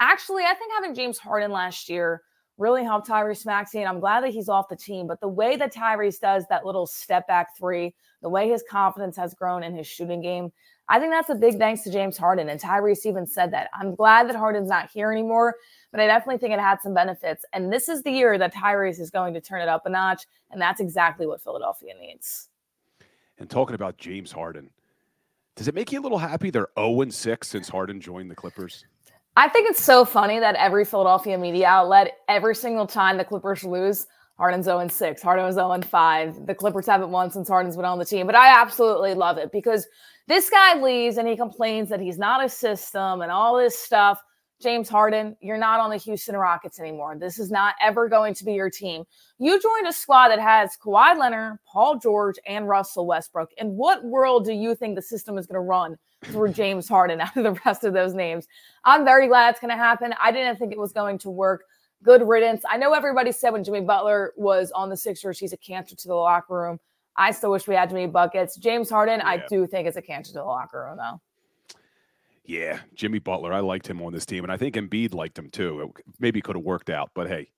Actually, 0.01 0.45
I 0.45 0.55
think 0.55 0.73
having 0.73 0.95
James 0.95 1.19
Harden 1.19 1.51
last 1.51 1.89
year 1.89 2.23
really 2.63 2.85
helped 2.85 3.09
Tyrese 3.09 3.45
Maxey. 3.45 3.81
And 3.81 3.89
I'm 3.89 4.01
glad 4.01 4.23
that 4.23 4.31
he's 4.31 4.49
off 4.49 4.69
the 4.69 4.77
team. 4.77 5.07
But 5.07 5.21
the 5.21 5.29
way 5.29 5.57
that 5.57 5.75
Tyrese 5.75 6.21
does 6.21 6.45
that 6.49 6.65
little 6.65 6.87
step 6.87 7.27
back 7.27 7.57
three, 7.59 7.95
the 8.23 8.29
way 8.29 8.49
his 8.49 8.65
confidence 8.71 9.17
has 9.17 9.35
grown 9.35 9.65
in 9.65 9.75
his 9.75 9.87
shooting 9.87 10.23
game, 10.23 10.53
I 10.89 10.99
think 10.99 11.13
that's 11.13 11.29
a 11.31 11.35
big 11.35 11.59
thanks 11.59 11.83
to 11.83 11.91
James 11.91 12.17
Harden. 12.17 12.49
And 12.49 12.61
Tyrese 12.61 13.05
even 13.05 13.27
said 13.27 13.53
that. 13.53 13.69
I'm 13.75 13.95
glad 13.95 14.29
that 14.29 14.37
Harden's 14.37 14.69
not 14.69 14.91
here 14.91 15.11
anymore, 15.11 15.57
but 15.91 16.01
I 16.01 16.07
definitely 16.07 16.39
think 16.39 16.55
it 16.55 16.61
had 16.61 16.81
some 16.81 16.95
benefits. 16.95 17.45
And 17.53 17.73
this 17.73 17.89
is 17.89 18.03
the 18.03 18.11
year 18.11 18.39
that 18.39 18.55
Tyrese 18.55 19.01
is 19.01 19.11
going 19.11 19.35
to 19.35 19.41
turn 19.41 19.61
it 19.61 19.69
up 19.69 19.85
a 19.85 19.91
notch. 19.91 20.25
And 20.51 20.61
that's 20.61 20.81
exactly 20.81 21.27
what 21.27 21.43
Philadelphia 21.43 21.95
needs. 22.01 22.49
And 23.39 23.51
talking 23.51 23.75
about 23.75 23.97
James 23.99 24.31
Harden, 24.31 24.71
does 25.57 25.69
it 25.69 25.75
make 25.75 25.93
you 25.93 26.01
a 26.01 26.03
little 26.03 26.19
happy 26.19 26.51
they're 26.51 26.69
0 26.79 27.11
6 27.11 27.49
since 27.49 27.69
Harden 27.69 28.01
joined 28.01 28.31
the 28.31 28.35
Clippers? 28.35 28.85
I 29.37 29.49
think 29.49 29.71
it's 29.71 29.83
so 29.83 30.05
funny 30.05 30.39
that 30.41 30.57
every 30.57 30.85
Philadelphia 30.85 31.39
media 31.39 31.67
outlet, 31.67 32.19
every 32.29 32.55
single 32.55 32.87
time 32.87 33.17
the 33.17 33.25
Clippers 33.25 33.65
lose, 33.65 34.07
Harden's 34.37 34.67
0 34.67 34.89
6, 34.89 35.23
Harden 35.23 35.47
was 35.47 35.55
0 35.55 35.81
5. 35.81 36.47
The 36.47 36.55
Clippers 36.55 36.87
haven't 36.87 37.11
won 37.11 37.31
since 37.31 37.49
Harden's 37.49 37.77
been 37.77 37.87
on 37.87 37.99
the 37.99 38.05
team. 38.05 38.27
But 38.27 38.35
I 38.35 38.61
absolutely 38.61 39.15
love 39.15 39.39
it 39.39 39.51
because 39.51 39.87
this 40.29 40.51
guy 40.51 40.79
leaves 40.81 41.17
and 41.17 41.27
he 41.27 41.37
complains 41.37 41.89
that 41.89 42.01
he's 42.01 42.19
not 42.19 42.45
a 42.45 42.49
system 42.49 43.23
and 43.23 43.33
all 43.33 43.57
this 43.57 43.79
stuff. 43.79 44.21
James 44.61 44.89
Harden, 44.89 45.37
you're 45.41 45.59
not 45.59 45.81
on 45.81 45.91
the 45.91 45.97
Houston 45.97 46.37
Rockets 46.37 46.79
anymore. 46.79 47.17
This 47.19 47.39
is 47.39 47.51
not 47.51 47.75
ever 47.81 48.09
going 48.09 48.35
to 48.35 48.45
be 48.45 48.53
your 48.53 48.71
team. 48.71 49.05
You 49.39 49.61
joined 49.61 49.89
a 49.89 49.93
squad 49.93 50.29
that 50.29 50.41
has 50.41 50.77
Kawhi 50.77 51.19
Leonard, 51.19 51.59
Paul 51.67 51.99
George, 51.99 52.37
and 52.47 52.69
Russell 52.69 53.07
Westbrook. 53.07 53.51
In 53.57 53.77
what 53.77 54.05
world 54.05 54.45
do 54.45 54.53
you 54.53 54.75
think 54.75 54.95
the 54.95 55.03
system 55.03 55.37
is 55.37 55.47
going 55.47 55.57
to 55.57 55.61
run 55.61 55.97
through 56.25 56.53
James 56.53 56.89
Harden 56.89 57.21
out 57.23 57.37
of 57.37 57.43
the 57.43 57.61
rest 57.65 57.85
of 57.85 57.93
those 57.93 58.15
names? 58.15 58.47
I'm 58.85 59.05
very 59.05 59.29
glad 59.29 59.51
it's 59.51 59.61
going 59.61 59.71
to 59.71 59.77
happen. 59.77 60.15
I 60.21 60.33
didn't 60.33 60.59
think 60.59 60.73
it 60.73 60.79
was 60.79 60.93
going 60.93 61.19
to 61.19 61.31
work. 61.31 61.65
Good 62.03 62.27
riddance. 62.27 62.63
I 62.69 62.77
know 62.79 62.95
everybody 62.95 63.31
said 63.31 63.51
when 63.51 63.63
Jimmy 63.63 63.81
Butler 63.81 64.33
was 64.37 64.73
on 64.73 64.89
the 64.89 64.97
Sixers, 64.97 65.39
he's 65.39 65.53
a 65.53 65.57
cancer 65.57 65.95
to 65.95 66.09
the 66.09 66.15
locker 66.15 66.55
room. 66.55 66.81
I 67.17 67.31
still 67.31 67.53
wish 67.53 67.69
we 67.69 67.75
had 67.75 67.91
Jimmy 67.91 68.07
buckets. 68.07 68.57
James 68.57 68.91
Harden, 68.91 69.21
yeah. 69.21 69.29
I 69.29 69.45
do 69.49 69.67
think 69.67 69.87
is 69.87 69.97
a 69.97 70.03
cancer 70.03 70.33
to 70.33 70.39
the 70.39 70.45
locker 70.45 70.87
room, 70.87 70.97
though. 70.97 71.21
Yeah, 72.45 72.81
Jimmy 72.95 73.21
Butler. 73.21 73.53
I 73.53 73.61
liked 73.61 73.87
him 73.87 74.03
on 74.03 74.13
this 74.13 74.27
team, 74.27 74.43
and 74.43 74.53
I 74.53 74.57
think 74.57 74.75
Embiid 74.75 75.15
liked 75.15 75.39
him 75.39 75.49
too. 75.51 75.93
It 75.97 76.05
maybe 76.19 76.41
could 76.41 76.57
have 76.57 76.65
worked 76.65 76.91
out, 76.91 77.11
but 77.15 77.29
hey, 77.29 77.49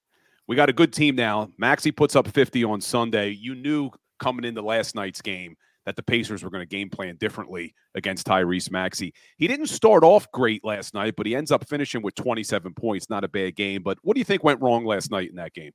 we 0.46 0.57
got 0.57 0.68
a 0.68 0.74
good 0.74 0.92
team 0.92 1.16
now. 1.16 1.50
Maxey 1.57 1.90
puts 1.90 2.14
up 2.14 2.29
50 2.29 2.64
on 2.64 2.81
Sunday. 2.81 3.31
You 3.31 3.55
knew 3.55 3.90
coming 4.18 4.44
into 4.44 4.61
last 4.61 4.94
night's 4.94 5.22
game 5.22 5.57
that 5.86 5.96
the 5.96 6.02
Pacers 6.02 6.42
were 6.42 6.50
going 6.50 6.62
to 6.62 6.66
game 6.66 6.90
plan 6.90 7.16
differently 7.16 7.74
against 7.94 8.26
Tyrese 8.26 8.70
Maxey. 8.70 9.14
He 9.36 9.46
didn't 9.46 9.66
start 9.66 10.04
off 10.04 10.30
great 10.32 10.64
last 10.64 10.94
night, 10.94 11.14
but 11.16 11.26
he 11.26 11.36
ends 11.36 11.50
up 11.50 11.68
finishing 11.68 12.02
with 12.02 12.14
27 12.14 12.74
points. 12.74 13.10
Not 13.10 13.24
a 13.24 13.28
bad 13.28 13.56
game. 13.56 13.82
But 13.82 13.98
what 14.02 14.14
do 14.14 14.20
you 14.20 14.24
think 14.24 14.44
went 14.44 14.60
wrong 14.60 14.84
last 14.84 15.10
night 15.10 15.30
in 15.30 15.36
that 15.36 15.52
game? 15.52 15.72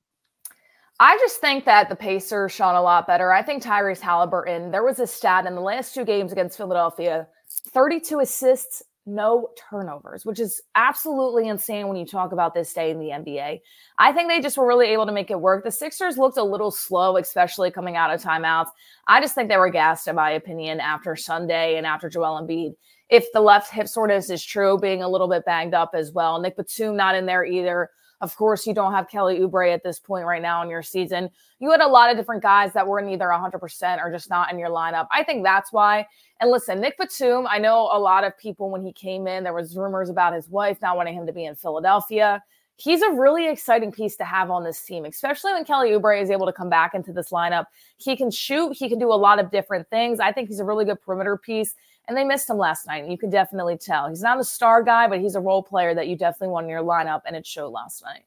I 0.99 1.17
just 1.17 1.39
think 1.39 1.63
that 1.65 1.87
the 1.87 1.95
Pacers 1.95 2.51
shot 2.51 2.75
a 2.75 2.81
lot 2.81 3.07
better. 3.07 3.31
I 3.31 3.41
think 3.41 3.63
Tyrese 3.63 4.01
Halliburton, 4.01 4.71
there 4.71 4.83
was 4.83 4.99
a 4.99 5.07
stat 5.07 5.45
in 5.45 5.55
the 5.55 5.61
last 5.61 5.93
two 5.93 6.03
games 6.03 6.33
against 6.33 6.57
Philadelphia 6.57 7.27
32 7.69 8.19
assists, 8.19 8.83
no 9.09 9.49
turnovers, 9.69 10.25
which 10.25 10.39
is 10.39 10.61
absolutely 10.75 11.47
insane 11.47 11.87
when 11.87 11.97
you 11.97 12.05
talk 12.05 12.31
about 12.31 12.53
this 12.53 12.73
day 12.73 12.91
in 12.91 12.99
the 12.99 13.09
NBA. 13.09 13.61
I 13.97 14.11
think 14.11 14.29
they 14.29 14.39
just 14.39 14.57
were 14.57 14.67
really 14.67 14.87
able 14.87 15.05
to 15.05 15.11
make 15.11 15.31
it 15.31 15.39
work. 15.39 15.63
The 15.63 15.71
Sixers 15.71 16.17
looked 16.17 16.37
a 16.37 16.43
little 16.43 16.71
slow, 16.71 17.17
especially 17.17 17.71
coming 17.71 17.95
out 17.95 18.13
of 18.13 18.21
timeouts. 18.21 18.69
I 19.07 19.19
just 19.21 19.35
think 19.35 19.49
they 19.49 19.57
were 19.57 19.69
gassed, 19.69 20.07
in 20.07 20.15
my 20.15 20.31
opinion, 20.31 20.79
after 20.79 21.15
Sunday 21.15 21.77
and 21.77 21.85
after 21.85 22.09
Joel 22.09 22.41
Embiid. 22.41 22.75
If 23.09 23.31
the 23.33 23.41
left 23.41 23.73
hip 23.73 23.87
soreness 23.87 24.29
is 24.29 24.45
true, 24.45 24.77
being 24.77 25.01
a 25.01 25.09
little 25.09 25.27
bit 25.27 25.45
banged 25.45 25.73
up 25.73 25.91
as 25.95 26.11
well. 26.11 26.39
Nick 26.39 26.55
Batum 26.55 26.95
not 26.95 27.15
in 27.15 27.25
there 27.25 27.43
either. 27.43 27.89
Of 28.21 28.36
course, 28.36 28.67
you 28.67 28.73
don't 28.73 28.91
have 28.91 29.08
Kelly 29.08 29.39
Oubre 29.39 29.73
at 29.73 29.84
this 29.84 29.97
point 29.97 30.25
right 30.25 30.41
now 30.41 30.62
in 30.62 30.69
your 30.69 30.84
season. 30.84 31.29
You 31.60 31.71
had 31.71 31.79
a 31.79 31.88
lot 31.88 32.12
of 32.12 32.17
different 32.17 32.43
guys 32.43 32.73
that 32.73 32.86
were 32.86 32.99
in 32.99 33.08
either 33.10 33.25
100% 33.25 34.03
or 34.03 34.12
just 34.12 34.29
not 34.29 34.51
in 34.51 34.60
your 34.60 34.69
lineup. 34.69 35.08
I 35.12 35.23
think 35.23 35.43
that's 35.43 35.71
why. 35.71 36.05
And 36.41 36.51
listen, 36.51 36.82
Nick 36.82 36.97
Batum, 36.97 37.47
I 37.47 37.60
know 37.60 37.89
a 37.91 37.99
lot 37.99 38.25
of 38.25 38.38
people 38.38 38.69
when 38.69 38.84
he 38.84 38.91
came 38.91 39.25
in, 39.25 39.43
there 39.43 39.53
was 39.53 39.77
rumors 39.77 40.10
about 40.10 40.34
his 40.34 40.49
wife 40.49 40.82
not 40.82 40.97
wanting 40.97 41.15
him 41.15 41.25
to 41.27 41.34
be 41.34 41.45
in 41.45 41.55
Philadelphia. 41.55 42.43
He's 42.75 43.01
a 43.01 43.12
really 43.12 43.49
exciting 43.49 43.91
piece 43.91 44.15
to 44.17 44.23
have 44.23 44.49
on 44.49 44.63
this 44.63 44.82
team, 44.82 45.03
especially 45.03 45.53
when 45.53 45.65
Kelly 45.65 45.91
Oubre 45.91 46.21
is 46.21 46.29
able 46.29 46.45
to 46.45 46.53
come 46.53 46.69
back 46.69 46.93
into 46.93 47.12
this 47.12 47.29
lineup. 47.29 47.65
He 47.97 48.15
can 48.15 48.32
shoot, 48.32 48.75
he 48.77 48.88
can 48.88 48.99
do 48.99 49.12
a 49.12 49.15
lot 49.15 49.39
of 49.39 49.51
different 49.51 49.89
things. 49.89 50.19
I 50.21 50.32
think 50.32 50.47
he's 50.47 50.60
a 50.60 50.65
really 50.65 50.86
good 50.86 51.01
perimeter 51.01 51.38
piece 51.38 51.73
and 52.09 52.17
they 52.17 52.25
missed 52.25 52.49
him 52.49 52.57
last 52.57 52.87
night. 52.87 53.03
And 53.03 53.11
you 53.11 53.17
could 53.17 53.31
definitely 53.31 53.77
tell 53.77 54.09
he's 54.09 54.21
not 54.21 54.39
a 54.39 54.43
star 54.43 54.83
guy, 54.83 55.07
but 55.07 55.21
he's 55.21 55.35
a 55.35 55.39
role 55.39 55.63
player 55.63 55.93
that 55.93 56.07
you 56.07 56.17
definitely 56.17 56.49
want 56.49 56.65
in 56.65 56.69
your 56.69 56.83
lineup, 56.83 57.21
and 57.25 57.35
it 57.35 57.47
showed 57.47 57.69
last 57.69 58.03
night. 58.03 58.23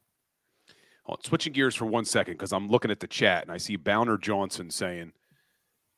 Well, 1.06 1.18
switching 1.22 1.52
gears 1.52 1.74
for 1.74 1.84
one 1.86 2.04
second 2.04 2.34
because 2.34 2.52
I'm 2.52 2.68
looking 2.68 2.92
at 2.92 3.00
the 3.00 3.08
chat 3.08 3.42
and 3.42 3.50
I 3.50 3.56
see 3.56 3.74
Bowner 3.74 4.16
Johnson 4.16 4.70
saying 4.70 5.12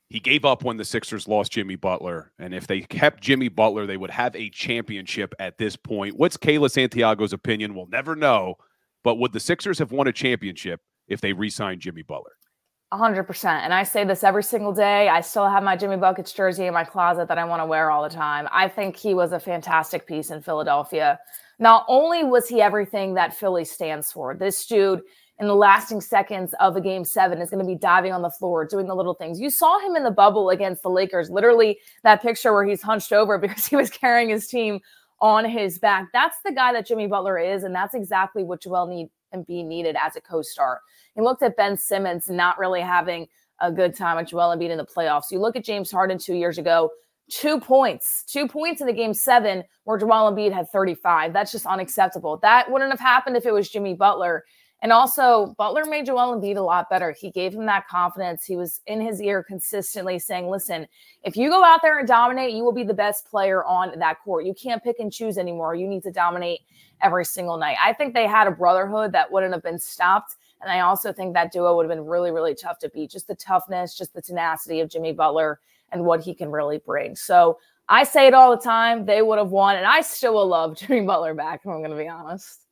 he 0.08 0.18
gave 0.18 0.44
up 0.44 0.64
when 0.64 0.78
the 0.78 0.84
Sixers 0.84 1.28
lost 1.28 1.52
Jimmy 1.52 1.76
Butler, 1.76 2.32
and 2.38 2.54
if 2.54 2.66
they 2.66 2.80
kept 2.80 3.22
Jimmy 3.22 3.48
Butler, 3.48 3.86
they 3.86 3.96
would 3.96 4.10
have 4.10 4.34
a 4.34 4.48
championship 4.50 5.34
at 5.38 5.58
this 5.58 5.76
point. 5.76 6.16
What's 6.16 6.36
Kayla 6.36 6.70
Santiago's 6.70 7.32
opinion? 7.32 7.74
We'll 7.74 7.86
never 7.86 8.16
know. 8.16 8.54
But 9.02 9.16
would 9.16 9.32
the 9.32 9.40
Sixers 9.40 9.78
have 9.78 9.92
won 9.92 10.06
a 10.06 10.12
championship 10.12 10.80
if 11.08 11.20
they 11.20 11.34
re-signed 11.34 11.82
Jimmy 11.82 12.02
Butler? 12.02 12.32
100%. 12.98 13.44
And 13.44 13.74
I 13.74 13.82
say 13.82 14.04
this 14.04 14.24
every 14.24 14.42
single 14.42 14.72
day. 14.72 15.08
I 15.08 15.20
still 15.20 15.48
have 15.48 15.62
my 15.62 15.76
Jimmy 15.76 15.96
Buckets 15.96 16.32
jersey 16.32 16.66
in 16.66 16.74
my 16.74 16.84
closet 16.84 17.28
that 17.28 17.38
I 17.38 17.44
want 17.44 17.60
to 17.60 17.66
wear 17.66 17.90
all 17.90 18.02
the 18.02 18.14
time. 18.14 18.48
I 18.52 18.68
think 18.68 18.96
he 18.96 19.14
was 19.14 19.32
a 19.32 19.40
fantastic 19.40 20.06
piece 20.06 20.30
in 20.30 20.40
Philadelphia. 20.42 21.18
Not 21.58 21.84
only 21.88 22.24
was 22.24 22.48
he 22.48 22.60
everything 22.60 23.14
that 23.14 23.34
Philly 23.34 23.64
stands 23.64 24.10
for, 24.10 24.34
this 24.34 24.66
dude 24.66 25.02
in 25.40 25.46
the 25.46 25.54
lasting 25.54 26.00
seconds 26.00 26.54
of 26.60 26.76
a 26.76 26.80
game 26.80 27.04
seven 27.04 27.40
is 27.40 27.50
going 27.50 27.64
to 27.64 27.66
be 27.66 27.76
diving 27.76 28.12
on 28.12 28.22
the 28.22 28.30
floor, 28.30 28.64
doing 28.64 28.86
the 28.86 28.94
little 28.94 29.14
things. 29.14 29.40
You 29.40 29.50
saw 29.50 29.78
him 29.80 29.96
in 29.96 30.04
the 30.04 30.10
bubble 30.10 30.50
against 30.50 30.82
the 30.82 30.90
Lakers, 30.90 31.30
literally 31.30 31.78
that 32.04 32.22
picture 32.22 32.52
where 32.52 32.64
he's 32.64 32.82
hunched 32.82 33.12
over 33.12 33.38
because 33.44 33.66
he 33.66 33.76
was 33.76 33.90
carrying 33.90 34.28
his 34.28 34.46
team 34.46 34.80
on 35.20 35.44
his 35.44 35.78
back. 35.78 36.08
That's 36.12 36.36
the 36.44 36.52
guy 36.52 36.72
that 36.72 36.86
Jimmy 36.86 37.06
Butler 37.06 37.38
is. 37.38 37.64
And 37.64 37.74
that's 37.74 37.94
exactly 37.94 38.44
what 38.44 38.62
Joel 38.62 38.86
need 38.86 39.08
and 39.34 39.46
be 39.46 39.62
needed 39.62 39.96
as 40.00 40.16
a 40.16 40.20
co-star. 40.20 40.80
He 41.14 41.20
looked 41.20 41.42
at 41.42 41.56
Ben 41.56 41.76
Simmons 41.76 42.30
not 42.30 42.58
really 42.58 42.80
having 42.80 43.26
a 43.60 43.70
good 43.70 43.94
time 43.94 44.16
with 44.16 44.28
Joel 44.28 44.56
Embiid 44.56 44.70
in 44.70 44.78
the 44.78 44.86
playoffs. 44.86 45.30
You 45.30 45.40
look 45.40 45.56
at 45.56 45.64
James 45.64 45.90
Harden 45.90 46.18
two 46.18 46.34
years 46.34 46.56
ago, 46.56 46.90
two 47.30 47.60
points, 47.60 48.24
two 48.26 48.48
points 48.48 48.80
in 48.80 48.86
the 48.86 48.92
game 48.92 49.12
seven 49.12 49.64
where 49.84 49.98
Joel 49.98 50.32
Embiid 50.32 50.52
had 50.52 50.70
35. 50.70 51.32
That's 51.32 51.52
just 51.52 51.66
unacceptable. 51.66 52.38
That 52.42 52.70
wouldn't 52.70 52.90
have 52.90 53.00
happened 53.00 53.36
if 53.36 53.44
it 53.44 53.52
was 53.52 53.68
Jimmy 53.68 53.94
Butler. 53.94 54.44
And 54.82 54.92
also, 54.92 55.54
Butler 55.56 55.86
made 55.86 56.04
Joel 56.04 56.38
Embiid 56.38 56.58
a 56.58 56.60
lot 56.60 56.90
better. 56.90 57.10
He 57.10 57.30
gave 57.30 57.54
him 57.54 57.64
that 57.66 57.88
confidence. 57.88 58.44
He 58.44 58.56
was 58.56 58.82
in 58.86 59.00
his 59.00 59.20
ear 59.22 59.42
consistently 59.42 60.18
saying, 60.18 60.50
listen, 60.50 60.86
if 61.22 61.38
you 61.38 61.48
go 61.48 61.64
out 61.64 61.80
there 61.80 61.98
and 61.98 62.06
dominate, 62.06 62.52
you 62.52 62.64
will 62.64 62.72
be 62.72 62.84
the 62.84 62.92
best 62.92 63.26
player 63.26 63.64
on 63.64 63.98
that 63.98 64.20
court. 64.22 64.44
You 64.44 64.52
can't 64.52 64.82
pick 64.82 64.96
and 64.98 65.10
choose 65.10 65.38
anymore. 65.38 65.74
You 65.74 65.88
need 65.88 66.02
to 66.02 66.10
dominate 66.10 66.60
every 67.00 67.24
single 67.24 67.56
night. 67.56 67.76
I 67.82 67.94
think 67.94 68.12
they 68.12 68.26
had 68.26 68.46
a 68.46 68.50
brotherhood 68.50 69.12
that 69.12 69.32
wouldn't 69.32 69.54
have 69.54 69.62
been 69.62 69.78
stopped. 69.78 70.36
And 70.60 70.70
I 70.70 70.80
also 70.80 71.12
think 71.12 71.32
that 71.32 71.50
duo 71.50 71.76
would 71.76 71.84
have 71.88 71.96
been 71.96 72.06
really, 72.06 72.30
really 72.30 72.54
tough 72.54 72.78
to 72.80 72.90
beat. 72.90 73.10
Just 73.10 73.26
the 73.26 73.34
toughness, 73.34 73.96
just 73.96 74.12
the 74.12 74.22
tenacity 74.22 74.80
of 74.80 74.90
Jimmy 74.90 75.12
Butler 75.12 75.60
and 75.92 76.04
what 76.04 76.22
he 76.22 76.34
can 76.34 76.50
really 76.50 76.78
bring. 76.78 77.16
So 77.16 77.58
I 77.88 78.04
say 78.04 78.26
it 78.26 78.34
all 78.34 78.50
the 78.50 78.62
time. 78.62 79.04
They 79.04 79.22
would 79.22 79.38
have 79.38 79.50
won. 79.50 79.76
And 79.76 79.86
I 79.86 80.00
still 80.00 80.34
will 80.34 80.46
love 80.46 80.76
Jimmy 80.78 81.02
Butler 81.02 81.34
back, 81.34 81.60
if 81.64 81.70
I'm 81.70 81.78
going 81.78 81.90
to 81.90 81.96
be 81.96 82.08
honest. 82.08 82.63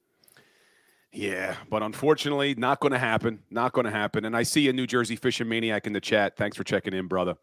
Yeah, 1.12 1.56
but 1.68 1.82
unfortunately, 1.82 2.54
not 2.54 2.80
going 2.80 2.92
to 2.92 2.98
happen. 2.98 3.40
Not 3.50 3.72
going 3.72 3.84
to 3.84 3.90
happen. 3.90 4.24
And 4.24 4.34
I 4.34 4.44
see 4.44 4.68
a 4.68 4.72
New 4.72 4.86
Jersey 4.86 5.16
Fishing 5.16 5.48
Maniac 5.48 5.86
in 5.86 5.92
the 5.92 6.00
chat. 6.00 6.36
Thanks 6.36 6.56
for 6.56 6.64
checking 6.64 6.94
in, 6.94 7.06
brother. 7.06 7.34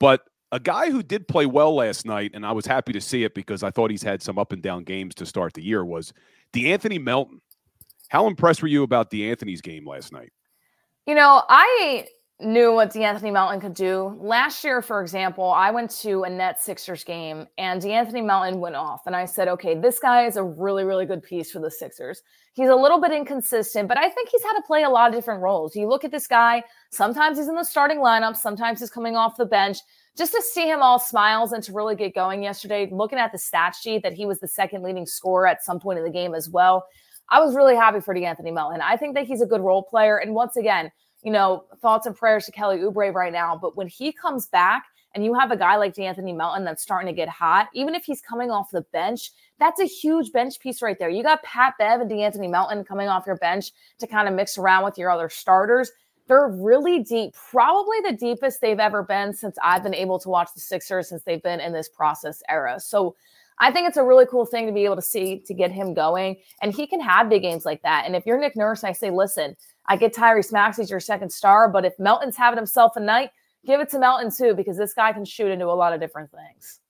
But 0.00 0.22
a 0.50 0.58
guy 0.58 0.90
who 0.90 1.02
did 1.02 1.28
play 1.28 1.46
well 1.46 1.74
last 1.74 2.06
night, 2.06 2.32
and 2.34 2.44
I 2.44 2.52
was 2.52 2.66
happy 2.66 2.92
to 2.92 3.00
see 3.00 3.24
it 3.24 3.34
because 3.34 3.62
I 3.62 3.70
thought 3.70 3.90
he's 3.90 4.02
had 4.02 4.22
some 4.22 4.38
up 4.38 4.52
and 4.52 4.62
down 4.62 4.84
games 4.84 5.14
to 5.16 5.26
start 5.26 5.52
the 5.52 5.62
year, 5.62 5.84
was 5.84 6.12
De'Anthony 6.52 7.00
Melton. 7.02 7.40
How 8.08 8.26
impressed 8.26 8.62
were 8.62 8.68
you 8.68 8.82
about 8.82 9.10
De'Anthony's 9.10 9.60
game 9.60 9.86
last 9.86 10.12
night? 10.12 10.32
You 11.06 11.14
know, 11.14 11.42
I 11.48 12.06
knew 12.40 12.72
what 12.72 12.92
De'Anthony 12.92 13.32
Melton 13.32 13.60
could 13.60 13.74
do. 13.74 14.18
Last 14.20 14.64
year, 14.64 14.82
for 14.82 15.00
example, 15.00 15.50
I 15.52 15.70
went 15.70 15.90
to 16.02 16.24
a 16.24 16.30
Net 16.30 16.60
Sixers 16.60 17.04
game 17.04 17.46
and 17.58 17.80
De'Anthony 17.80 18.24
Melton 18.24 18.58
went 18.58 18.74
off. 18.74 19.02
And 19.06 19.14
I 19.14 19.24
said, 19.24 19.46
okay, 19.48 19.78
this 19.78 20.00
guy 20.00 20.26
is 20.26 20.36
a 20.36 20.42
really, 20.42 20.84
really 20.84 21.06
good 21.06 21.22
piece 21.22 21.52
for 21.52 21.60
the 21.60 21.70
Sixers. 21.70 22.22
He's 22.54 22.68
a 22.68 22.74
little 22.74 23.00
bit 23.00 23.12
inconsistent, 23.12 23.88
but 23.88 23.98
I 23.98 24.08
think 24.08 24.28
he's 24.30 24.42
had 24.42 24.54
to 24.54 24.62
play 24.62 24.82
a 24.82 24.90
lot 24.90 25.08
of 25.08 25.14
different 25.14 25.42
roles. 25.42 25.76
You 25.76 25.88
look 25.88 26.04
at 26.04 26.10
this 26.10 26.26
guy, 26.26 26.64
sometimes 26.90 27.38
he's 27.38 27.48
in 27.48 27.54
the 27.54 27.64
starting 27.64 27.98
lineup, 27.98 28.36
sometimes 28.36 28.80
he's 28.80 28.90
coming 28.90 29.16
off 29.16 29.36
the 29.36 29.46
bench 29.46 29.78
just 30.16 30.32
to 30.32 30.42
see 30.42 30.68
him 30.68 30.80
all 30.80 30.98
smiles 30.98 31.52
and 31.52 31.62
to 31.64 31.72
really 31.72 31.96
get 31.96 32.14
going 32.14 32.42
yesterday, 32.42 32.88
looking 32.92 33.18
at 33.18 33.32
the 33.32 33.38
stat 33.38 33.74
sheet 33.80 34.02
that 34.02 34.12
he 34.12 34.26
was 34.26 34.38
the 34.38 34.48
second 34.48 34.82
leading 34.82 35.06
scorer 35.06 35.46
at 35.46 35.64
some 35.64 35.80
point 35.80 35.98
in 35.98 36.04
the 36.04 36.10
game 36.10 36.34
as 36.34 36.48
well. 36.48 36.86
I 37.28 37.40
was 37.40 37.54
really 37.54 37.74
happy 37.74 38.00
for 38.00 38.14
De'Anthony 38.14 38.52
Melton. 38.52 38.80
I 38.80 38.96
think 38.96 39.14
that 39.14 39.26
he's 39.26 39.40
a 39.40 39.46
good 39.46 39.60
role 39.60 39.82
player. 39.82 40.18
And 40.18 40.34
once 40.34 40.56
again, 40.56 40.92
you 41.24 41.32
know, 41.32 41.64
thoughts 41.80 42.06
and 42.06 42.14
prayers 42.14 42.46
to 42.46 42.52
Kelly 42.52 42.78
Oubre 42.78 43.12
right 43.12 43.32
now. 43.32 43.58
But 43.60 43.76
when 43.76 43.88
he 43.88 44.12
comes 44.12 44.46
back 44.46 44.84
and 45.14 45.24
you 45.24 45.34
have 45.34 45.50
a 45.50 45.56
guy 45.56 45.76
like 45.76 45.94
De'Anthony 45.94 46.36
Melton 46.36 46.64
that's 46.64 46.82
starting 46.82 47.06
to 47.06 47.16
get 47.16 47.28
hot, 47.28 47.68
even 47.72 47.94
if 47.94 48.04
he's 48.04 48.20
coming 48.20 48.50
off 48.50 48.70
the 48.70 48.82
bench, 48.92 49.30
that's 49.58 49.80
a 49.80 49.86
huge 49.86 50.32
bench 50.32 50.60
piece 50.60 50.82
right 50.82 50.98
there. 50.98 51.08
You 51.08 51.22
got 51.22 51.42
Pat 51.42 51.74
Bev 51.78 52.00
and 52.00 52.10
De'Anthony 52.10 52.50
Melton 52.50 52.84
coming 52.84 53.08
off 53.08 53.26
your 53.26 53.36
bench 53.36 53.72
to 53.98 54.06
kind 54.06 54.28
of 54.28 54.34
mix 54.34 54.58
around 54.58 54.84
with 54.84 54.98
your 54.98 55.10
other 55.10 55.28
starters. 55.30 55.90
They're 56.26 56.48
really 56.48 57.02
deep, 57.02 57.34
probably 57.50 57.98
the 58.02 58.12
deepest 58.12 58.60
they've 58.60 58.78
ever 58.78 59.02
been 59.02 59.32
since 59.32 59.56
I've 59.62 59.82
been 59.82 59.94
able 59.94 60.18
to 60.20 60.28
watch 60.28 60.48
the 60.54 60.60
Sixers 60.60 61.08
since 61.08 61.22
they've 61.22 61.42
been 61.42 61.60
in 61.60 61.72
this 61.72 61.88
process 61.88 62.42
era. 62.48 62.80
So 62.80 63.14
I 63.58 63.70
think 63.70 63.88
it's 63.88 63.96
a 63.96 64.04
really 64.04 64.26
cool 64.26 64.46
thing 64.46 64.66
to 64.66 64.72
be 64.72 64.84
able 64.84 64.96
to 64.96 65.02
see 65.02 65.38
to 65.46 65.54
get 65.54 65.70
him 65.70 65.94
going. 65.94 66.36
And 66.60 66.74
he 66.74 66.86
can 66.86 67.00
have 67.00 67.28
big 67.28 67.42
games 67.42 67.64
like 67.64 67.82
that. 67.82 68.04
And 68.06 68.16
if 68.16 68.26
you're 68.26 68.38
Nick 68.38 68.56
Nurse, 68.56 68.84
I 68.84 68.92
say, 68.92 69.10
listen, 69.10 69.56
I 69.86 69.96
get 69.96 70.14
Tyrese 70.14 70.52
Maxey's 70.52 70.90
your 70.90 71.00
second 71.00 71.30
star, 71.30 71.68
but 71.68 71.84
if 71.84 71.98
Melton's 71.98 72.36
having 72.36 72.56
himself 72.56 72.96
a 72.96 73.00
night, 73.00 73.30
give 73.66 73.80
it 73.80 73.90
to 73.90 73.98
Melton 73.98 74.30
too, 74.30 74.54
because 74.54 74.76
this 74.76 74.94
guy 74.94 75.12
can 75.12 75.24
shoot 75.24 75.50
into 75.50 75.66
a 75.66 75.76
lot 75.76 75.92
of 75.92 76.00
different 76.00 76.30
things. 76.30 76.80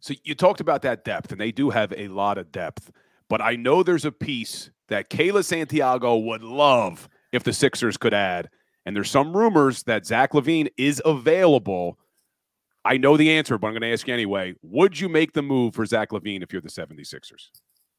So 0.00 0.14
you 0.24 0.34
talked 0.34 0.60
about 0.60 0.82
that 0.82 1.04
depth, 1.04 1.32
and 1.32 1.40
they 1.40 1.52
do 1.52 1.70
have 1.70 1.92
a 1.96 2.08
lot 2.08 2.38
of 2.38 2.52
depth. 2.52 2.90
But 3.28 3.40
I 3.40 3.56
know 3.56 3.82
there's 3.82 4.04
a 4.04 4.12
piece 4.12 4.70
that 4.88 5.10
Kayla 5.10 5.44
Santiago 5.44 6.16
would 6.16 6.42
love 6.42 7.08
if 7.32 7.42
the 7.42 7.52
Sixers 7.52 7.96
could 7.96 8.14
add. 8.14 8.48
And 8.84 8.94
there's 8.94 9.10
some 9.10 9.36
rumors 9.36 9.82
that 9.84 10.06
Zach 10.06 10.32
LaVine 10.32 10.68
is 10.76 11.02
available. 11.04 11.98
I 12.84 12.98
know 12.98 13.16
the 13.16 13.32
answer, 13.32 13.58
but 13.58 13.66
I'm 13.66 13.72
going 13.72 13.82
to 13.82 13.92
ask 13.92 14.06
you 14.06 14.14
anyway. 14.14 14.54
Would 14.62 15.00
you 15.00 15.08
make 15.08 15.32
the 15.32 15.42
move 15.42 15.74
for 15.74 15.84
Zach 15.84 16.10
LaVine 16.10 16.42
if 16.42 16.52
you're 16.52 16.62
the 16.62 16.68
76ers? 16.68 17.48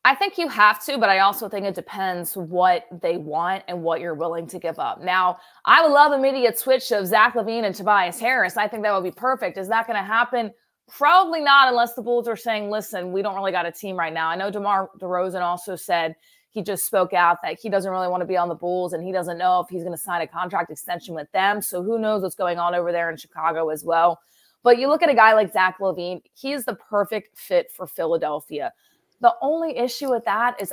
I 0.06 0.16
think 0.16 0.38
you 0.38 0.48
have 0.48 0.84
to, 0.86 0.98
but 0.98 1.10
I 1.10 1.20
also 1.20 1.50
think 1.50 1.66
it 1.66 1.76
depends 1.76 2.38
what 2.38 2.86
they 3.02 3.18
want 3.18 3.64
and 3.68 3.84
what 3.84 4.00
you're 4.00 4.14
willing 4.14 4.48
to 4.48 4.60
give 4.60 4.80
up. 4.80 5.02
Now, 5.02 5.38
I 5.66 5.82
would 5.82 5.92
love 5.92 6.14
immediate 6.14 6.58
switch 6.58 6.92
of 6.92 7.08
Zach 7.08 7.34
LaVine 7.34 7.66
and 7.66 7.76
Tobias 7.76 8.20
Harris. 8.20 8.56
I 8.56 8.70
think 8.70 8.84
that 8.84 8.94
would 8.94 9.04
be 9.04 9.12
perfect. 9.12 9.58
Is 9.58 9.68
that 9.68 9.86
going 9.86 9.98
to 9.98 10.06
happen? 10.06 10.52
Probably 10.88 11.42
not, 11.42 11.68
unless 11.68 11.94
the 11.94 12.02
Bulls 12.02 12.30
are 12.30 12.38
saying, 12.38 12.70
"Listen, 12.70 13.12
we 13.12 13.22
don't 13.22 13.36
really 13.36 13.52
got 13.52 13.66
a 13.66 13.72
team 13.72 13.98
right 13.98 14.14
now." 14.14 14.30
I 14.30 14.38
know 14.38 14.50
DeMar 14.50 14.92
DeRozan 15.02 15.42
also 15.42 15.76
said 15.76 16.16
he 16.52 16.64
just 16.64 16.86
spoke 16.86 17.14
out 17.14 17.38
that 17.44 17.60
he 17.60 17.70
doesn't 17.70 17.92
really 17.92 18.08
want 18.08 18.22
to 18.22 18.26
be 18.26 18.38
on 18.38 18.48
the 18.48 18.56
Bulls 18.56 18.94
and 18.94 19.04
he 19.04 19.12
doesn't 19.12 19.38
know 19.38 19.60
if 19.60 19.68
he's 19.70 19.84
going 19.84 19.94
to 19.94 20.02
sign 20.02 20.22
a 20.22 20.28
contract 20.28 20.72
extension 20.72 21.14
with 21.14 21.32
them. 21.34 21.62
So 21.62 21.84
who 21.84 22.00
knows 22.00 22.24
what's 22.24 22.36
going 22.36 22.58
on 22.58 22.74
over 22.74 22.92
there 22.92 23.12
in 23.12 23.18
Chicago 23.18 23.70
as 23.70 23.84
well. 23.84 24.20
But 24.64 24.80
you 24.80 24.88
look 24.88 25.04
at 25.04 25.10
a 25.10 25.14
guy 25.14 25.34
like 25.34 25.54
Zach 25.54 25.78
LaVine, 25.80 26.22
he 26.34 26.54
is 26.54 26.66
the 26.66 26.76
perfect 26.76 27.38
fit 27.38 27.72
for 27.72 27.86
Philadelphia. 27.86 28.74
The 29.22 29.34
only 29.42 29.78
issue 29.78 30.10
with 30.10 30.26
that 30.26 30.62
is 30.62 30.72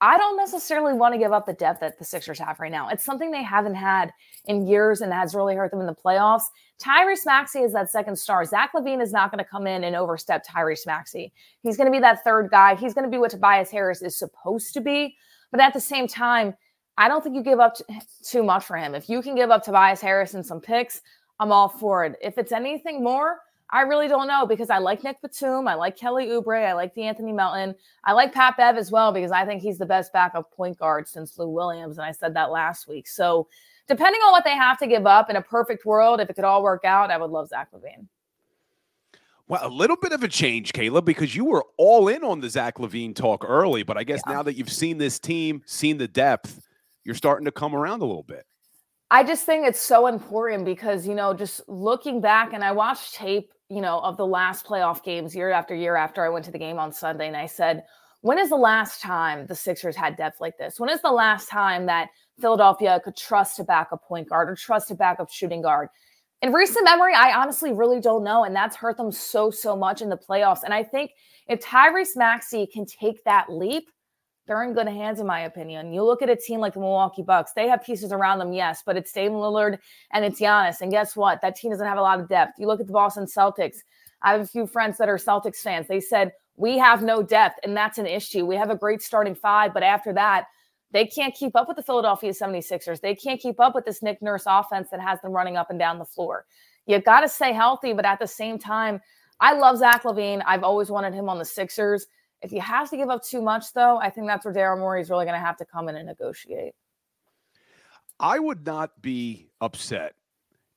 I 0.00 0.18
don't 0.18 0.36
necessarily 0.36 0.92
want 0.92 1.14
to 1.14 1.18
give 1.18 1.32
up 1.32 1.46
the 1.46 1.52
depth 1.52 1.80
that 1.80 1.98
the 1.98 2.04
Sixers 2.04 2.38
have 2.38 2.60
right 2.60 2.70
now. 2.70 2.88
It's 2.88 3.04
something 3.04 3.30
they 3.30 3.42
haven't 3.42 3.76
had 3.76 4.12
in 4.44 4.66
years 4.66 5.00
and 5.00 5.12
has 5.12 5.34
really 5.34 5.54
hurt 5.54 5.70
them 5.70 5.80
in 5.80 5.86
the 5.86 5.94
playoffs. 5.94 6.42
Tyrese 6.82 7.24
Maxey 7.24 7.60
is 7.60 7.72
that 7.72 7.90
second 7.90 8.16
star. 8.16 8.44
Zach 8.44 8.72
LaVine 8.74 9.00
is 9.00 9.12
not 9.12 9.30
going 9.30 9.42
to 9.42 9.48
come 9.48 9.66
in 9.66 9.84
and 9.84 9.96
overstep 9.96 10.44
Tyrese 10.46 10.86
Maxey. 10.86 11.32
He's 11.62 11.76
going 11.76 11.86
to 11.86 11.92
be 11.92 12.00
that 12.00 12.22
third 12.24 12.50
guy. 12.50 12.74
He's 12.74 12.92
going 12.92 13.04
to 13.04 13.10
be 13.10 13.18
what 13.18 13.30
Tobias 13.30 13.70
Harris 13.70 14.02
is 14.02 14.18
supposed 14.18 14.74
to 14.74 14.80
be. 14.80 15.16
But 15.50 15.60
at 15.60 15.72
the 15.72 15.80
same 15.80 16.06
time, 16.08 16.54
I 16.98 17.08
don't 17.08 17.22
think 17.22 17.36
you 17.36 17.42
give 17.42 17.60
up 17.60 17.76
too 18.22 18.42
much 18.42 18.64
for 18.64 18.76
him. 18.76 18.94
If 18.94 19.08
you 19.08 19.22
can 19.22 19.34
give 19.34 19.50
up 19.50 19.62
Tobias 19.62 20.00
Harris 20.00 20.34
and 20.34 20.44
some 20.44 20.60
picks, 20.60 21.00
I'm 21.40 21.50
all 21.50 21.68
for 21.68 22.04
it. 22.04 22.16
If 22.20 22.36
it's 22.36 22.52
anything 22.52 23.02
more, 23.02 23.38
I 23.74 23.80
really 23.80 24.06
don't 24.06 24.28
know 24.28 24.46
because 24.46 24.70
I 24.70 24.78
like 24.78 25.02
Nick 25.02 25.20
Batum, 25.20 25.66
I 25.66 25.74
like 25.74 25.96
Kelly 25.96 26.28
Oubre, 26.28 26.64
I 26.64 26.74
like 26.74 26.94
De'Anthony 26.94 27.34
Melton, 27.34 27.74
I 28.04 28.12
like 28.12 28.32
Pat 28.32 28.56
Bev 28.56 28.76
as 28.76 28.92
well 28.92 29.10
because 29.10 29.32
I 29.32 29.44
think 29.44 29.62
he's 29.62 29.78
the 29.78 29.84
best 29.84 30.12
backup 30.12 30.52
point 30.52 30.78
guard 30.78 31.08
since 31.08 31.36
Lou 31.36 31.48
Williams, 31.48 31.98
and 31.98 32.06
I 32.06 32.12
said 32.12 32.34
that 32.34 32.52
last 32.52 32.86
week. 32.86 33.08
So, 33.08 33.48
depending 33.88 34.20
on 34.20 34.30
what 34.30 34.44
they 34.44 34.54
have 34.54 34.78
to 34.78 34.86
give 34.86 35.08
up 35.08 35.28
in 35.28 35.34
a 35.34 35.42
perfect 35.42 35.84
world, 35.84 36.20
if 36.20 36.30
it 36.30 36.34
could 36.34 36.44
all 36.44 36.62
work 36.62 36.84
out, 36.84 37.10
I 37.10 37.16
would 37.16 37.32
love 37.32 37.48
Zach 37.48 37.72
LaVine. 37.72 38.06
Well, 39.48 39.66
a 39.66 39.68
little 39.68 39.96
bit 39.96 40.12
of 40.12 40.22
a 40.22 40.28
change, 40.28 40.72
Kayla, 40.72 41.04
because 41.04 41.34
you 41.34 41.44
were 41.44 41.64
all 41.76 42.06
in 42.06 42.22
on 42.22 42.40
the 42.40 42.48
Zach 42.48 42.78
LaVine 42.78 43.12
talk 43.16 43.44
early, 43.44 43.82
but 43.82 43.98
I 43.98 44.04
guess 44.04 44.22
yeah. 44.24 44.34
now 44.34 44.42
that 44.44 44.54
you've 44.54 44.72
seen 44.72 44.98
this 44.98 45.18
team, 45.18 45.62
seen 45.66 45.98
the 45.98 46.06
depth, 46.06 46.62
you're 47.02 47.16
starting 47.16 47.44
to 47.46 47.52
come 47.52 47.74
around 47.74 48.02
a 48.02 48.06
little 48.06 48.22
bit. 48.22 48.46
I 49.10 49.24
just 49.24 49.44
think 49.46 49.66
it's 49.66 49.80
so 49.80 50.06
important 50.06 50.64
because, 50.64 51.08
you 51.08 51.14
know, 51.14 51.34
just 51.34 51.68
looking 51.68 52.20
back 52.20 52.52
and 52.52 52.62
I 52.62 52.70
watched 52.70 53.14
tape, 53.14 53.52
you 53.68 53.80
know, 53.80 54.00
of 54.00 54.16
the 54.16 54.26
last 54.26 54.66
playoff 54.66 55.02
games 55.02 55.34
year 55.34 55.50
after 55.50 55.74
year 55.74 55.96
after 55.96 56.24
I 56.24 56.28
went 56.28 56.44
to 56.46 56.50
the 56.50 56.58
game 56.58 56.78
on 56.78 56.92
Sunday 56.92 57.26
and 57.28 57.36
I 57.36 57.46
said, 57.46 57.84
when 58.20 58.38
is 58.38 58.48
the 58.48 58.56
last 58.56 59.02
time 59.02 59.46
the 59.46 59.54
Sixers 59.54 59.96
had 59.96 60.16
depth 60.16 60.40
like 60.40 60.56
this? 60.56 60.80
When 60.80 60.88
is 60.88 61.02
the 61.02 61.12
last 61.12 61.48
time 61.48 61.86
that 61.86 62.08
Philadelphia 62.40 63.00
could 63.04 63.16
trust 63.16 63.58
a 63.58 63.64
backup 63.64 64.02
point 64.04 64.30
guard 64.30 64.48
or 64.48 64.56
trust 64.56 64.90
a 64.90 64.94
backup 64.94 65.30
shooting 65.30 65.60
guard? 65.60 65.88
In 66.40 66.52
recent 66.52 66.84
memory, 66.84 67.14
I 67.14 67.34
honestly 67.38 67.72
really 67.72 68.00
don't 68.00 68.24
know. 68.24 68.44
And 68.44 68.56
that's 68.56 68.76
hurt 68.76 68.96
them 68.96 69.12
so, 69.12 69.50
so 69.50 69.76
much 69.76 70.00
in 70.00 70.08
the 70.08 70.16
playoffs. 70.16 70.62
And 70.64 70.72
I 70.72 70.82
think 70.82 71.12
if 71.48 71.60
Tyrese 71.60 72.16
Maxey 72.16 72.66
can 72.66 72.86
take 72.86 73.22
that 73.24 73.50
leap, 73.50 73.90
they're 74.46 74.62
in 74.62 74.74
good 74.74 74.88
hands, 74.88 75.20
in 75.20 75.26
my 75.26 75.40
opinion. 75.40 75.92
You 75.92 76.04
look 76.04 76.20
at 76.22 76.28
a 76.28 76.36
team 76.36 76.60
like 76.60 76.74
the 76.74 76.80
Milwaukee 76.80 77.22
Bucks, 77.22 77.52
they 77.54 77.68
have 77.68 77.82
pieces 77.82 78.12
around 78.12 78.38
them, 78.38 78.52
yes, 78.52 78.82
but 78.84 78.96
it's 78.96 79.12
Dame 79.12 79.32
Lillard 79.32 79.78
and 80.12 80.24
it's 80.24 80.40
Giannis. 80.40 80.80
And 80.80 80.90
guess 80.90 81.16
what? 81.16 81.40
That 81.40 81.56
team 81.56 81.70
doesn't 81.70 81.86
have 81.86 81.98
a 81.98 82.02
lot 82.02 82.20
of 82.20 82.28
depth. 82.28 82.58
You 82.58 82.66
look 82.66 82.80
at 82.80 82.86
the 82.86 82.92
Boston 82.92 83.24
Celtics. 83.24 83.78
I 84.22 84.32
have 84.32 84.40
a 84.40 84.46
few 84.46 84.66
friends 84.66 84.98
that 84.98 85.08
are 85.08 85.16
Celtics 85.16 85.58
fans. 85.58 85.88
They 85.88 86.00
said, 86.00 86.32
We 86.56 86.78
have 86.78 87.02
no 87.02 87.22
depth, 87.22 87.58
and 87.64 87.76
that's 87.76 87.98
an 87.98 88.06
issue. 88.06 88.44
We 88.44 88.56
have 88.56 88.70
a 88.70 88.76
great 88.76 89.02
starting 89.02 89.34
five, 89.34 89.72
but 89.72 89.82
after 89.82 90.12
that, 90.12 90.46
they 90.92 91.06
can't 91.06 91.34
keep 91.34 91.56
up 91.56 91.66
with 91.66 91.76
the 91.76 91.82
Philadelphia 91.82 92.30
76ers. 92.30 93.00
They 93.00 93.16
can't 93.16 93.40
keep 93.40 93.58
up 93.60 93.74
with 93.74 93.84
this 93.84 94.02
Nick 94.02 94.22
Nurse 94.22 94.44
offense 94.46 94.88
that 94.90 95.00
has 95.00 95.20
them 95.22 95.32
running 95.32 95.56
up 95.56 95.70
and 95.70 95.78
down 95.78 95.98
the 95.98 96.04
floor. 96.04 96.46
You 96.86 97.00
got 97.00 97.20
to 97.20 97.28
stay 97.28 97.52
healthy, 97.52 97.92
but 97.92 98.04
at 98.04 98.20
the 98.20 98.26
same 98.26 98.58
time, 98.58 99.00
I 99.40 99.54
love 99.54 99.78
Zach 99.78 100.04
LaVine. 100.04 100.42
I've 100.46 100.62
always 100.62 100.90
wanted 100.90 101.12
him 101.12 101.28
on 101.28 101.38
the 101.38 101.44
Sixers. 101.44 102.06
If 102.44 102.52
you 102.52 102.60
have 102.60 102.90
to 102.90 102.98
give 102.98 103.08
up 103.08 103.24
too 103.24 103.40
much, 103.40 103.72
though, 103.72 103.96
I 103.96 104.10
think 104.10 104.26
that's 104.26 104.44
where 104.44 104.52
Daryl 104.52 104.78
Morey 104.78 105.00
is 105.00 105.08
really 105.08 105.24
going 105.24 105.40
to 105.40 105.44
have 105.44 105.56
to 105.56 105.64
come 105.64 105.88
in 105.88 105.96
and 105.96 106.06
negotiate. 106.06 106.74
I 108.20 108.38
would 108.38 108.66
not 108.66 109.00
be 109.00 109.48
upset 109.62 110.14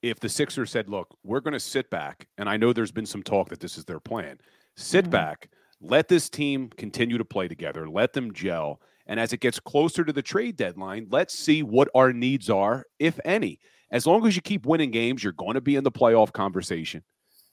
if 0.02 0.22
the 0.22 0.30
Sixers 0.30 0.72
said, 0.72 0.90
look, 0.90 1.18
we're 1.26 1.42
going 1.42 1.54
to 1.54 1.60
sit 1.60 1.90
back. 1.90 2.30
And 2.38 2.48
I 2.48 2.56
know 2.56 2.72
there's 2.72 2.94
been 2.94 3.06
some 3.06 3.22
talk 3.22 3.50
that 3.50 3.60
this 3.60 3.78
is 3.78 3.84
their 3.84 4.00
plan. 4.00 4.40
Sit 4.78 5.04
mm-hmm. 5.04 5.12
back, 5.12 5.50
let 5.82 6.08
this 6.08 6.30
team 6.30 6.70
continue 6.78 7.18
to 7.18 7.26
play 7.26 7.50
together, 7.50 7.90
let 7.90 8.14
them 8.14 8.34
gel. 8.34 8.80
And 9.06 9.20
as 9.20 9.34
it 9.34 9.42
gets 9.42 9.60
closer 9.60 10.06
to 10.06 10.14
the 10.14 10.22
trade 10.22 10.56
deadline, 10.56 11.08
let's 11.10 11.38
see 11.38 11.64
what 11.64 11.90
our 11.94 12.14
needs 12.14 12.50
are, 12.50 12.86
if 12.98 13.20
any. 13.26 13.60
As 13.92 14.08
long 14.08 14.26
as 14.26 14.38
you 14.38 14.42
keep 14.42 14.66
winning 14.66 14.92
games, 14.92 15.22
you're 15.22 15.34
going 15.34 15.56
to 15.56 15.62
be 15.62 15.76
in 15.76 15.84
the 15.84 15.92
playoff 15.92 16.32
conversation. 16.32 17.04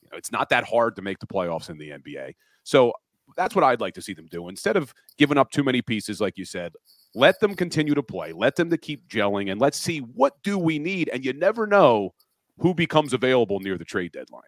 You 0.02 0.10
know, 0.12 0.18
it's 0.18 0.30
not 0.30 0.50
that 0.50 0.62
hard 0.62 0.94
to 0.96 1.02
make 1.02 1.18
the 1.18 1.26
playoffs 1.26 1.68
in 1.68 1.78
the 1.78 1.90
NBA. 1.90 2.34
So 2.62 2.92
that's 3.36 3.54
what 3.54 3.64
I'd 3.64 3.80
like 3.80 3.94
to 3.94 4.02
see 4.02 4.14
them 4.14 4.28
do. 4.30 4.48
Instead 4.48 4.76
of 4.76 4.94
giving 5.18 5.38
up 5.38 5.50
too 5.50 5.64
many 5.64 5.82
pieces, 5.82 6.20
like 6.20 6.36
you 6.36 6.44
said, 6.44 6.72
let 7.14 7.38
them 7.40 7.54
continue 7.54 7.94
to 7.94 8.02
play. 8.02 8.32
Let 8.32 8.56
them 8.56 8.70
to 8.70 8.76
keep 8.76 9.08
gelling, 9.08 9.50
and 9.50 9.60
let's 9.60 9.78
see 9.78 9.98
what 9.98 10.34
do 10.42 10.58
we 10.58 10.78
need. 10.78 11.08
And 11.12 11.24
you 11.24 11.32
never 11.32 11.66
know 11.66 12.14
who 12.58 12.74
becomes 12.74 13.12
available 13.12 13.60
near 13.60 13.78
the 13.78 13.84
trade 13.84 14.12
deadline. 14.12 14.42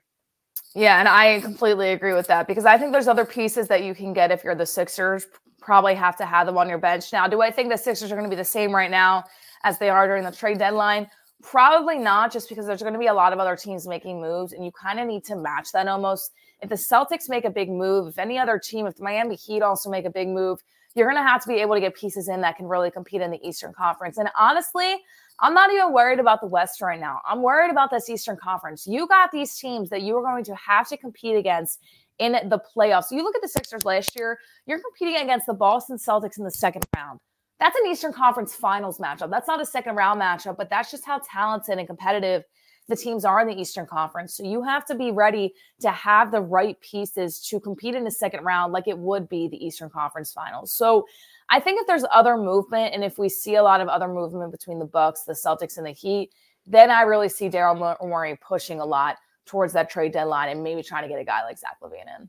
Yeah, 0.75 0.99
and 0.99 1.09
I 1.09 1.41
completely 1.41 1.93
agree 1.93 2.13
with 2.13 2.27
that 2.27 2.47
because 2.47 2.67
I 2.67 2.77
think 2.77 2.93
there's 2.93 3.09
other 3.09 3.25
pieces 3.25 3.67
that 3.69 3.83
you 3.83 3.95
can 3.95 4.13
get 4.13 4.31
if 4.31 4.45
you're 4.45 4.55
the 4.55 4.67
Sixers. 4.67 5.27
Probably 5.61 5.95
have 5.95 6.17
to 6.19 6.27
have 6.27 6.47
them 6.47 6.59
on 6.59 6.69
your 6.69 6.79
bench. 6.79 7.13
Now, 7.13 7.27
do 7.27 7.41
I 7.41 7.51
think 7.51 7.71
the 7.71 7.79
Sixers 7.79 8.13
are 8.13 8.15
going 8.15 8.29
to 8.29 8.31
be 8.31 8.37
the 8.37 8.45
same 8.45 8.75
right 8.75 8.91
now 8.91 9.25
as 9.65 9.79
they 9.79 9.89
are 9.89 10.07
during 10.07 10.23
the 10.23 10.31
trade 10.31 10.59
deadline? 10.59 11.09
Probably 11.43 11.99
not, 11.99 12.33
just 12.33 12.49
because 12.49 12.67
there's 12.67 12.83
going 12.83 12.93
to 12.93 12.99
be 12.99 13.07
a 13.07 13.15
lot 13.15 13.33
of 13.33 13.39
other 13.39 13.57
teams 13.57 13.87
making 13.87 14.21
moves, 14.21 14.53
and 14.53 14.65
you 14.65 14.71
kind 14.73 15.01
of 15.01 15.07
need 15.07 15.25
to 15.25 15.37
match 15.37 15.73
that 15.73 15.89
almost. 15.89 16.33
If 16.63 16.71
the 16.71 16.77
Celtics 16.77 17.29
make 17.29 17.45
a 17.45 17.51
big 17.51 17.69
move, 17.69 18.09
if 18.09 18.19
any 18.19 18.39
other 18.39 18.59
team, 18.59 18.87
if 18.87 18.97
the 18.97 19.05
Miami 19.05 19.37
Heat 19.37 19.63
also 19.63 19.91
make 19.91 20.05
a 20.05 20.11
big 20.11 20.29
move, 20.29 20.61
you're 20.95 21.11
going 21.11 21.23
to 21.23 21.29
have 21.29 21.43
to 21.43 21.49
be 21.49 21.57
able 21.57 21.75
to 21.75 21.81
get 21.81 21.95
pieces 21.95 22.29
in 22.29 22.41
that 22.41 22.57
can 22.57 22.67
really 22.67 22.91
compete 22.91 23.21
in 23.21 23.31
the 23.31 23.47
Eastern 23.47 23.75
Conference. 23.75 24.17
And 24.17 24.31
honestly, 24.39 24.97
I'm 25.41 25.53
not 25.53 25.71
even 25.71 25.93
worried 25.93 26.19
about 26.19 26.41
the 26.41 26.47
West 26.47 26.81
right 26.81 26.99
now. 26.99 27.21
I'm 27.29 27.43
worried 27.43 27.71
about 27.71 27.91
this 27.91 28.09
Eastern 28.09 28.39
Conference. 28.43 28.87
You 28.87 29.07
got 29.07 29.31
these 29.31 29.55
teams 29.57 29.91
that 29.91 30.01
you 30.01 30.17
are 30.17 30.23
going 30.23 30.45
to 30.45 30.55
have 30.55 30.89
to 30.89 30.97
compete 30.97 31.37
against 31.37 31.81
in 32.19 32.33
the 32.33 32.59
playoffs. 32.75 33.11
You 33.11 33.23
look 33.23 33.37
at 33.37 33.43
the 33.43 33.49
Sixers 33.49 33.85
last 33.85 34.17
year, 34.17 34.39
you're 34.67 34.81
competing 34.81 35.23
against 35.23 35.47
the 35.47 35.53
Boston 35.53 35.99
Celtics 35.99 36.39
in 36.39 36.45
the 36.45 36.51
second 36.51 36.87
round. 36.97 37.19
That's 37.61 37.77
an 37.77 37.91
Eastern 37.91 38.15
Conference 38.15 38.55
Finals 38.55 38.99
matchup. 38.99 39.31
That's 39.31 39.49
not 39.49 39.61
a 39.61 39.67
second 39.67 39.97
round 39.97 40.21
matchup, 40.21 40.57
but 40.57 40.71
that's 40.71 40.91
just 40.91 41.05
how 41.05 41.21
talented 41.31 41.79
and 41.79 41.87
competitive 41.87 42.43
the 42.89 42.97
teams 42.97 43.25
are 43.25 43.41
in 43.41 43.49
the 43.49 43.61
Eastern 43.61 43.87
Conference. 43.87 44.35
So 44.35 44.45
you 44.45 44.63
have 44.63 44.85
to 44.87 44.95
be 44.95 45.11
ready 45.11 45.55
to 45.81 45.91
have 45.91 46.31
the 46.31 46.41
right 46.41 46.81
pieces 46.81 47.41
to 47.49 47.59
compete 47.59 47.95
in 47.95 48.05
the 48.05 48.11
second 48.11 48.45
round, 48.45 48.73
like 48.73 48.87
it 48.87 48.99
would 48.99 49.29
be 49.29 49.49
the 49.49 49.65
Eastern 49.65 49.91
Conference 49.91 50.33
Finals. 50.33 50.73
So 50.73 51.07
I 51.49 51.61
think 51.61 51.81
if 51.81 51.87
there's 51.87 52.05
other 52.13 52.37
movement, 52.37 52.95
and 52.95 53.03
if 53.03 53.19
we 53.19 53.29
see 53.29 53.57
a 53.57 53.63
lot 53.63 53.81
of 53.81 53.89
other 53.89 54.09
movement 54.09 54.53
between 54.53 54.79
the 54.79 54.85
Bucks, 54.85 55.23
the 55.23 55.33
Celtics, 55.33 55.79
and 55.79 55.87
the 55.87 55.91
Heat, 55.91 56.33
then 56.67 56.91
I 56.91 57.03
really 57.03 57.29
see 57.29 57.49
Daryl 57.49 57.97
Morey 58.01 58.39
pushing 58.41 58.81
a 58.81 58.85
lot 58.85 59.17
towards 59.45 59.73
that 59.73 59.89
trade 59.89 60.13
deadline 60.13 60.49
and 60.49 60.63
maybe 60.63 60.83
trying 60.83 61.05
to 61.05 61.09
get 61.09 61.21
a 61.21 61.25
guy 61.25 61.45
like 61.45 61.59
Zach 61.59 61.77
LaVine 61.83 62.07
in. 62.19 62.29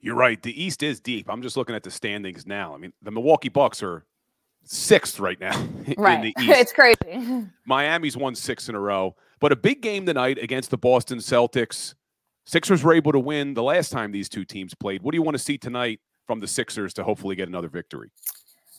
You're 0.00 0.16
right. 0.16 0.40
The 0.42 0.60
East 0.62 0.82
is 0.82 1.00
deep. 1.00 1.28
I'm 1.28 1.42
just 1.42 1.56
looking 1.56 1.74
at 1.74 1.82
the 1.82 1.90
standings 1.90 2.46
now. 2.46 2.74
I 2.74 2.78
mean, 2.78 2.92
the 3.02 3.10
Milwaukee 3.10 3.48
Bucks 3.48 3.82
are 3.82 4.04
sixth 4.66 5.18
right 5.20 5.40
now 5.40 5.56
right. 5.98 6.24
in 6.24 6.32
the 6.36 6.42
East. 6.42 6.50
it's 6.58 6.72
crazy. 6.72 7.46
Miami's 7.66 8.16
won 8.16 8.34
six 8.34 8.68
in 8.68 8.74
a 8.74 8.80
row, 8.80 9.14
but 9.40 9.52
a 9.52 9.56
big 9.56 9.80
game 9.80 10.06
tonight 10.06 10.38
against 10.38 10.70
the 10.70 10.78
Boston 10.78 11.18
Celtics. 11.18 11.94
Sixers 12.44 12.84
were 12.84 12.94
able 12.94 13.12
to 13.12 13.18
win 13.18 13.54
the 13.54 13.62
last 13.62 13.90
time 13.90 14.12
these 14.12 14.28
two 14.28 14.44
teams 14.44 14.74
played. 14.74 15.02
What 15.02 15.12
do 15.12 15.16
you 15.16 15.22
want 15.22 15.36
to 15.36 15.42
see 15.42 15.58
tonight 15.58 16.00
from 16.26 16.40
the 16.40 16.46
Sixers 16.46 16.94
to 16.94 17.04
hopefully 17.04 17.34
get 17.34 17.48
another 17.48 17.68
victory? 17.68 18.10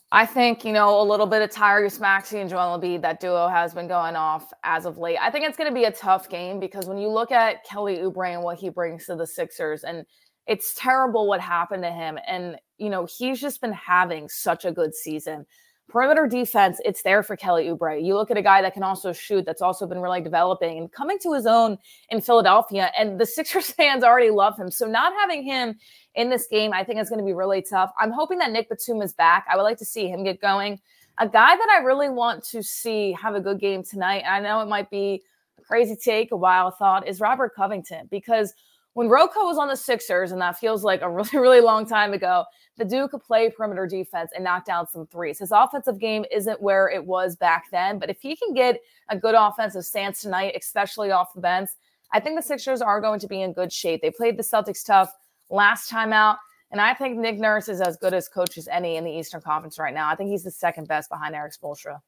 I 0.09 0.25
think, 0.25 0.63
you 0.63 0.71
know, 0.71 1.01
a 1.01 1.03
little 1.03 1.25
bit 1.25 1.41
of 1.41 1.49
Tyrese 1.49 1.99
Maxey 1.99 2.39
and 2.39 2.49
Joel 2.49 2.79
Embiid, 2.79 3.01
that 3.01 3.19
duo 3.19 3.49
has 3.49 3.73
been 3.73 3.89
going 3.89 4.15
off 4.15 4.53
as 4.63 4.85
of 4.85 4.97
late. 4.97 5.17
I 5.21 5.29
think 5.29 5.43
it's 5.43 5.57
going 5.57 5.69
to 5.69 5.75
be 5.75 5.83
a 5.83 5.91
tough 5.91 6.29
game 6.29 6.61
because 6.61 6.85
when 6.85 6.97
you 6.97 7.09
look 7.09 7.29
at 7.29 7.65
Kelly 7.65 7.97
Oubre 7.97 8.33
and 8.33 8.41
what 8.41 8.57
he 8.57 8.69
brings 8.69 9.05
to 9.07 9.15
the 9.15 9.27
Sixers, 9.27 9.83
and 9.83 10.05
it's 10.47 10.73
terrible 10.75 11.27
what 11.27 11.41
happened 11.41 11.83
to 11.83 11.91
him. 11.91 12.17
And, 12.25 12.55
you 12.77 12.89
know, 12.89 13.05
he's 13.05 13.41
just 13.41 13.59
been 13.59 13.73
having 13.73 14.29
such 14.29 14.63
a 14.63 14.71
good 14.71 14.95
season. 14.95 15.45
Perimeter 15.89 16.27
defense, 16.27 16.81
it's 16.83 17.01
there 17.01 17.23
for 17.23 17.38
Kelly 17.38 17.67
Oubre. 17.67 18.03
You 18.03 18.15
look 18.15 18.29
at 18.29 18.38
a 18.38 18.41
guy 18.41 18.61
that 18.61 18.73
can 18.73 18.83
also 18.83 19.13
shoot, 19.13 19.45
that's 19.45 19.61
also 19.61 19.88
been 19.88 19.99
really 19.99 20.19
developing 20.19 20.77
and 20.77 20.91
coming 20.91 21.17
to 21.19 21.33
his 21.33 21.45
own 21.45 21.77
in 22.09 22.19
Philadelphia. 22.19 22.91
And 22.97 23.19
the 23.19 23.25
Sixers 23.38 23.71
fans 23.71 24.03
already 24.03 24.29
love 24.29 24.57
him. 24.57 24.69
So 24.69 24.85
not 24.85 25.13
having 25.13 25.43
him 25.43 25.77
in 26.15 26.29
this 26.29 26.47
game, 26.47 26.73
I 26.73 26.83
think 26.83 26.99
is 26.99 27.09
going 27.09 27.19
to 27.19 27.25
be 27.25 27.33
really 27.33 27.61
tough. 27.61 27.91
I'm 27.99 28.11
hoping 28.11 28.39
that 28.39 28.51
Nick 28.51 28.69
Batum 28.69 29.01
is 29.01 29.13
back. 29.13 29.45
I 29.49 29.55
would 29.55 29.63
like 29.63 29.77
to 29.77 29.85
see 29.85 30.07
him 30.07 30.23
get 30.23 30.41
going. 30.41 30.79
A 31.19 31.27
guy 31.27 31.55
that 31.55 31.69
I 31.69 31.83
really 31.83 32.09
want 32.09 32.43
to 32.45 32.61
see 32.61 33.13
have 33.13 33.35
a 33.35 33.41
good 33.41 33.59
game 33.59 33.81
tonight, 33.81 34.23
I 34.27 34.39
know 34.41 34.59
it 34.59 34.67
might 34.67 34.89
be 34.89 35.23
a 35.57 35.61
crazy 35.61 35.95
take, 35.95 36.31
a 36.31 36.38
wild 36.38 36.75
thought, 36.77 37.07
is 37.07 37.21
Robert 37.21 37.55
Covington 37.55 38.07
because– 38.11 38.53
when 38.98 39.10
Rocco 39.10 39.45
was 39.45 39.60
on 39.60 39.68
the 39.68 39.78
Sixers, 39.78 40.32
and 40.32 40.41
that 40.41 40.58
feels 40.58 40.84
like 40.84 41.04
a 41.04 41.10
really, 41.12 41.38
really 41.38 41.62
long 41.62 41.86
time 41.86 42.14
ago, 42.14 42.45
the 42.78 42.84
Duke 42.84 43.12
could 43.12 43.22
play 43.22 43.48
perimeter 43.48 43.86
defense 43.86 44.32
and 44.34 44.43
knock 44.43 44.66
down 44.66 44.88
some 44.88 45.06
threes. 45.06 45.38
His 45.38 45.52
offensive 45.52 46.00
game 46.00 46.26
isn't 46.32 46.60
where 46.60 46.89
it 46.89 47.06
was 47.06 47.36
back 47.36 47.66
then, 47.72 48.00
but 48.00 48.10
if 48.10 48.20
he 48.20 48.36
can 48.36 48.56
get 48.56 48.80
a 49.10 49.16
good 49.16 49.36
offensive 49.38 49.86
stance 49.86 50.20
tonight, 50.20 50.58
especially 50.60 51.12
off 51.12 51.32
the 51.36 51.41
bench, 51.41 51.70
I 52.12 52.20
think 52.20 52.38
the 52.38 52.41
Sixers 52.41 52.82
are 52.82 53.00
going 53.00 53.20
to 53.20 53.28
be 53.28 53.43
in 53.43 53.54
good 53.54 53.72
shape. 53.72 54.02
They 54.02 54.10
played 54.10 54.36
the 54.36 54.41
Celtics 54.41 54.84
tough 54.84 55.14
last 55.52 55.91
time 55.91 56.12
out, 56.12 56.38
and 56.72 56.82
I 56.82 56.95
think 56.95 57.20
Nick 57.20 57.38
Nurse 57.38 57.70
is 57.70 57.82
as 57.82 57.98
good 57.98 58.16
as 58.16 58.28
coach 58.28 58.58
as 58.58 58.68
any 58.68 58.95
in 58.95 59.04
the 59.04 59.12
Eastern 59.12 59.41
Conference 59.41 59.78
right 59.78 59.93
now. 59.93 60.10
I 60.10 60.16
think 60.16 60.32
he's 60.32 60.43
the 60.43 60.50
second 60.50 60.88
best 60.88 61.12
behind 61.12 61.36
Erik 61.36 61.54
Spoelstra. 61.54 62.00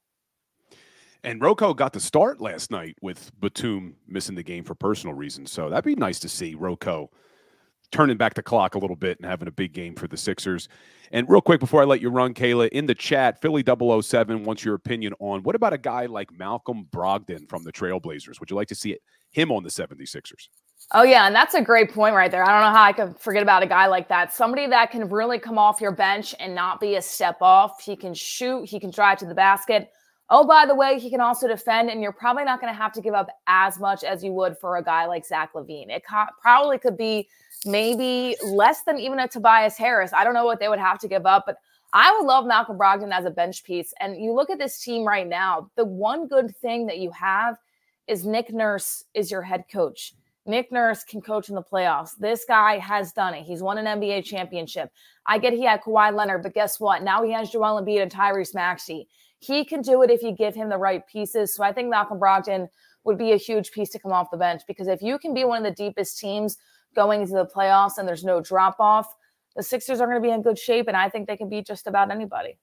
And 1.24 1.42
Rocco 1.42 1.74
got 1.74 1.94
the 1.94 2.00
start 2.00 2.40
last 2.40 2.72
night 2.72 2.96
with 3.02 3.32
Batum 3.40 3.96
missing 4.08 4.36
the 4.36 4.44
game 4.44 4.64
for 4.64 4.74
personal 4.74 5.14
reasons. 5.14 5.52
So 5.52 5.70
that'd 5.70 5.84
be 5.84 5.96
nice 5.96 6.20
to 6.20 6.30
see 6.30 6.56
Rocco 6.56 7.12
turning 7.92 8.18
back 8.18 8.36
the 8.36 8.44
clock 8.44 8.76
a 8.76 8.80
little 8.80 8.96
bit 8.96 9.18
and 9.18 9.26
having 9.26 9.48
a 9.48 9.52
big 9.52 9.74
game 9.74 9.96
for 9.96 10.08
the 10.08 10.16
Sixers. 10.16 10.70
And 11.12 11.28
real 11.28 11.42
quick 11.42 11.60
before 11.60 11.82
I 11.82 11.86
let 11.86 12.02
you 12.02 12.10
run, 12.10 12.34
Kayla, 12.34 12.70
in 12.70 12.86
the 12.86 12.96
chat, 12.96 13.42
Philly 13.42 13.64
007 13.66 14.44
wants 14.44 14.64
your 14.64 14.76
opinion 14.76 15.14
on 15.20 15.42
what 15.44 15.56
about 15.56 15.74
a 15.74 15.78
guy 15.78 16.06
like 16.06 16.32
Malcolm 16.32 16.88
Brogdon 16.92 17.50
from 17.50 17.64
the 17.64 17.72
Trailblazers? 17.72 18.40
Would 18.40 18.50
you 18.50 18.56
like 18.56 18.68
to 18.68 18.76
see 18.76 18.92
it, 18.92 19.02
him 19.32 19.52
on 19.52 19.64
the 19.64 19.70
76ers? 19.70 20.50
Oh, 20.92 21.04
yeah. 21.04 21.28
And 21.28 21.36
that's 21.36 21.56
a 21.56 21.62
great 21.62 21.92
point 21.92 22.16
right 22.16 22.32
there. 22.32 22.44
I 22.44 22.52
don't 22.52 22.62
know 22.62 22.78
how 22.78 22.84
I 22.84 22.94
could 22.94 23.20
forget 23.20 23.44
about 23.44 23.64
a 23.64 23.68
guy 23.68 23.88
like 23.88 24.08
that. 24.10 24.34
Somebody 24.34 24.68
that 24.68 24.92
can 24.92 25.10
really 25.10 25.38
come 25.38 25.58
off 25.58 25.82
your 25.82 25.92
bench 25.92 26.34
and 26.40 26.56
not 26.56 26.80
be 26.80 26.96
a 26.96 27.02
step 27.02 27.38
off. 27.42 27.84
He 27.84 27.96
can 27.96 28.14
shoot, 28.14 28.70
he 28.70 28.80
can 28.80 28.90
drive 28.90 29.18
to 29.20 29.26
the 29.26 29.36
basket. 29.36 29.92
Oh, 30.32 30.46
by 30.46 30.66
the 30.68 30.76
way, 30.76 31.00
he 31.00 31.10
can 31.10 31.22
also 31.22 31.48
defend, 31.48 31.90
and 31.90 32.04
you're 32.04 32.12
probably 32.12 32.44
not 32.44 32.62
going 32.62 32.72
to 32.72 32.78
have 32.78 32.92
to 32.94 33.02
give 33.02 33.16
up 33.16 33.30
as 33.48 33.80
much 33.80 34.04
as 34.04 34.24
you 34.24 34.32
would 34.34 34.58
for 34.58 34.78
a 34.78 34.84
guy 34.84 35.08
like 35.08 35.26
Zach 35.26 35.54
LaVine. 35.54 35.90
It 35.90 36.04
co- 36.08 36.28
probably 36.40 36.78
could 36.78 36.98
be 36.98 37.28
maybe 37.66 38.36
less 38.46 38.84
than 38.84 39.00
even 39.00 39.20
a 39.20 39.28
Tobias 39.28 39.76
Harris. 39.76 40.14
I 40.14 40.24
don't 40.24 40.36
know 40.36 40.46
what 40.46 40.60
they 40.60 40.70
would 40.70 40.80
have 40.80 41.00
to 41.00 41.08
give 41.08 41.26
up, 41.26 41.46
but 41.48 41.58
I 41.94 42.16
would 42.16 42.28
love 42.28 42.46
Malcolm 42.46 42.78
Brogdon 42.78 43.12
as 43.12 43.26
a 43.26 43.32
bench 43.32 43.64
piece. 43.64 43.92
And 44.00 44.22
you 44.22 44.32
look 44.32 44.52
at 44.52 44.60
this 44.60 44.80
team 44.80 45.04
right 45.04 45.28
now, 45.28 45.72
the 45.76 45.86
one 45.86 46.28
good 46.28 46.56
thing 46.58 46.86
that 46.86 47.00
you 47.00 47.10
have 47.12 47.58
is 48.08 48.26
Nick 48.26 48.54
Nurse 48.54 49.06
is 49.16 49.32
your 49.32 49.42
head 49.42 49.66
coach. 49.72 50.14
Nick 50.46 50.72
Nurse 50.72 51.04
can 51.04 51.22
coach 51.22 51.50
in 51.50 51.56
the 51.56 51.62
playoffs. 51.62 52.18
This 52.18 52.46
guy 52.46 52.78
has 52.78 53.12
done 53.12 53.34
it. 53.34 53.44
He's 53.44 53.62
won 53.62 53.78
an 53.78 54.00
NBA 54.00 54.26
championship. 54.26 54.92
I 55.26 55.38
get 55.38 55.54
he 55.54 55.64
had 55.64 55.82
Kawhi 55.82 56.14
Leonard, 56.14 56.44
but 56.44 56.54
guess 56.54 56.80
what? 56.80 57.04
Now 57.04 57.24
he 57.24 57.32
has 57.32 57.52
Joel 57.52 57.82
Embiid 57.82 58.02
and 58.02 58.12
Tyrese 58.12 58.56
Maxey. 58.56 59.08
He 59.40 59.64
can 59.64 59.82
do 59.82 60.02
it 60.04 60.12
if 60.12 60.22
you 60.22 60.32
give 60.32 60.54
him 60.54 60.70
the 60.70 60.78
right 60.78 61.06
pieces. 61.08 61.56
So 61.56 61.64
I 61.64 61.72
think 61.72 61.90
Malcolm 61.90 62.20
Brogdon 62.20 62.68
would 63.06 63.18
be 63.18 63.32
a 63.32 63.38
huge 63.38 63.72
piece 63.72 63.90
to 63.90 64.00
come 64.00 64.12
off 64.12 64.32
the 64.32 64.38
bench 64.38 64.64
because 64.68 64.88
if 64.88 65.02
you 65.02 65.18
can 65.18 65.34
be 65.34 65.46
one 65.46 65.58
of 65.58 65.64
the 65.64 65.84
deepest 65.84 66.20
teams 66.20 66.58
going 66.96 67.22
into 67.22 67.34
the 67.34 67.46
playoffs 67.46 67.98
and 67.98 68.08
there's 68.08 68.24
no 68.24 68.42
drop 68.42 68.76
off, 68.80 69.16
the 69.56 69.64
Sixers 69.64 70.02
are 70.02 70.08
going 70.08 70.22
to 70.22 70.28
be 70.28 70.34
in 70.34 70.42
good 70.42 70.60
shape. 70.60 70.88
And 70.88 70.98
I 70.98 71.10
think 71.10 71.28
they 71.28 71.38
can 71.38 71.50
beat 71.50 71.66
just 71.66 71.88
about 71.88 72.12
anybody. 72.12 72.58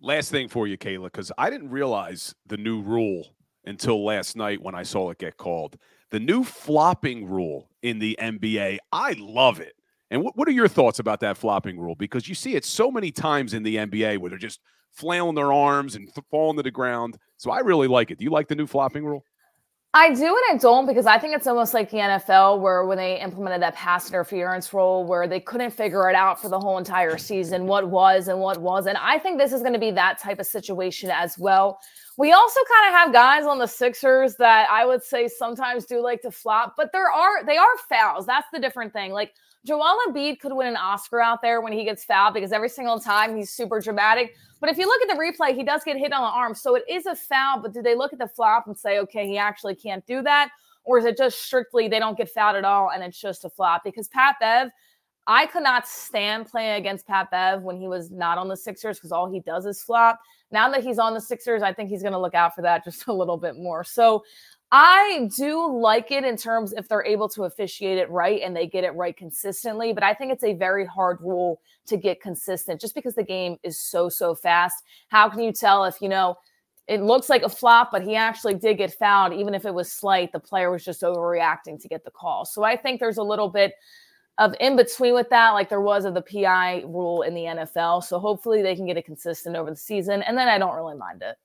Last 0.00 0.30
thing 0.30 0.48
for 0.48 0.66
you, 0.66 0.78
Kayla, 0.78 1.04
because 1.04 1.30
I 1.38 1.50
didn't 1.50 1.70
realize 1.70 2.34
the 2.46 2.56
new 2.56 2.80
rule 2.80 3.34
until 3.64 4.04
last 4.04 4.36
night 4.36 4.60
when 4.60 4.74
I 4.74 4.82
saw 4.82 5.10
it 5.10 5.18
get 5.18 5.36
called. 5.36 5.76
The 6.10 6.20
new 6.20 6.44
flopping 6.44 7.26
rule 7.28 7.68
in 7.82 7.98
the 7.98 8.16
NBA, 8.20 8.78
I 8.92 9.12
love 9.18 9.60
it. 9.60 9.74
And 10.10 10.22
what, 10.22 10.36
what 10.36 10.46
are 10.46 10.52
your 10.52 10.68
thoughts 10.68 10.98
about 10.98 11.20
that 11.20 11.38
flopping 11.38 11.78
rule? 11.78 11.94
Because 11.94 12.28
you 12.28 12.34
see 12.34 12.54
it 12.54 12.64
so 12.64 12.90
many 12.90 13.10
times 13.10 13.54
in 13.54 13.62
the 13.62 13.76
NBA 13.76 14.18
where 14.18 14.28
they're 14.28 14.38
just 14.38 14.60
flailing 14.92 15.34
their 15.34 15.52
arms 15.52 15.96
and 15.96 16.06
th- 16.06 16.24
falling 16.30 16.56
to 16.56 16.62
the 16.62 16.70
ground. 16.70 17.18
So 17.36 17.50
I 17.50 17.60
really 17.60 17.88
like 17.88 18.10
it. 18.10 18.18
Do 18.18 18.24
you 18.24 18.30
like 18.30 18.48
the 18.48 18.54
new 18.54 18.66
flopping 18.66 19.04
rule? 19.04 19.24
I 19.94 20.14
do 20.14 20.24
and 20.24 20.42
I 20.50 20.56
don't 20.56 20.86
because 20.86 21.04
I 21.04 21.18
think 21.18 21.36
it's 21.36 21.46
almost 21.46 21.74
like 21.74 21.90
the 21.90 21.98
NFL 21.98 22.60
where 22.60 22.86
when 22.86 22.96
they 22.96 23.20
implemented 23.20 23.60
that 23.60 23.74
pass 23.74 24.08
interference 24.08 24.72
rule 24.72 25.04
where 25.04 25.28
they 25.28 25.38
couldn't 25.38 25.70
figure 25.70 26.08
it 26.08 26.16
out 26.16 26.40
for 26.40 26.48
the 26.48 26.58
whole 26.58 26.78
entire 26.78 27.18
season, 27.18 27.66
what 27.66 27.90
was 27.90 28.28
and 28.28 28.40
what 28.40 28.58
wasn't. 28.58 28.96
I 28.98 29.18
think 29.18 29.38
this 29.38 29.52
is 29.52 29.60
going 29.60 29.74
to 29.74 29.78
be 29.78 29.90
that 29.90 30.18
type 30.18 30.40
of 30.40 30.46
situation 30.46 31.10
as 31.10 31.38
well. 31.38 31.78
We 32.16 32.32
also 32.32 32.60
kind 32.72 32.94
of 32.94 33.00
have 33.00 33.12
guys 33.12 33.44
on 33.44 33.58
the 33.58 33.66
Sixers 33.66 34.36
that 34.36 34.66
I 34.70 34.86
would 34.86 35.02
say 35.02 35.28
sometimes 35.28 35.84
do 35.84 36.02
like 36.02 36.22
to 36.22 36.30
flop, 36.30 36.72
but 36.74 36.90
there 36.92 37.10
are 37.10 37.44
they 37.44 37.58
are 37.58 37.76
fouls. 37.86 38.24
That's 38.24 38.48
the 38.50 38.60
different 38.60 38.94
thing. 38.94 39.12
Like 39.12 39.34
Joel 39.64 39.96
Embiid 40.08 40.40
could 40.40 40.52
win 40.52 40.66
an 40.66 40.76
Oscar 40.76 41.20
out 41.20 41.40
there 41.40 41.60
when 41.60 41.72
he 41.72 41.84
gets 41.84 42.04
fouled 42.04 42.34
because 42.34 42.52
every 42.52 42.68
single 42.68 42.98
time 42.98 43.36
he's 43.36 43.50
super 43.50 43.80
dramatic. 43.80 44.34
But 44.60 44.70
if 44.70 44.78
you 44.78 44.86
look 44.86 45.02
at 45.02 45.08
the 45.08 45.20
replay, 45.20 45.54
he 45.54 45.62
does 45.62 45.84
get 45.84 45.96
hit 45.96 46.12
on 46.12 46.22
the 46.22 46.28
arm. 46.28 46.54
So 46.54 46.74
it 46.74 46.84
is 46.88 47.06
a 47.06 47.14
foul, 47.14 47.60
but 47.60 47.72
do 47.72 47.82
they 47.82 47.94
look 47.94 48.12
at 48.12 48.18
the 48.18 48.28
flop 48.28 48.66
and 48.66 48.76
say, 48.76 48.98
okay, 49.00 49.26
he 49.26 49.38
actually 49.38 49.74
can't 49.74 50.04
do 50.06 50.22
that? 50.22 50.50
Or 50.84 50.98
is 50.98 51.04
it 51.04 51.16
just 51.16 51.42
strictly 51.42 51.86
they 51.86 52.00
don't 52.00 52.16
get 52.16 52.28
fouled 52.28 52.56
at 52.56 52.64
all 52.64 52.90
and 52.90 53.04
it's 53.04 53.20
just 53.20 53.44
a 53.44 53.50
flop? 53.50 53.82
Because 53.84 54.08
Pat 54.08 54.36
Bev, 54.40 54.70
I 55.28 55.46
could 55.46 55.62
not 55.62 55.86
stand 55.86 56.46
playing 56.46 56.80
against 56.80 57.06
Pat 57.06 57.30
Bev 57.30 57.62
when 57.62 57.76
he 57.76 57.86
was 57.86 58.10
not 58.10 58.38
on 58.38 58.48
the 58.48 58.56
Sixers 58.56 58.98
because 58.98 59.12
all 59.12 59.30
he 59.30 59.38
does 59.40 59.64
is 59.64 59.80
flop. 59.80 60.20
Now 60.50 60.68
that 60.70 60.82
he's 60.82 60.98
on 60.98 61.14
the 61.14 61.20
Sixers, 61.20 61.62
I 61.62 61.72
think 61.72 61.88
he's 61.88 62.02
going 62.02 62.12
to 62.12 62.20
look 62.20 62.34
out 62.34 62.54
for 62.54 62.62
that 62.62 62.84
just 62.84 63.06
a 63.06 63.12
little 63.12 63.36
bit 63.36 63.56
more. 63.56 63.84
So 63.84 64.24
I 64.74 65.28
do 65.36 65.70
like 65.70 66.10
it 66.10 66.24
in 66.24 66.38
terms 66.38 66.72
if 66.72 66.88
they're 66.88 67.04
able 67.04 67.28
to 67.30 67.44
officiate 67.44 67.98
it 67.98 68.10
right 68.10 68.40
and 68.40 68.56
they 68.56 68.66
get 68.66 68.84
it 68.84 68.94
right 68.94 69.14
consistently, 69.14 69.92
but 69.92 70.02
I 70.02 70.14
think 70.14 70.32
it's 70.32 70.44
a 70.44 70.54
very 70.54 70.86
hard 70.86 71.18
rule 71.20 71.60
to 71.86 71.98
get 71.98 72.22
consistent 72.22 72.80
just 72.80 72.94
because 72.94 73.14
the 73.14 73.22
game 73.22 73.58
is 73.62 73.78
so 73.78 74.08
so 74.08 74.34
fast. 74.34 74.82
How 75.08 75.28
can 75.28 75.40
you 75.40 75.52
tell 75.52 75.84
if 75.84 76.00
you 76.00 76.08
know 76.08 76.38
it 76.88 77.02
looks 77.02 77.28
like 77.28 77.42
a 77.42 77.50
flop, 77.50 77.90
but 77.92 78.02
he 78.02 78.16
actually 78.16 78.54
did 78.54 78.78
get 78.78 78.94
fouled 78.94 79.34
even 79.34 79.54
if 79.54 79.66
it 79.66 79.74
was 79.74 79.92
slight, 79.92 80.32
the 80.32 80.40
player 80.40 80.70
was 80.70 80.84
just 80.84 81.02
overreacting 81.02 81.80
to 81.80 81.86
get 81.86 82.02
the 82.02 82.10
call. 82.10 82.46
So 82.46 82.64
I 82.64 82.74
think 82.76 82.98
there's 82.98 83.18
a 83.18 83.22
little 83.22 83.50
bit 83.50 83.74
of 84.38 84.54
in 84.58 84.74
between 84.74 85.12
with 85.12 85.28
that, 85.28 85.50
like 85.50 85.68
there 85.68 85.82
was 85.82 86.06
of 86.06 86.14
the 86.14 86.22
PI 86.22 86.84
rule 86.86 87.22
in 87.22 87.34
the 87.34 87.42
NFL. 87.42 88.04
So 88.04 88.18
hopefully 88.18 88.62
they 88.62 88.74
can 88.74 88.86
get 88.86 88.96
it 88.96 89.04
consistent 89.04 89.54
over 89.54 89.68
the 89.68 89.76
season. 89.76 90.22
And 90.22 90.36
then 90.36 90.48
I 90.48 90.56
don't 90.56 90.74
really 90.74 90.96
mind 90.96 91.20
it 91.20 91.36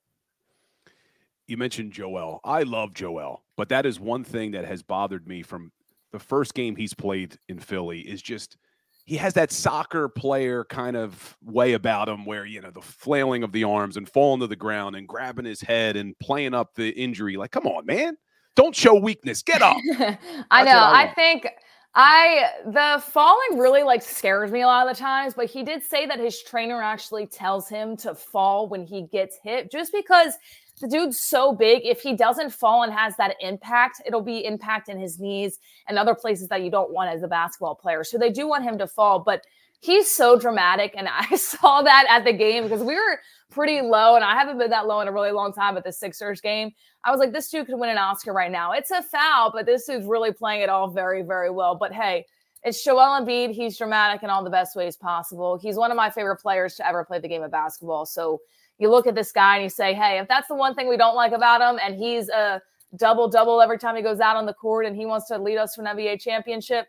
you 1.47 1.57
mentioned 1.57 1.93
Joel. 1.93 2.39
I 2.43 2.63
love 2.63 2.93
Joel, 2.93 3.43
but 3.55 3.69
that 3.69 3.85
is 3.85 3.99
one 3.99 4.23
thing 4.23 4.51
that 4.51 4.65
has 4.65 4.83
bothered 4.83 5.27
me 5.27 5.41
from 5.41 5.71
the 6.11 6.19
first 6.19 6.53
game 6.53 6.75
he's 6.75 6.93
played 6.93 7.37
in 7.49 7.59
Philly 7.59 8.01
is 8.01 8.21
just 8.21 8.57
he 9.05 9.15
has 9.15 9.33
that 9.35 9.51
soccer 9.51 10.09
player 10.09 10.65
kind 10.65 10.97
of 10.97 11.37
way 11.41 11.73
about 11.73 12.09
him 12.09 12.25
where 12.25 12.45
you 12.45 12.61
know 12.61 12.71
the 12.71 12.81
flailing 12.81 13.43
of 13.43 13.51
the 13.53 13.63
arms 13.63 13.97
and 13.97 14.07
falling 14.09 14.41
to 14.41 14.47
the 14.47 14.55
ground 14.55 14.95
and 14.95 15.07
grabbing 15.07 15.45
his 15.45 15.61
head 15.61 15.95
and 15.95 16.17
playing 16.19 16.53
up 16.53 16.75
the 16.75 16.89
injury. 16.89 17.37
Like 17.37 17.51
come 17.51 17.65
on 17.65 17.85
man. 17.85 18.17
Don't 18.55 18.75
show 18.75 18.95
weakness. 18.95 19.43
Get 19.43 19.61
up. 19.61 19.77
I 20.51 20.63
know. 20.63 20.71
I, 20.71 21.03
I 21.03 21.13
think 21.13 21.47
I 21.93 22.49
the 22.65 23.01
falling 23.01 23.57
really 23.57 23.83
like 23.83 24.01
scares 24.01 24.51
me 24.51 24.61
a 24.61 24.67
lot 24.67 24.87
of 24.87 24.95
the 24.95 24.99
times, 24.99 25.33
but 25.33 25.45
he 25.45 25.63
did 25.63 25.83
say 25.83 26.05
that 26.05 26.19
his 26.19 26.41
trainer 26.43 26.81
actually 26.81 27.27
tells 27.27 27.69
him 27.69 27.95
to 27.97 28.13
fall 28.13 28.67
when 28.67 28.85
he 28.85 29.03
gets 29.03 29.37
hit 29.43 29.71
just 29.71 29.93
because 29.93 30.33
the 30.79 30.87
dude's 30.87 31.19
so 31.19 31.53
big. 31.53 31.85
If 31.85 32.01
he 32.01 32.15
doesn't 32.15 32.51
fall 32.51 32.83
and 32.83 32.93
has 32.93 33.15
that 33.17 33.35
impact, 33.41 34.01
it'll 34.05 34.21
be 34.21 34.45
impact 34.45 34.89
in 34.89 34.99
his 34.99 35.19
knees 35.19 35.59
and 35.87 35.97
other 35.97 36.13
places 36.13 36.47
that 36.49 36.61
you 36.61 36.69
don't 36.69 36.91
want 36.91 37.09
as 37.09 37.23
a 37.23 37.27
basketball 37.27 37.75
player. 37.75 38.03
So 38.03 38.17
they 38.17 38.31
do 38.31 38.47
want 38.47 38.63
him 38.63 38.77
to 38.77 38.87
fall, 38.87 39.19
but 39.19 39.43
he's 39.79 40.13
so 40.13 40.37
dramatic. 40.37 40.93
And 40.95 41.07
I 41.11 41.35
saw 41.35 41.81
that 41.81 42.05
at 42.09 42.25
the 42.25 42.33
game 42.33 42.63
because 42.63 42.83
we 42.83 42.95
were 42.95 43.19
pretty 43.49 43.81
low, 43.81 44.15
and 44.15 44.23
I 44.23 44.35
haven't 44.37 44.59
been 44.59 44.69
that 44.69 44.87
low 44.87 44.99
in 44.99 45.07
a 45.07 45.11
really 45.11 45.31
long 45.31 45.51
time 45.51 45.77
at 45.77 45.83
the 45.83 45.91
Sixers 45.93 46.41
game. 46.41 46.71
I 47.03 47.11
was 47.11 47.19
like, 47.19 47.31
this 47.31 47.49
dude 47.49 47.65
could 47.65 47.79
win 47.79 47.89
an 47.89 47.97
Oscar 47.97 48.33
right 48.33 48.51
now. 48.51 48.73
It's 48.73 48.91
a 48.91 49.01
foul, 49.01 49.51
but 49.51 49.65
this 49.65 49.85
dude's 49.85 50.05
really 50.05 50.33
playing 50.33 50.61
it 50.61 50.69
all 50.69 50.89
very, 50.89 51.23
very 51.23 51.49
well. 51.49 51.75
But 51.75 51.93
hey, 51.93 52.25
it's 52.63 52.83
Joel 52.83 53.21
Embiid. 53.21 53.51
He's 53.51 53.77
dramatic 53.77 54.23
in 54.23 54.29
all 54.29 54.43
the 54.43 54.49
best 54.49 54.75
ways 54.75 54.95
possible. 54.95 55.57
He's 55.57 55.77
one 55.77 55.89
of 55.89 55.97
my 55.97 56.09
favorite 56.09 56.37
players 56.37 56.75
to 56.75 56.87
ever 56.87 57.05
play 57.05 57.19
the 57.19 57.27
game 57.27 57.41
of 57.41 57.51
basketball. 57.51 58.05
So 58.05 58.41
you 58.79 58.89
look 58.89 59.07
at 59.07 59.15
this 59.15 59.31
guy 59.31 59.55
and 59.55 59.63
you 59.63 59.69
say, 59.69 59.93
hey, 59.93 60.19
if 60.19 60.27
that's 60.27 60.47
the 60.47 60.55
one 60.55 60.75
thing 60.75 60.87
we 60.87 60.97
don't 60.97 61.15
like 61.15 61.31
about 61.31 61.61
him, 61.61 61.79
and 61.83 61.95
he's 61.95 62.29
a 62.29 62.61
double 62.95 63.27
double 63.27 63.61
every 63.61 63.77
time 63.77 63.95
he 63.95 64.01
goes 64.01 64.19
out 64.19 64.35
on 64.37 64.45
the 64.45 64.53
court 64.53 64.85
and 64.85 64.95
he 64.95 65.05
wants 65.05 65.27
to 65.27 65.37
lead 65.37 65.57
us 65.57 65.73
to 65.73 65.81
an 65.81 65.87
NBA 65.97 66.21
championship, 66.21 66.87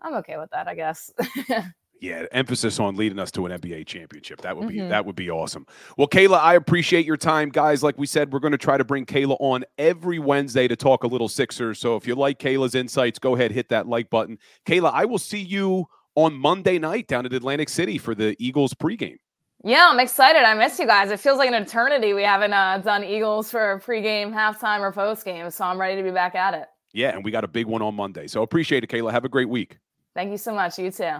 I'm 0.00 0.14
okay 0.14 0.36
with 0.36 0.50
that, 0.50 0.66
I 0.68 0.74
guess. 0.74 1.10
yeah, 2.00 2.24
emphasis 2.32 2.78
on 2.78 2.96
leading 2.96 3.18
us 3.18 3.30
to 3.32 3.46
an 3.46 3.58
NBA 3.58 3.86
championship. 3.86 4.40
That 4.42 4.56
would 4.56 4.68
be 4.68 4.76
Mhm. 4.76 4.88
that 4.90 5.06
would 5.06 5.16
be 5.16 5.30
awesome. 5.30 5.66
Well, 5.96 6.08
Kayla, 6.08 6.38
I 6.38 6.54
appreciate 6.54 7.06
your 7.06 7.16
time, 7.16 7.48
guys. 7.48 7.82
Like 7.82 7.96
we 7.96 8.06
said, 8.06 8.32
we're 8.32 8.38
going 8.40 8.52
to 8.52 8.58
try 8.58 8.76
to 8.76 8.84
bring 8.84 9.06
Kayla 9.06 9.36
on 9.40 9.64
every 9.78 10.18
Wednesday 10.18 10.68
to 10.68 10.76
talk 10.76 11.04
a 11.04 11.06
little 11.06 11.28
Sixers. 11.28 11.78
So 11.78 11.96
if 11.96 12.06
you 12.06 12.14
like 12.14 12.38
Kayla's 12.38 12.74
insights, 12.74 13.18
go 13.18 13.34
ahead 13.34 13.50
hit 13.52 13.68
that 13.70 13.86
like 13.88 14.10
button. 14.10 14.38
Kayla, 14.66 14.90
I 14.92 15.04
will 15.06 15.18
see 15.18 15.40
you 15.40 15.86
on 16.14 16.34
Monday 16.34 16.78
night 16.78 17.08
down 17.08 17.24
at 17.24 17.32
Atlantic 17.32 17.68
City 17.68 17.98
for 17.98 18.14
the 18.14 18.36
Eagles 18.38 18.74
pregame. 18.74 19.18
Yeah, 19.66 19.88
I'm 19.90 19.98
excited. 19.98 20.42
I 20.44 20.54
miss 20.54 20.78
you 20.78 20.86
guys. 20.86 21.10
It 21.10 21.18
feels 21.18 21.38
like 21.38 21.48
an 21.48 21.54
eternity 21.54 22.14
we 22.14 22.22
haven't 22.22 22.52
uh, 22.52 22.78
done 22.78 23.02
Eagles 23.02 23.50
for 23.50 23.72
a 23.72 23.80
pregame, 23.80 24.32
halftime, 24.32 24.78
or 24.78 24.92
postgame. 24.92 25.52
So 25.52 25.64
I'm 25.64 25.80
ready 25.80 25.96
to 25.96 26.04
be 26.04 26.12
back 26.12 26.36
at 26.36 26.54
it. 26.54 26.68
Yeah, 26.92 27.08
and 27.08 27.24
we 27.24 27.32
got 27.32 27.42
a 27.42 27.48
big 27.48 27.66
one 27.66 27.82
on 27.82 27.96
Monday. 27.96 28.28
So 28.28 28.42
appreciate 28.42 28.84
it, 28.84 28.90
Kayla. 28.90 29.10
Have 29.10 29.24
a 29.24 29.28
great 29.28 29.48
week. 29.48 29.78
Thank 30.14 30.30
you 30.30 30.38
so 30.38 30.54
much. 30.54 30.78
You 30.78 30.92
too. 30.92 31.16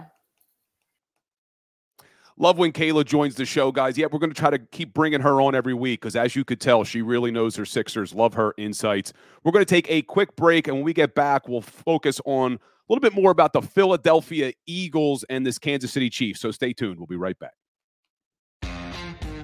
Love 2.37 2.57
when 2.57 2.71
Kayla 2.71 3.03
joins 3.03 3.35
the 3.35 3.43
show, 3.43 3.69
guys. 3.69 3.97
Yeah, 3.97 4.05
we're 4.09 4.19
going 4.19 4.31
to 4.31 4.39
try 4.39 4.51
to 4.51 4.59
keep 4.59 4.93
bringing 4.93 5.19
her 5.19 5.41
on 5.41 5.53
every 5.53 5.73
week 5.73 5.99
because, 5.99 6.15
as 6.15 6.33
you 6.33 6.45
could 6.45 6.61
tell, 6.61 6.85
she 6.85 7.01
really 7.01 7.31
knows 7.31 7.53
her 7.57 7.65
Sixers. 7.65 8.13
Love 8.13 8.33
her 8.35 8.53
insights. 8.57 9.11
We're 9.43 9.51
going 9.51 9.65
to 9.65 9.69
take 9.69 9.91
a 9.91 10.03
quick 10.03 10.37
break, 10.37 10.69
and 10.69 10.77
when 10.77 10.85
we 10.85 10.93
get 10.93 11.15
back, 11.15 11.49
we'll 11.49 11.59
focus 11.59 12.21
on 12.23 12.53
a 12.53 12.59
little 12.87 13.01
bit 13.01 13.13
more 13.13 13.31
about 13.31 13.51
the 13.51 13.61
Philadelphia 13.61 14.53
Eagles 14.67 15.25
and 15.29 15.45
this 15.45 15.59
Kansas 15.59 15.91
City 15.91 16.09
Chiefs. 16.09 16.39
So 16.39 16.51
stay 16.51 16.71
tuned. 16.71 16.97
We'll 16.97 17.07
be 17.07 17.17
right 17.17 17.37
back. 17.37 17.51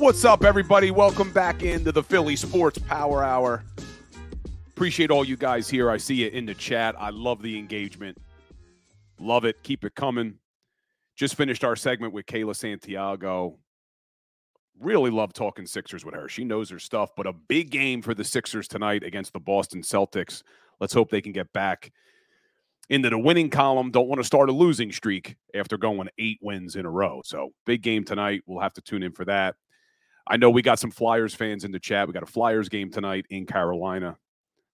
What's 0.00 0.24
up, 0.24 0.44
everybody? 0.44 0.90
Welcome 0.90 1.30
back 1.30 1.62
into 1.62 1.92
the 1.92 2.02
Philly 2.02 2.34
Sports 2.34 2.78
Power 2.78 3.22
Hour. 3.22 3.62
Appreciate 4.68 5.10
all 5.10 5.26
you 5.26 5.36
guys 5.36 5.68
here. 5.68 5.90
I 5.90 5.98
see 5.98 6.14
you 6.14 6.28
in 6.28 6.46
the 6.46 6.54
chat. 6.54 6.94
I 6.98 7.10
love 7.10 7.42
the 7.42 7.58
engagement. 7.58 8.16
Love 9.18 9.44
it. 9.44 9.62
Keep 9.62 9.84
it 9.84 9.94
coming. 9.94 10.38
Just 11.16 11.34
finished 11.34 11.64
our 11.64 11.76
segment 11.76 12.14
with 12.14 12.24
Kayla 12.24 12.56
Santiago. 12.56 13.58
Really 14.80 15.10
love 15.10 15.34
talking 15.34 15.66
Sixers 15.66 16.02
with 16.02 16.14
her. 16.14 16.30
She 16.30 16.44
knows 16.44 16.70
her 16.70 16.78
stuff, 16.78 17.10
but 17.14 17.26
a 17.26 17.34
big 17.34 17.68
game 17.68 18.00
for 18.00 18.14
the 18.14 18.24
Sixers 18.24 18.68
tonight 18.68 19.02
against 19.02 19.34
the 19.34 19.38
Boston 19.38 19.82
Celtics. 19.82 20.42
Let's 20.80 20.94
hope 20.94 21.10
they 21.10 21.20
can 21.20 21.32
get 21.32 21.52
back 21.52 21.92
into 22.88 23.10
the 23.10 23.18
winning 23.18 23.50
column. 23.50 23.90
Don't 23.90 24.08
want 24.08 24.20
to 24.20 24.24
start 24.24 24.48
a 24.48 24.52
losing 24.52 24.92
streak 24.92 25.36
after 25.54 25.76
going 25.76 26.08
eight 26.16 26.38
wins 26.40 26.74
in 26.74 26.86
a 26.86 26.90
row. 26.90 27.20
So, 27.22 27.50
big 27.66 27.82
game 27.82 28.02
tonight. 28.02 28.40
We'll 28.46 28.62
have 28.62 28.72
to 28.72 28.80
tune 28.80 29.02
in 29.02 29.12
for 29.12 29.26
that. 29.26 29.56
I 30.30 30.36
know 30.36 30.48
we 30.48 30.62
got 30.62 30.78
some 30.78 30.92
Flyers 30.92 31.34
fans 31.34 31.64
in 31.64 31.72
the 31.72 31.80
chat. 31.80 32.06
We 32.06 32.14
got 32.14 32.22
a 32.22 32.26
Flyers 32.26 32.68
game 32.68 32.90
tonight 32.90 33.26
in 33.30 33.46
Carolina. 33.46 34.16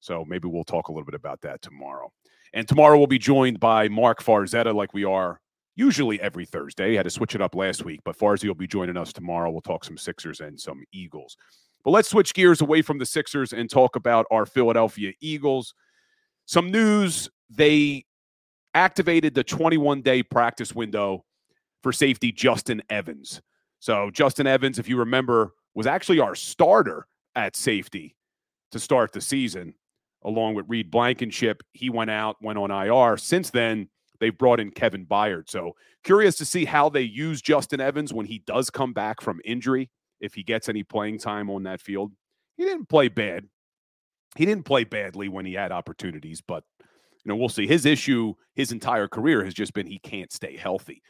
So 0.00 0.22
maybe 0.28 0.48
we'll 0.48 0.64
talk 0.64 0.88
a 0.88 0.92
little 0.92 1.07
bit 1.07 1.14
about 1.14 1.40
that 1.40 1.62
tomorrow. 1.62 2.12
And 2.52 2.68
tomorrow 2.68 2.98
we'll 2.98 3.07
be 3.07 3.18
joined 3.18 3.59
by 3.59 3.88
Mark 3.88 4.22
Farzetta, 4.22 4.74
like 4.74 4.92
we 4.92 5.04
are 5.04 5.40
usually 5.74 6.20
every 6.20 6.44
Thursday. 6.44 6.94
Had 6.94 7.04
to 7.04 7.11
switch 7.11 7.34
it 7.34 7.40
up 7.40 7.54
last 7.54 7.86
week, 7.86 8.00
but 8.04 8.18
Farzy 8.18 8.46
will 8.46 8.54
be 8.54 8.66
joining 8.66 8.98
us 8.98 9.14
tomorrow. 9.14 9.50
We'll 9.50 9.62
talk 9.62 9.82
some 9.84 9.96
Sixers 9.96 10.40
and 10.40 10.61
some 10.61 10.84
Eagles. 10.92 11.38
But 11.84 11.92
let's 11.92 12.11
switch 12.11 12.34
gears 12.34 12.61
away 12.61 12.82
from 12.82 12.98
the 12.98 13.07
Sixers 13.07 13.54
and 13.54 13.70
talk 13.70 13.96
about 13.96 14.26
our 14.30 14.44
Philadelphia 14.44 15.12
Eagles. 15.20 15.74
Some 16.44 16.70
news 16.70 17.30
they 17.48 18.04
activated 18.74 19.34
the 19.34 19.44
21 19.44 20.02
day 20.02 20.22
practice 20.22 20.74
window 20.74 21.24
for 21.82 21.92
safety 21.92 22.30
Justin 22.30 22.82
Evans. 22.90 23.40
So, 23.79 24.11
Justin 24.11 24.47
Evans, 24.47 24.79
if 24.79 24.89
you 24.89 24.99
remember, 24.99 25.53
was 25.74 25.87
actually 25.87 26.20
our 26.20 26.35
starter 26.35 27.07
at 27.35 27.57
safety 27.57 28.16
to 28.72 28.79
start 28.79 29.12
the 29.12 29.20
season, 29.20 29.74
along 30.24 30.55
with 30.55 30.66
Reed 30.68 30.91
Blankenship. 30.91 31.62
He 31.72 31.91
went 31.91 32.11
out, 32.11 32.37
went 32.41 32.59
on 32.59 32.70
IR. 32.70 33.16
Since 33.16 33.51
then, 33.51 33.89
they've 34.18 34.37
brought 34.37 34.61
in 34.61 34.70
Kevin 34.70 35.07
Byard. 35.07 35.51
So, 35.51 35.72
curious 36.05 36.37
to 36.37 36.45
see 36.45 36.64
how 36.64 36.89
they 36.89 37.03
use 37.03 37.43
Justin 37.43 37.81
Evans 37.81 38.12
when 38.12 38.27
he 38.27 38.39
does 38.47 38.70
come 38.70 38.93
back 38.93 39.20
from 39.20 39.41
injury, 39.45 39.91
if 40.20 40.35
he 40.35 40.43
gets 40.43 40.68
any 40.68 40.83
playing 40.83 41.18
time 41.18 41.51
on 41.51 41.64
that 41.64 41.81
field. 41.81 42.12
He 42.57 42.64
didn't 42.64 42.89
play 42.89 43.09
bad. 43.09 43.45
He 44.37 44.47
didn't 44.47 44.64
play 44.64 44.85
badly 44.85 45.29
when 45.29 45.47
he 45.47 45.55
had 45.55 45.72
opportunities, 45.72 46.41
but 46.41 46.64
you 46.81 47.31
know, 47.31 47.37
we'll 47.37 47.49
see. 47.49 47.66
His 47.66 47.87
issue 47.87 48.35
his 48.55 48.72
entire 48.72 49.09
career 49.09 49.45
has 49.45 49.55
just 49.55 49.74
been 49.74 49.87
he 49.87 49.99
can't 49.99 50.33
stay 50.33 50.57
healthy. 50.57 51.03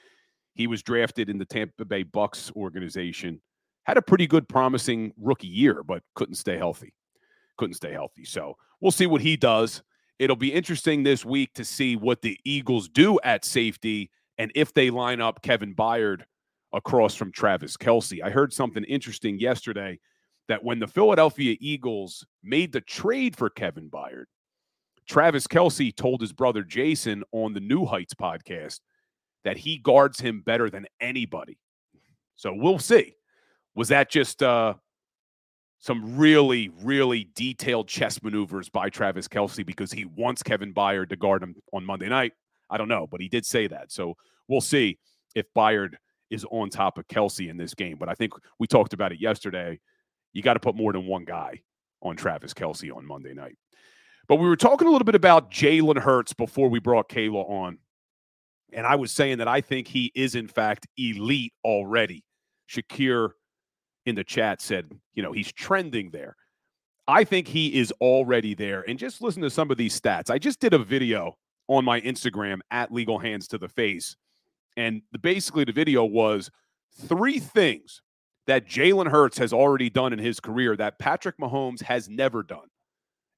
He 0.56 0.66
was 0.66 0.82
drafted 0.82 1.28
in 1.28 1.36
the 1.36 1.44
Tampa 1.44 1.84
Bay 1.84 2.02
Bucs 2.02 2.50
organization, 2.56 3.42
had 3.84 3.98
a 3.98 4.02
pretty 4.02 4.26
good, 4.26 4.48
promising 4.48 5.12
rookie 5.18 5.46
year, 5.46 5.82
but 5.82 6.02
couldn't 6.14 6.36
stay 6.36 6.56
healthy. 6.56 6.94
Couldn't 7.58 7.74
stay 7.74 7.92
healthy. 7.92 8.24
So 8.24 8.56
we'll 8.80 8.90
see 8.90 9.06
what 9.06 9.20
he 9.20 9.36
does. 9.36 9.82
It'll 10.18 10.34
be 10.34 10.52
interesting 10.52 11.02
this 11.02 11.26
week 11.26 11.52
to 11.54 11.64
see 11.64 11.94
what 11.94 12.22
the 12.22 12.38
Eagles 12.44 12.88
do 12.88 13.20
at 13.22 13.44
safety 13.44 14.10
and 14.38 14.50
if 14.54 14.72
they 14.72 14.88
line 14.88 15.20
up 15.20 15.42
Kevin 15.42 15.74
Byard 15.74 16.22
across 16.72 17.14
from 17.14 17.32
Travis 17.32 17.76
Kelce. 17.76 18.22
I 18.22 18.30
heard 18.30 18.52
something 18.52 18.84
interesting 18.84 19.38
yesterday 19.38 19.98
that 20.48 20.64
when 20.64 20.78
the 20.78 20.86
Philadelphia 20.86 21.56
Eagles 21.60 22.26
made 22.42 22.72
the 22.72 22.80
trade 22.80 23.36
for 23.36 23.50
Kevin 23.50 23.90
Byard, 23.90 24.24
Travis 25.06 25.46
Kelce 25.46 25.94
told 25.94 26.22
his 26.22 26.32
brother 26.32 26.62
Jason 26.62 27.24
on 27.32 27.52
the 27.52 27.60
New 27.60 27.84
Heights 27.84 28.14
podcast 28.14 28.80
that 29.46 29.56
he 29.56 29.78
guards 29.78 30.18
him 30.18 30.40
better 30.40 30.68
than 30.68 30.86
anybody. 31.00 31.56
So 32.34 32.52
we'll 32.52 32.80
see. 32.80 33.14
Was 33.76 33.86
that 33.88 34.10
just 34.10 34.42
uh, 34.42 34.74
some 35.78 36.16
really, 36.16 36.68
really 36.82 37.28
detailed 37.36 37.86
chess 37.86 38.20
maneuvers 38.24 38.68
by 38.68 38.90
Travis 38.90 39.28
Kelce 39.28 39.64
because 39.64 39.92
he 39.92 40.04
wants 40.04 40.42
Kevin 40.42 40.74
Byard 40.74 41.10
to 41.10 41.16
guard 41.16 41.44
him 41.44 41.54
on 41.72 41.84
Monday 41.84 42.08
night? 42.08 42.32
I 42.68 42.76
don't 42.76 42.88
know, 42.88 43.06
but 43.06 43.20
he 43.20 43.28
did 43.28 43.46
say 43.46 43.68
that. 43.68 43.92
So 43.92 44.16
we'll 44.48 44.60
see 44.60 44.98
if 45.36 45.46
Byard 45.56 45.94
is 46.28 46.44
on 46.50 46.68
top 46.68 46.98
of 46.98 47.06
Kelce 47.06 47.48
in 47.48 47.56
this 47.56 47.72
game. 47.72 47.98
But 48.00 48.08
I 48.08 48.14
think 48.14 48.32
we 48.58 48.66
talked 48.66 48.94
about 48.94 49.12
it 49.12 49.20
yesterday. 49.20 49.78
You 50.32 50.42
got 50.42 50.54
to 50.54 50.60
put 50.60 50.74
more 50.74 50.92
than 50.92 51.06
one 51.06 51.24
guy 51.24 51.60
on 52.02 52.16
Travis 52.16 52.52
Kelce 52.52 52.92
on 52.92 53.06
Monday 53.06 53.32
night. 53.32 53.56
But 54.26 54.36
we 54.36 54.48
were 54.48 54.56
talking 54.56 54.88
a 54.88 54.90
little 54.90 55.04
bit 55.04 55.14
about 55.14 55.52
Jalen 55.52 55.98
Hurts 55.98 56.32
before 56.32 56.68
we 56.68 56.80
brought 56.80 57.08
Kayla 57.08 57.48
on. 57.48 57.78
And 58.76 58.86
I 58.86 58.94
was 58.94 59.10
saying 59.10 59.38
that 59.38 59.48
I 59.48 59.62
think 59.62 59.88
he 59.88 60.12
is, 60.14 60.34
in 60.34 60.46
fact, 60.46 60.86
elite 60.98 61.54
already. 61.64 62.22
Shakir 62.70 63.30
in 64.04 64.14
the 64.14 64.22
chat 64.22 64.60
said, 64.60 64.92
you 65.14 65.22
know, 65.22 65.32
he's 65.32 65.50
trending 65.50 66.10
there. 66.10 66.36
I 67.08 67.24
think 67.24 67.48
he 67.48 67.78
is 67.78 67.92
already 68.00 68.54
there. 68.54 68.84
And 68.86 68.98
just 68.98 69.22
listen 69.22 69.40
to 69.42 69.50
some 69.50 69.70
of 69.70 69.78
these 69.78 69.98
stats. 69.98 70.30
I 70.30 70.38
just 70.38 70.60
did 70.60 70.74
a 70.74 70.78
video 70.78 71.36
on 71.68 71.84
my 71.84 72.00
Instagram 72.02 72.58
at 72.70 72.92
Legal 72.92 73.18
Hands 73.18 73.46
to 73.48 73.58
the 73.58 73.68
Face. 73.68 74.14
And 74.76 75.00
the, 75.10 75.18
basically, 75.18 75.64
the 75.64 75.72
video 75.72 76.04
was 76.04 76.50
three 77.00 77.38
things 77.38 78.02
that 78.46 78.68
Jalen 78.68 79.10
Hurts 79.10 79.38
has 79.38 79.52
already 79.52 79.88
done 79.88 80.12
in 80.12 80.18
his 80.18 80.38
career 80.38 80.76
that 80.76 80.98
Patrick 80.98 81.38
Mahomes 81.38 81.82
has 81.82 82.08
never 82.08 82.42
done. 82.42 82.68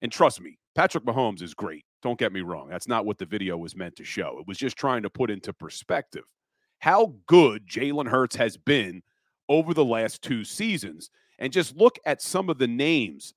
And 0.02 0.10
trust 0.10 0.40
me, 0.40 0.58
Patrick 0.74 1.04
Mahomes 1.04 1.42
is 1.42 1.54
great. 1.54 1.84
Don't 2.02 2.18
get 2.18 2.32
me 2.32 2.40
wrong. 2.40 2.68
That's 2.68 2.88
not 2.88 3.06
what 3.06 3.18
the 3.18 3.26
video 3.26 3.56
was 3.56 3.74
meant 3.74 3.96
to 3.96 4.04
show. 4.04 4.38
It 4.40 4.46
was 4.46 4.58
just 4.58 4.76
trying 4.76 5.02
to 5.02 5.10
put 5.10 5.30
into 5.30 5.52
perspective 5.52 6.24
how 6.80 7.14
good 7.26 7.66
Jalen 7.66 8.08
Hurts 8.08 8.36
has 8.36 8.56
been 8.56 9.02
over 9.48 9.74
the 9.74 9.84
last 9.84 10.22
two 10.22 10.44
seasons. 10.44 11.10
And 11.38 11.52
just 11.52 11.76
look 11.76 11.98
at 12.04 12.22
some 12.22 12.50
of 12.50 12.58
the 12.58 12.66
names 12.66 13.34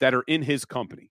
that 0.00 0.14
are 0.14 0.24
in 0.26 0.42
his 0.42 0.64
company. 0.64 1.10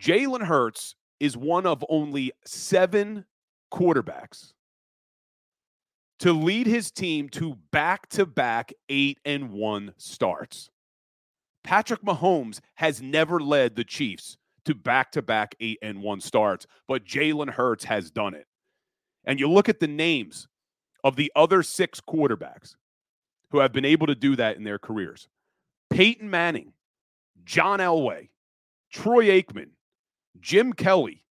Jalen 0.00 0.42
Hurts 0.42 0.94
is 1.20 1.36
one 1.36 1.66
of 1.66 1.84
only 1.88 2.32
seven 2.44 3.24
quarterbacks 3.72 4.52
to 6.20 6.32
lead 6.32 6.66
his 6.66 6.90
team 6.90 7.28
to 7.28 7.56
back 7.70 8.08
to 8.10 8.26
back 8.26 8.72
eight 8.88 9.18
and 9.24 9.50
one 9.50 9.94
starts. 9.96 10.70
Patrick 11.62 12.02
Mahomes 12.02 12.60
has 12.74 13.00
never 13.00 13.40
led 13.40 13.76
the 13.76 13.84
Chiefs 13.84 14.36
to 14.64 14.74
back 14.74 15.12
to 15.12 15.22
back 15.22 15.54
eight 15.60 15.78
and 15.82 16.02
one 16.02 16.20
starts, 16.20 16.66
but 16.86 17.04
Jalen 17.04 17.50
Hurts 17.50 17.84
has 17.84 18.10
done 18.10 18.34
it. 18.34 18.46
And 19.24 19.38
you 19.38 19.48
look 19.50 19.68
at 19.68 19.80
the 19.80 19.88
names 19.88 20.48
of 21.04 21.16
the 21.16 21.32
other 21.36 21.62
six 21.62 22.00
quarterbacks 22.00 22.74
who 23.50 23.58
have 23.60 23.72
been 23.72 23.84
able 23.84 24.06
to 24.06 24.14
do 24.14 24.36
that 24.36 24.56
in 24.56 24.64
their 24.64 24.78
careers 24.78 25.28
Peyton 25.90 26.28
Manning, 26.28 26.72
John 27.44 27.80
Elway, 27.80 28.28
Troy 28.92 29.26
Aikman, 29.26 29.70
Jim 30.40 30.72
Kelly, 30.72 31.24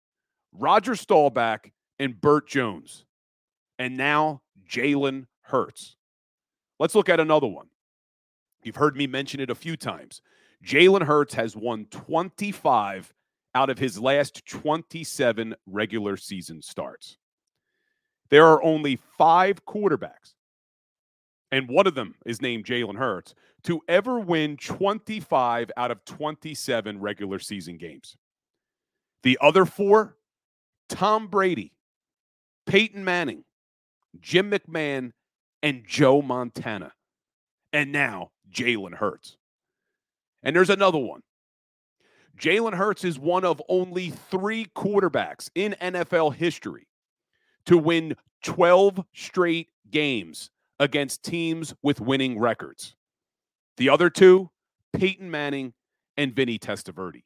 Roger 0.53 0.95
Staubach, 0.95 1.71
and 1.99 2.21
Bert 2.21 2.49
Jones. 2.49 3.05
And 3.79 3.97
now 3.97 4.43
Jalen 4.69 5.27
Hurts. 5.43 5.97
Let's 6.79 6.95
look 6.95 7.09
at 7.09 7.21
another 7.21 7.47
one. 7.47 7.67
You've 8.63 8.77
heard 8.77 8.97
me 8.97 9.07
mention 9.07 9.41
it 9.41 9.51
a 9.51 9.55
few 9.55 9.77
times. 9.77 10.23
Jalen 10.65 11.03
Hurts 11.03 11.35
has 11.35 11.57
won 11.57 11.87
25 11.91 13.15
out 13.57 13.71
of 13.71 13.79
his 13.79 13.99
last 13.99 14.45
27 14.45 15.55
regular 15.67 16.19
season 16.19 16.61
starts. 16.61 17.17
There 18.29 18.47
are 18.47 18.63
only 18.63 19.01
five 19.17 19.65
quarterbacks, 19.65 20.35
and 21.51 21.67
one 21.67 21.87
of 21.87 21.95
them 21.95 22.17
is 22.27 22.43
named 22.43 22.67
Jalen 22.67 22.99
Hurts, 22.99 23.35
to 23.63 23.81
ever 23.89 24.21
win 24.21 24.59
25 24.59 25.71
out 25.75 25.91
of 25.91 26.05
27 26.05 27.01
regular 27.01 27.39
season 27.39 27.79
games. 27.79 28.19
The 29.23 29.39
other 29.41 29.65
four 29.65 30.19
Tom 30.91 31.29
Brady, 31.29 31.73
Peyton 32.67 33.07
Manning, 33.07 33.43
Jim 34.21 34.51
McMahon, 34.51 35.13
and 35.63 35.83
Joe 35.87 36.21
Montana. 36.21 36.93
And 37.73 37.91
now 37.91 38.33
Jalen 38.53 38.95
Hurts. 38.95 39.39
And 40.43 40.55
there's 40.55 40.71
another 40.71 40.99
one. 40.99 41.23
Jalen 42.39 42.75
Hurts 42.75 43.05
is 43.05 43.19
one 43.19 43.45
of 43.45 43.63
only 43.69 44.11
three 44.11 44.67
quarterbacks 44.77 45.51
in 45.55 45.75
NFL 45.81 46.35
history 46.35 46.89
to 47.65 47.79
win 47.79 48.17
12 48.45 49.05
straight 49.15 49.69
games 49.91 50.51
against 50.79 51.23
teams 51.23 51.75
with 51.83 52.01
winning 52.01 52.39
records. 52.39 52.95
The 53.79 53.89
other 53.89 54.11
two, 54.11 54.51
Peyton 54.93 55.31
Manning 55.31 55.73
and 56.17 56.35
Vinny 56.35 56.59
Testaverde. 56.59 57.23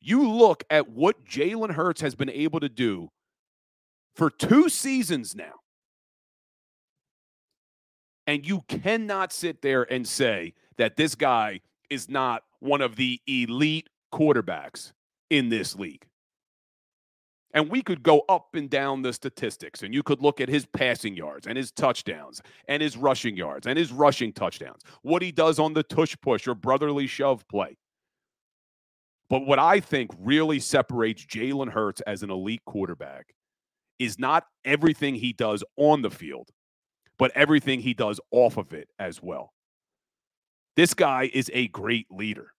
You 0.00 0.28
look 0.28 0.64
at 0.70 0.88
what 0.88 1.24
Jalen 1.24 1.72
Hurts 1.72 2.00
has 2.00 2.14
been 2.14 2.30
able 2.30 2.60
to 2.60 2.68
do 2.68 3.10
for 4.14 4.30
two 4.30 4.68
seasons 4.68 5.34
now 5.34 5.62
and 8.26 8.46
you 8.46 8.62
cannot 8.68 9.32
sit 9.32 9.62
there 9.62 9.90
and 9.92 10.06
say 10.06 10.54
that 10.78 10.96
this 10.96 11.14
guy 11.14 11.60
is 11.90 12.08
not 12.08 12.42
one 12.60 12.80
of 12.80 12.96
the 12.96 13.20
elite 13.26 13.88
quarterbacks 14.12 14.92
in 15.30 15.48
this 15.48 15.74
league. 15.74 16.06
And 17.54 17.68
we 17.68 17.82
could 17.82 18.02
go 18.02 18.22
up 18.28 18.54
and 18.54 18.70
down 18.70 19.02
the 19.02 19.12
statistics, 19.12 19.82
and 19.82 19.92
you 19.92 20.02
could 20.02 20.22
look 20.22 20.40
at 20.40 20.48
his 20.48 20.64
passing 20.64 21.14
yards 21.14 21.46
and 21.46 21.58
his 21.58 21.70
touchdowns 21.70 22.40
and 22.66 22.82
his 22.82 22.96
rushing 22.96 23.36
yards 23.36 23.66
and 23.66 23.78
his 23.78 23.92
rushing 23.92 24.32
touchdowns, 24.32 24.82
what 25.02 25.20
he 25.20 25.32
does 25.32 25.58
on 25.58 25.74
the 25.74 25.82
tush 25.82 26.16
push 26.22 26.48
or 26.48 26.54
brotherly 26.54 27.06
shove 27.06 27.46
play. 27.48 27.76
But 29.28 29.46
what 29.46 29.58
I 29.58 29.80
think 29.80 30.10
really 30.18 30.60
separates 30.60 31.24
Jalen 31.24 31.70
Hurts 31.70 32.00
as 32.02 32.22
an 32.22 32.30
elite 32.30 32.62
quarterback 32.66 33.34
is 33.98 34.18
not 34.18 34.44
everything 34.64 35.14
he 35.14 35.32
does 35.32 35.62
on 35.76 36.02
the 36.02 36.10
field, 36.10 36.48
but 37.18 37.32
everything 37.34 37.80
he 37.80 37.94
does 37.94 38.18
off 38.30 38.56
of 38.56 38.72
it 38.72 38.88
as 38.98 39.22
well. 39.22 39.52
This 40.76 40.94
guy 40.94 41.30
is 41.32 41.50
a 41.52 41.68
great 41.68 42.06
leader. 42.10 42.52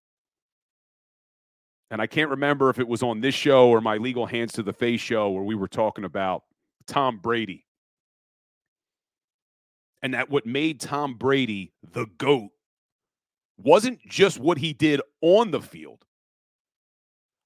And 1.93 2.01
I 2.01 2.07
can't 2.07 2.31
remember 2.31 2.71
if 2.71 2.79
it 2.79 2.87
was 2.87 3.03
on 3.03 3.21
this 3.21 3.35
show 3.35 3.69
or 3.69 3.79
my 3.79 3.97
Legal 3.97 4.25
Hands 4.25 4.51
to 4.53 4.63
the 4.63 4.73
Face 4.73 4.99
show 4.99 5.29
where 5.29 5.43
we 5.43 5.55
were 5.55 5.67
talking 5.67 6.05
about 6.05 6.43
Tom 6.87 7.19
Brady. 7.19 7.67
And 10.01 10.15
that 10.15 10.29
what 10.29 10.45
made 10.47 10.81
Tom 10.81 11.15
Brady 11.15 11.71
the 11.93 12.07
GOAT 12.17 12.49
wasn't 13.57 13.99
just 14.07 14.39
what 14.39 14.57
he 14.57 14.73
did 14.73 15.01
on 15.21 15.51
the 15.51 15.61
field, 15.61 16.03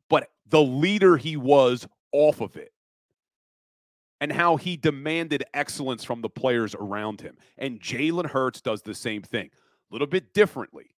but 0.10 0.30
the 0.48 0.62
leader 0.64 1.18
he 1.18 1.38
was 1.38 1.88
off 2.14 2.42
of 2.42 2.56
it. 2.56 2.72
and 4.20 4.32
how 4.32 4.58
he 4.58 4.78
demanded 4.78 5.44
excellence 5.54 6.04
from 6.04 6.22
the 6.22 6.30
players 6.30 6.76
around 6.76 7.22
him. 7.22 7.38
And 7.58 7.80
Jalen 7.80 8.28
Hurts 8.28 8.62
does 8.62 8.82
the 8.82 8.96
same 8.96 9.22
thing, 9.22 9.50
a 9.92 9.94
little 9.94 10.08
bit 10.08 10.34
differently. 10.34 10.96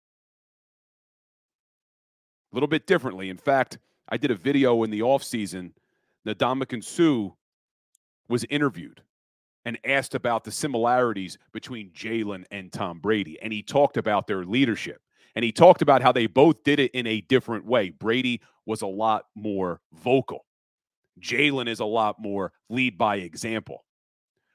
A 2.52 2.56
little 2.56 2.68
bit 2.68 2.86
differently. 2.86 3.28
In 3.28 3.36
fact, 3.36 3.78
I 4.08 4.16
did 4.16 4.30
a 4.30 4.34
video 4.34 4.82
in 4.82 4.90
the 4.90 5.00
offseason. 5.00 5.72
Ndamukong 6.26 6.82
Suh 6.82 7.34
was 8.28 8.44
interviewed 8.50 9.02
and 9.64 9.78
asked 9.84 10.14
about 10.14 10.44
the 10.44 10.50
similarities 10.50 11.36
between 11.52 11.90
Jalen 11.90 12.44
and 12.50 12.72
Tom 12.72 13.00
Brady. 13.00 13.38
And 13.42 13.52
he 13.52 13.62
talked 13.62 13.96
about 13.96 14.26
their 14.26 14.44
leadership. 14.44 15.02
And 15.34 15.44
he 15.44 15.52
talked 15.52 15.82
about 15.82 16.02
how 16.02 16.10
they 16.10 16.26
both 16.26 16.64
did 16.64 16.80
it 16.80 16.90
in 16.92 17.06
a 17.06 17.20
different 17.20 17.64
way. 17.66 17.90
Brady 17.90 18.40
was 18.66 18.82
a 18.82 18.86
lot 18.86 19.26
more 19.34 19.80
vocal. 19.92 20.46
Jalen 21.20 21.68
is 21.68 21.80
a 21.80 21.84
lot 21.84 22.18
more 22.18 22.52
lead 22.68 22.96
by 22.96 23.16
example. 23.16 23.84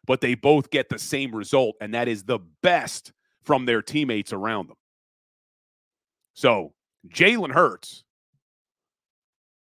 But 0.06 0.20
they 0.20 0.36
both 0.36 0.70
get 0.70 0.90
the 0.90 1.00
same 1.00 1.34
result, 1.34 1.76
and 1.80 1.94
that 1.94 2.08
is 2.08 2.24
the 2.24 2.40
best 2.62 3.14
from 3.44 3.66
their 3.66 3.82
teammates 3.82 4.34
around 4.34 4.68
them. 4.70 4.78
So 6.34 6.74
Jalen 7.08 7.52
Hurts 7.52 8.04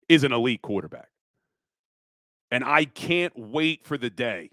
is 0.08 0.24
an 0.24 0.32
elite 0.32 0.62
quarterback. 0.62 1.08
And 2.50 2.64
I 2.64 2.84
can't 2.84 3.32
wait 3.36 3.84
for 3.84 3.98
the 3.98 4.10
day 4.10 4.50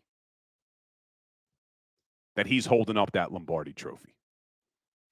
that 2.35 2.47
he's 2.47 2.65
holding 2.65 2.97
up 2.97 3.11
that 3.11 3.31
Lombardi 3.31 3.73
trophy. 3.73 4.15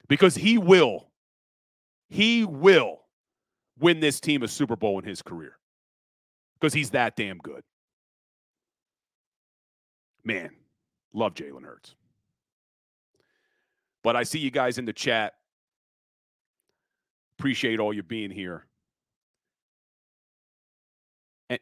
Because 0.08 0.36
he 0.36 0.58
will, 0.58 1.08
he 2.10 2.44
will 2.44 3.02
win 3.80 4.00
this 4.00 4.20
team 4.20 4.44
a 4.44 4.48
Super 4.48 4.76
Bowl 4.76 5.00
in 5.00 5.06
his 5.06 5.22
career. 5.22 5.58
Because 6.60 6.74
he's 6.74 6.90
that 6.92 7.16
damn 7.16 7.38
good. 7.38 7.64
Man, 10.24 10.52
love 11.14 11.34
Jalen 11.34 11.64
Hurts. 11.64 11.96
But 14.04 14.16
I 14.16 14.24
see 14.24 14.40
you 14.40 14.52
guys 14.52 14.78
in 14.78 14.86
the 14.86 14.94
chat. 14.94 15.34
Appreciate 17.42 17.80
all 17.80 17.92
you 17.92 18.04
being 18.04 18.30
here. 18.30 18.68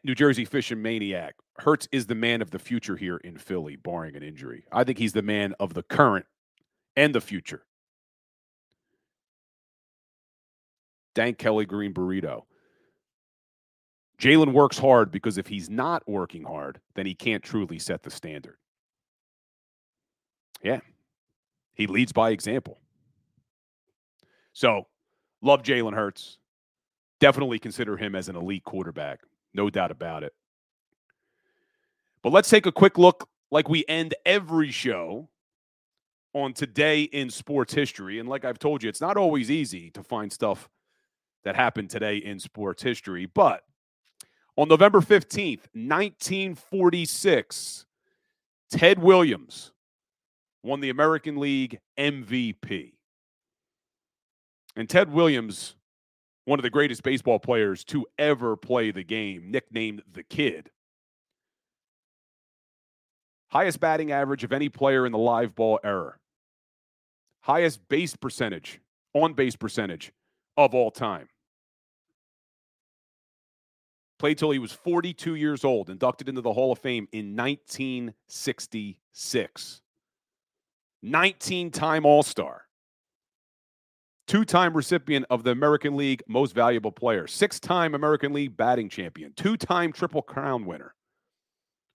New 0.04 0.14
Jersey 0.14 0.44
Fishing 0.44 0.82
Maniac. 0.82 1.36
Hurts 1.58 1.88
is 1.94 2.06
the 2.06 2.16
man 2.16 2.42
of 2.42 2.52
the 2.52 2.60
future 2.60 2.98
here 2.98 3.16
in 3.16 3.38
Philly, 3.38 3.78
barring 3.78 4.18
an 4.18 4.22
injury. 4.22 4.66
I 4.74 4.84
think 4.84 4.98
he's 4.98 5.14
the 5.14 5.22
man 5.22 5.54
of 5.58 5.74
the 5.74 5.84
current 5.84 6.26
and 6.98 7.16
the 7.16 7.22
future. 7.22 7.64
Dank 11.16 11.38
Kelly 11.38 11.66
Green 11.66 11.94
Burrito. 11.94 12.42
Jalen 14.22 14.52
works 14.52 14.78
hard 14.78 15.12
because 15.12 15.38
if 15.38 15.48
he's 15.48 15.70
not 15.70 16.04
working 16.10 16.44
hard, 16.44 16.82
then 16.96 17.06
he 17.06 17.16
can't 17.16 17.42
truly 17.42 17.80
set 17.80 18.04
the 18.04 18.12
standard. 18.12 18.58
Yeah. 20.62 20.82
He 21.74 21.88
leads 21.88 22.12
by 22.12 22.32
example. 22.32 22.82
So, 24.52 24.88
love 25.42 25.64
Jalen 25.64 25.94
Hurts. 25.94 26.38
Definitely 27.20 27.60
consider 27.60 27.98
him 27.98 28.16
as 28.16 28.30
an 28.30 28.36
elite 28.36 28.64
quarterback. 28.64 29.22
No 29.54 29.70
doubt 29.70 29.92
about 29.92 30.24
it. 30.24 30.34
But 32.22 32.34
let's 32.34 32.50
take 32.50 32.66
a 32.66 32.72
quick 32.72 32.98
look, 32.98 33.30
like 33.52 33.70
we 33.70 33.86
end 33.88 34.14
every 34.26 34.72
show, 34.72 35.30
on 36.34 36.54
today 36.54 37.04
in 37.04 37.30
sports 37.30 37.74
history. 37.74 38.20
And 38.20 38.30
like 38.30 38.46
I've 38.46 38.60
told 38.60 38.84
you, 38.84 38.90
it's 38.90 39.02
not 39.02 39.18
always 39.18 39.50
easy 39.50 39.90
to 39.92 40.04
find 40.04 40.32
stuff 40.32 40.70
that 41.44 41.56
happened 41.56 41.90
today 41.90 42.18
in 42.18 42.40
sports 42.40 42.84
history. 42.84 43.26
But 43.26 43.64
on 44.56 44.68
November 44.68 45.02
15th, 45.02 45.66
1946, 45.74 47.86
Ted 48.72 49.00
Williams 49.00 49.72
won 50.64 50.82
the 50.82 50.90
American 50.90 51.38
League 51.38 51.80
MVP. 51.98 52.94
And 54.80 54.90
Ted 54.90 55.12
Williams 55.12 55.76
one 56.50 56.58
of 56.58 56.64
the 56.64 56.70
greatest 56.72 57.04
baseball 57.04 57.38
players 57.38 57.84
to 57.84 58.08
ever 58.18 58.56
play 58.56 58.90
the 58.90 59.04
game, 59.04 59.52
nicknamed 59.52 60.02
the 60.12 60.24
Kid. 60.24 60.72
Highest 63.50 63.80
batting 63.80 64.12
average 64.12 64.44
of 64.44 64.52
any 64.52 64.68
player 64.68 65.06
in 65.06 65.12
the 65.12 65.20
live 65.20 65.54
ball 65.54 65.80
era. 65.84 66.16
Highest 67.42 67.88
base 67.88 68.16
percentage, 68.16 68.82
on 69.14 69.34
base 69.34 69.56
percentage 69.56 70.12
of 70.58 70.74
all 70.74 70.90
time. 70.90 71.30
Played 74.18 74.40
till 74.40 74.50
he 74.50 74.60
was 74.60 74.72
42 74.72 75.36
years 75.36 75.64
old, 75.64 75.92
inducted 75.92 76.28
into 76.28 76.42
the 76.42 76.54
Hall 76.54 76.72
of 76.72 76.80
Fame 76.80 77.08
in 77.12 77.36
1966. 77.36 79.82
19 81.04 81.70
time 81.70 82.08
All 82.08 82.24
Star 82.24 82.69
two 84.30 84.46
time 84.46 84.78
recipient 84.78 85.26
of 85.32 85.44
the 85.44 85.50
American 85.50 85.98
League 85.98 86.22
Most 86.28 86.54
Valuable 86.54 86.92
Player, 86.92 87.28
six 87.28 87.60
time 87.60 87.96
American 87.96 88.32
League 88.32 88.56
batting 88.56 88.88
champion, 88.88 89.34
two 89.36 89.58
time 89.58 89.92
Triple 89.92 90.22
Crown 90.22 90.66
winner. 90.66 90.94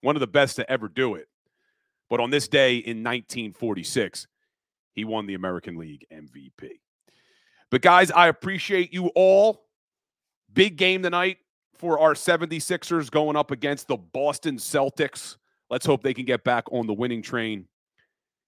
One 0.03 0.17
of 0.17 0.21
the 0.21 0.27
best 0.27 0.57
to 0.57 0.71
ever 0.71 0.89
do 0.89 1.15
it. 1.15 1.29
But 2.11 2.21
on 2.21 2.31
this 2.31 2.49
day 2.49 2.77
in 2.77 2.99
1946, 2.99 4.27
he 4.93 5.05
won 5.05 5.27
the 5.27 5.35
American 5.35 5.79
League 5.79 6.05
MVP. 6.13 6.81
But 7.71 7.81
guys, 7.81 8.11
I 8.11 8.29
appreciate 8.29 8.93
you 8.93 9.07
all. 9.15 9.65
Big 10.53 10.77
game 10.77 11.03
tonight 11.03 11.39
for 11.79 11.99
our 11.99 12.15
76ers 12.15 13.11
going 13.11 13.37
up 13.37 13.53
against 13.53 13.89
the 13.89 13.97
Boston 13.97 14.59
Celtics. 14.59 15.37
Let's 15.71 15.87
hope 15.87 16.03
they 16.03 16.15
can 16.15 16.25
get 16.27 16.45
back 16.45 16.65
on 16.71 16.87
the 16.87 16.93
winning 16.93 17.23
train. 17.23 17.67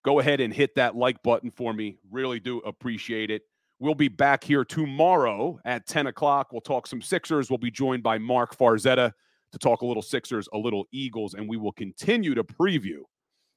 Go 0.05 0.19
ahead 0.19 0.41
and 0.41 0.53
hit 0.53 0.75
that 0.75 0.95
like 0.97 1.23
button 1.23 1.51
for 1.51 1.73
me. 1.73 1.97
Really 2.11 2.39
do 2.39 2.59
appreciate 2.59 3.31
it. 3.31 3.43
We'll 3.79 3.95
be 3.95 4.09
back 4.09 4.43
here 4.43 4.65
tomorrow 4.65 5.61
at 5.67 5.87
10 5.87 6.07
o'clock. 6.07 6.51
We'll 6.51 6.63
talk 6.63 6.87
some 6.87 7.03
Sixers. 7.03 7.51
We'll 7.51 7.59
be 7.59 7.71
joined 7.71 8.03
by 8.03 8.17
Mark 8.17 8.57
Farzetta 8.57 9.13
to 9.53 9.59
talk 9.59 9.83
a 9.83 9.87
little 9.87 10.03
Sixers, 10.03 10.49
a 10.55 10.59
little 10.59 10.87
Eagles, 10.93 11.35
and 11.35 11.47
we 11.47 11.59
will 11.59 11.73
continue 11.73 12.35
to 12.35 12.43
preview 12.43 13.01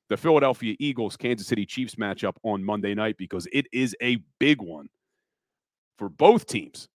the 0.09 0.17
Philadelphia 0.17 0.75
Eagles 0.79 1.15
Kansas 1.15 1.47
City 1.47 1.65
Chiefs 1.65 1.95
matchup 1.95 2.35
on 2.43 2.63
Monday 2.63 2.93
night 2.93 3.15
because 3.17 3.47
it 3.53 3.67
is 3.71 3.95
a 4.01 4.17
big 4.39 4.61
one 4.61 4.89
for 5.97 6.09
both 6.09 6.47
teams 6.47 6.89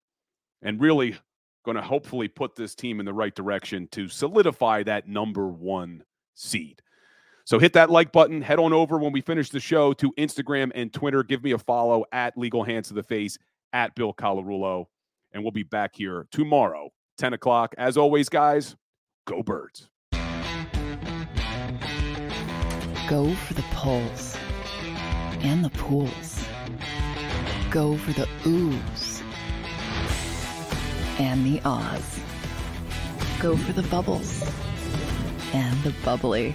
and 0.62 0.81
really 0.81 1.16
going 1.64 1.77
to 1.77 1.83
hopefully 1.83 2.27
put 2.27 2.57
this 2.57 2.75
team 2.75 2.99
in 2.99 3.07
the 3.07 3.12
right 3.12 3.35
direction 3.35 3.87
to 3.93 4.09
solidify 4.09 4.83
that 4.83 5.07
number 5.07 5.47
one 5.47 6.03
seed. 6.35 6.83
So 7.45 7.59
hit 7.59 7.72
that 7.72 7.90
like 7.90 8.12
button. 8.12 8.43
Head 8.43 8.59
on 8.59 8.72
over 8.72 8.99
when 8.99 9.12
we 9.12 9.20
finish 9.20 9.51
the 9.51 9.61
show 9.61 9.93
to 9.95 10.12
Instagram 10.12 10.70
and 10.74 10.93
Twitter. 10.93 11.22
Give 11.22 11.43
me 11.43 11.53
a 11.53 11.59
follow 11.59 12.05
at 12.12 12.38
Legal 12.38 12.62
Hands 12.64 12.86
to 12.88 12.95
the 12.95 13.03
Face 13.03 13.38
at 13.72 13.95
Bill 13.95 14.14
Colarulo. 14.14 14.86
And 15.32 15.43
we'll 15.43 15.53
be 15.53 15.62
back 15.62 15.97
here 15.97 16.26
tomorrow, 16.30 16.90
10 17.18 17.32
o'clock. 17.32 17.74
As 17.78 17.97
always, 17.97 18.28
guys, 18.28 18.76
go 19.26 19.43
birds. 19.43 19.88
Go 23.09 23.34
for 23.34 23.55
the 23.55 23.64
pulls 23.72 24.36
and 25.40 25.64
the 25.64 25.70
pools. 25.70 26.45
Go 27.70 27.97
for 27.97 28.12
the 28.12 28.28
oohs 28.45 29.22
and 31.18 31.45
the 31.45 31.61
ahs. 31.64 32.20
Go 33.40 33.57
for 33.57 33.72
the 33.72 33.82
bubbles 33.84 34.43
and 35.53 35.82
the 35.82 35.93
bubbly 36.05 36.55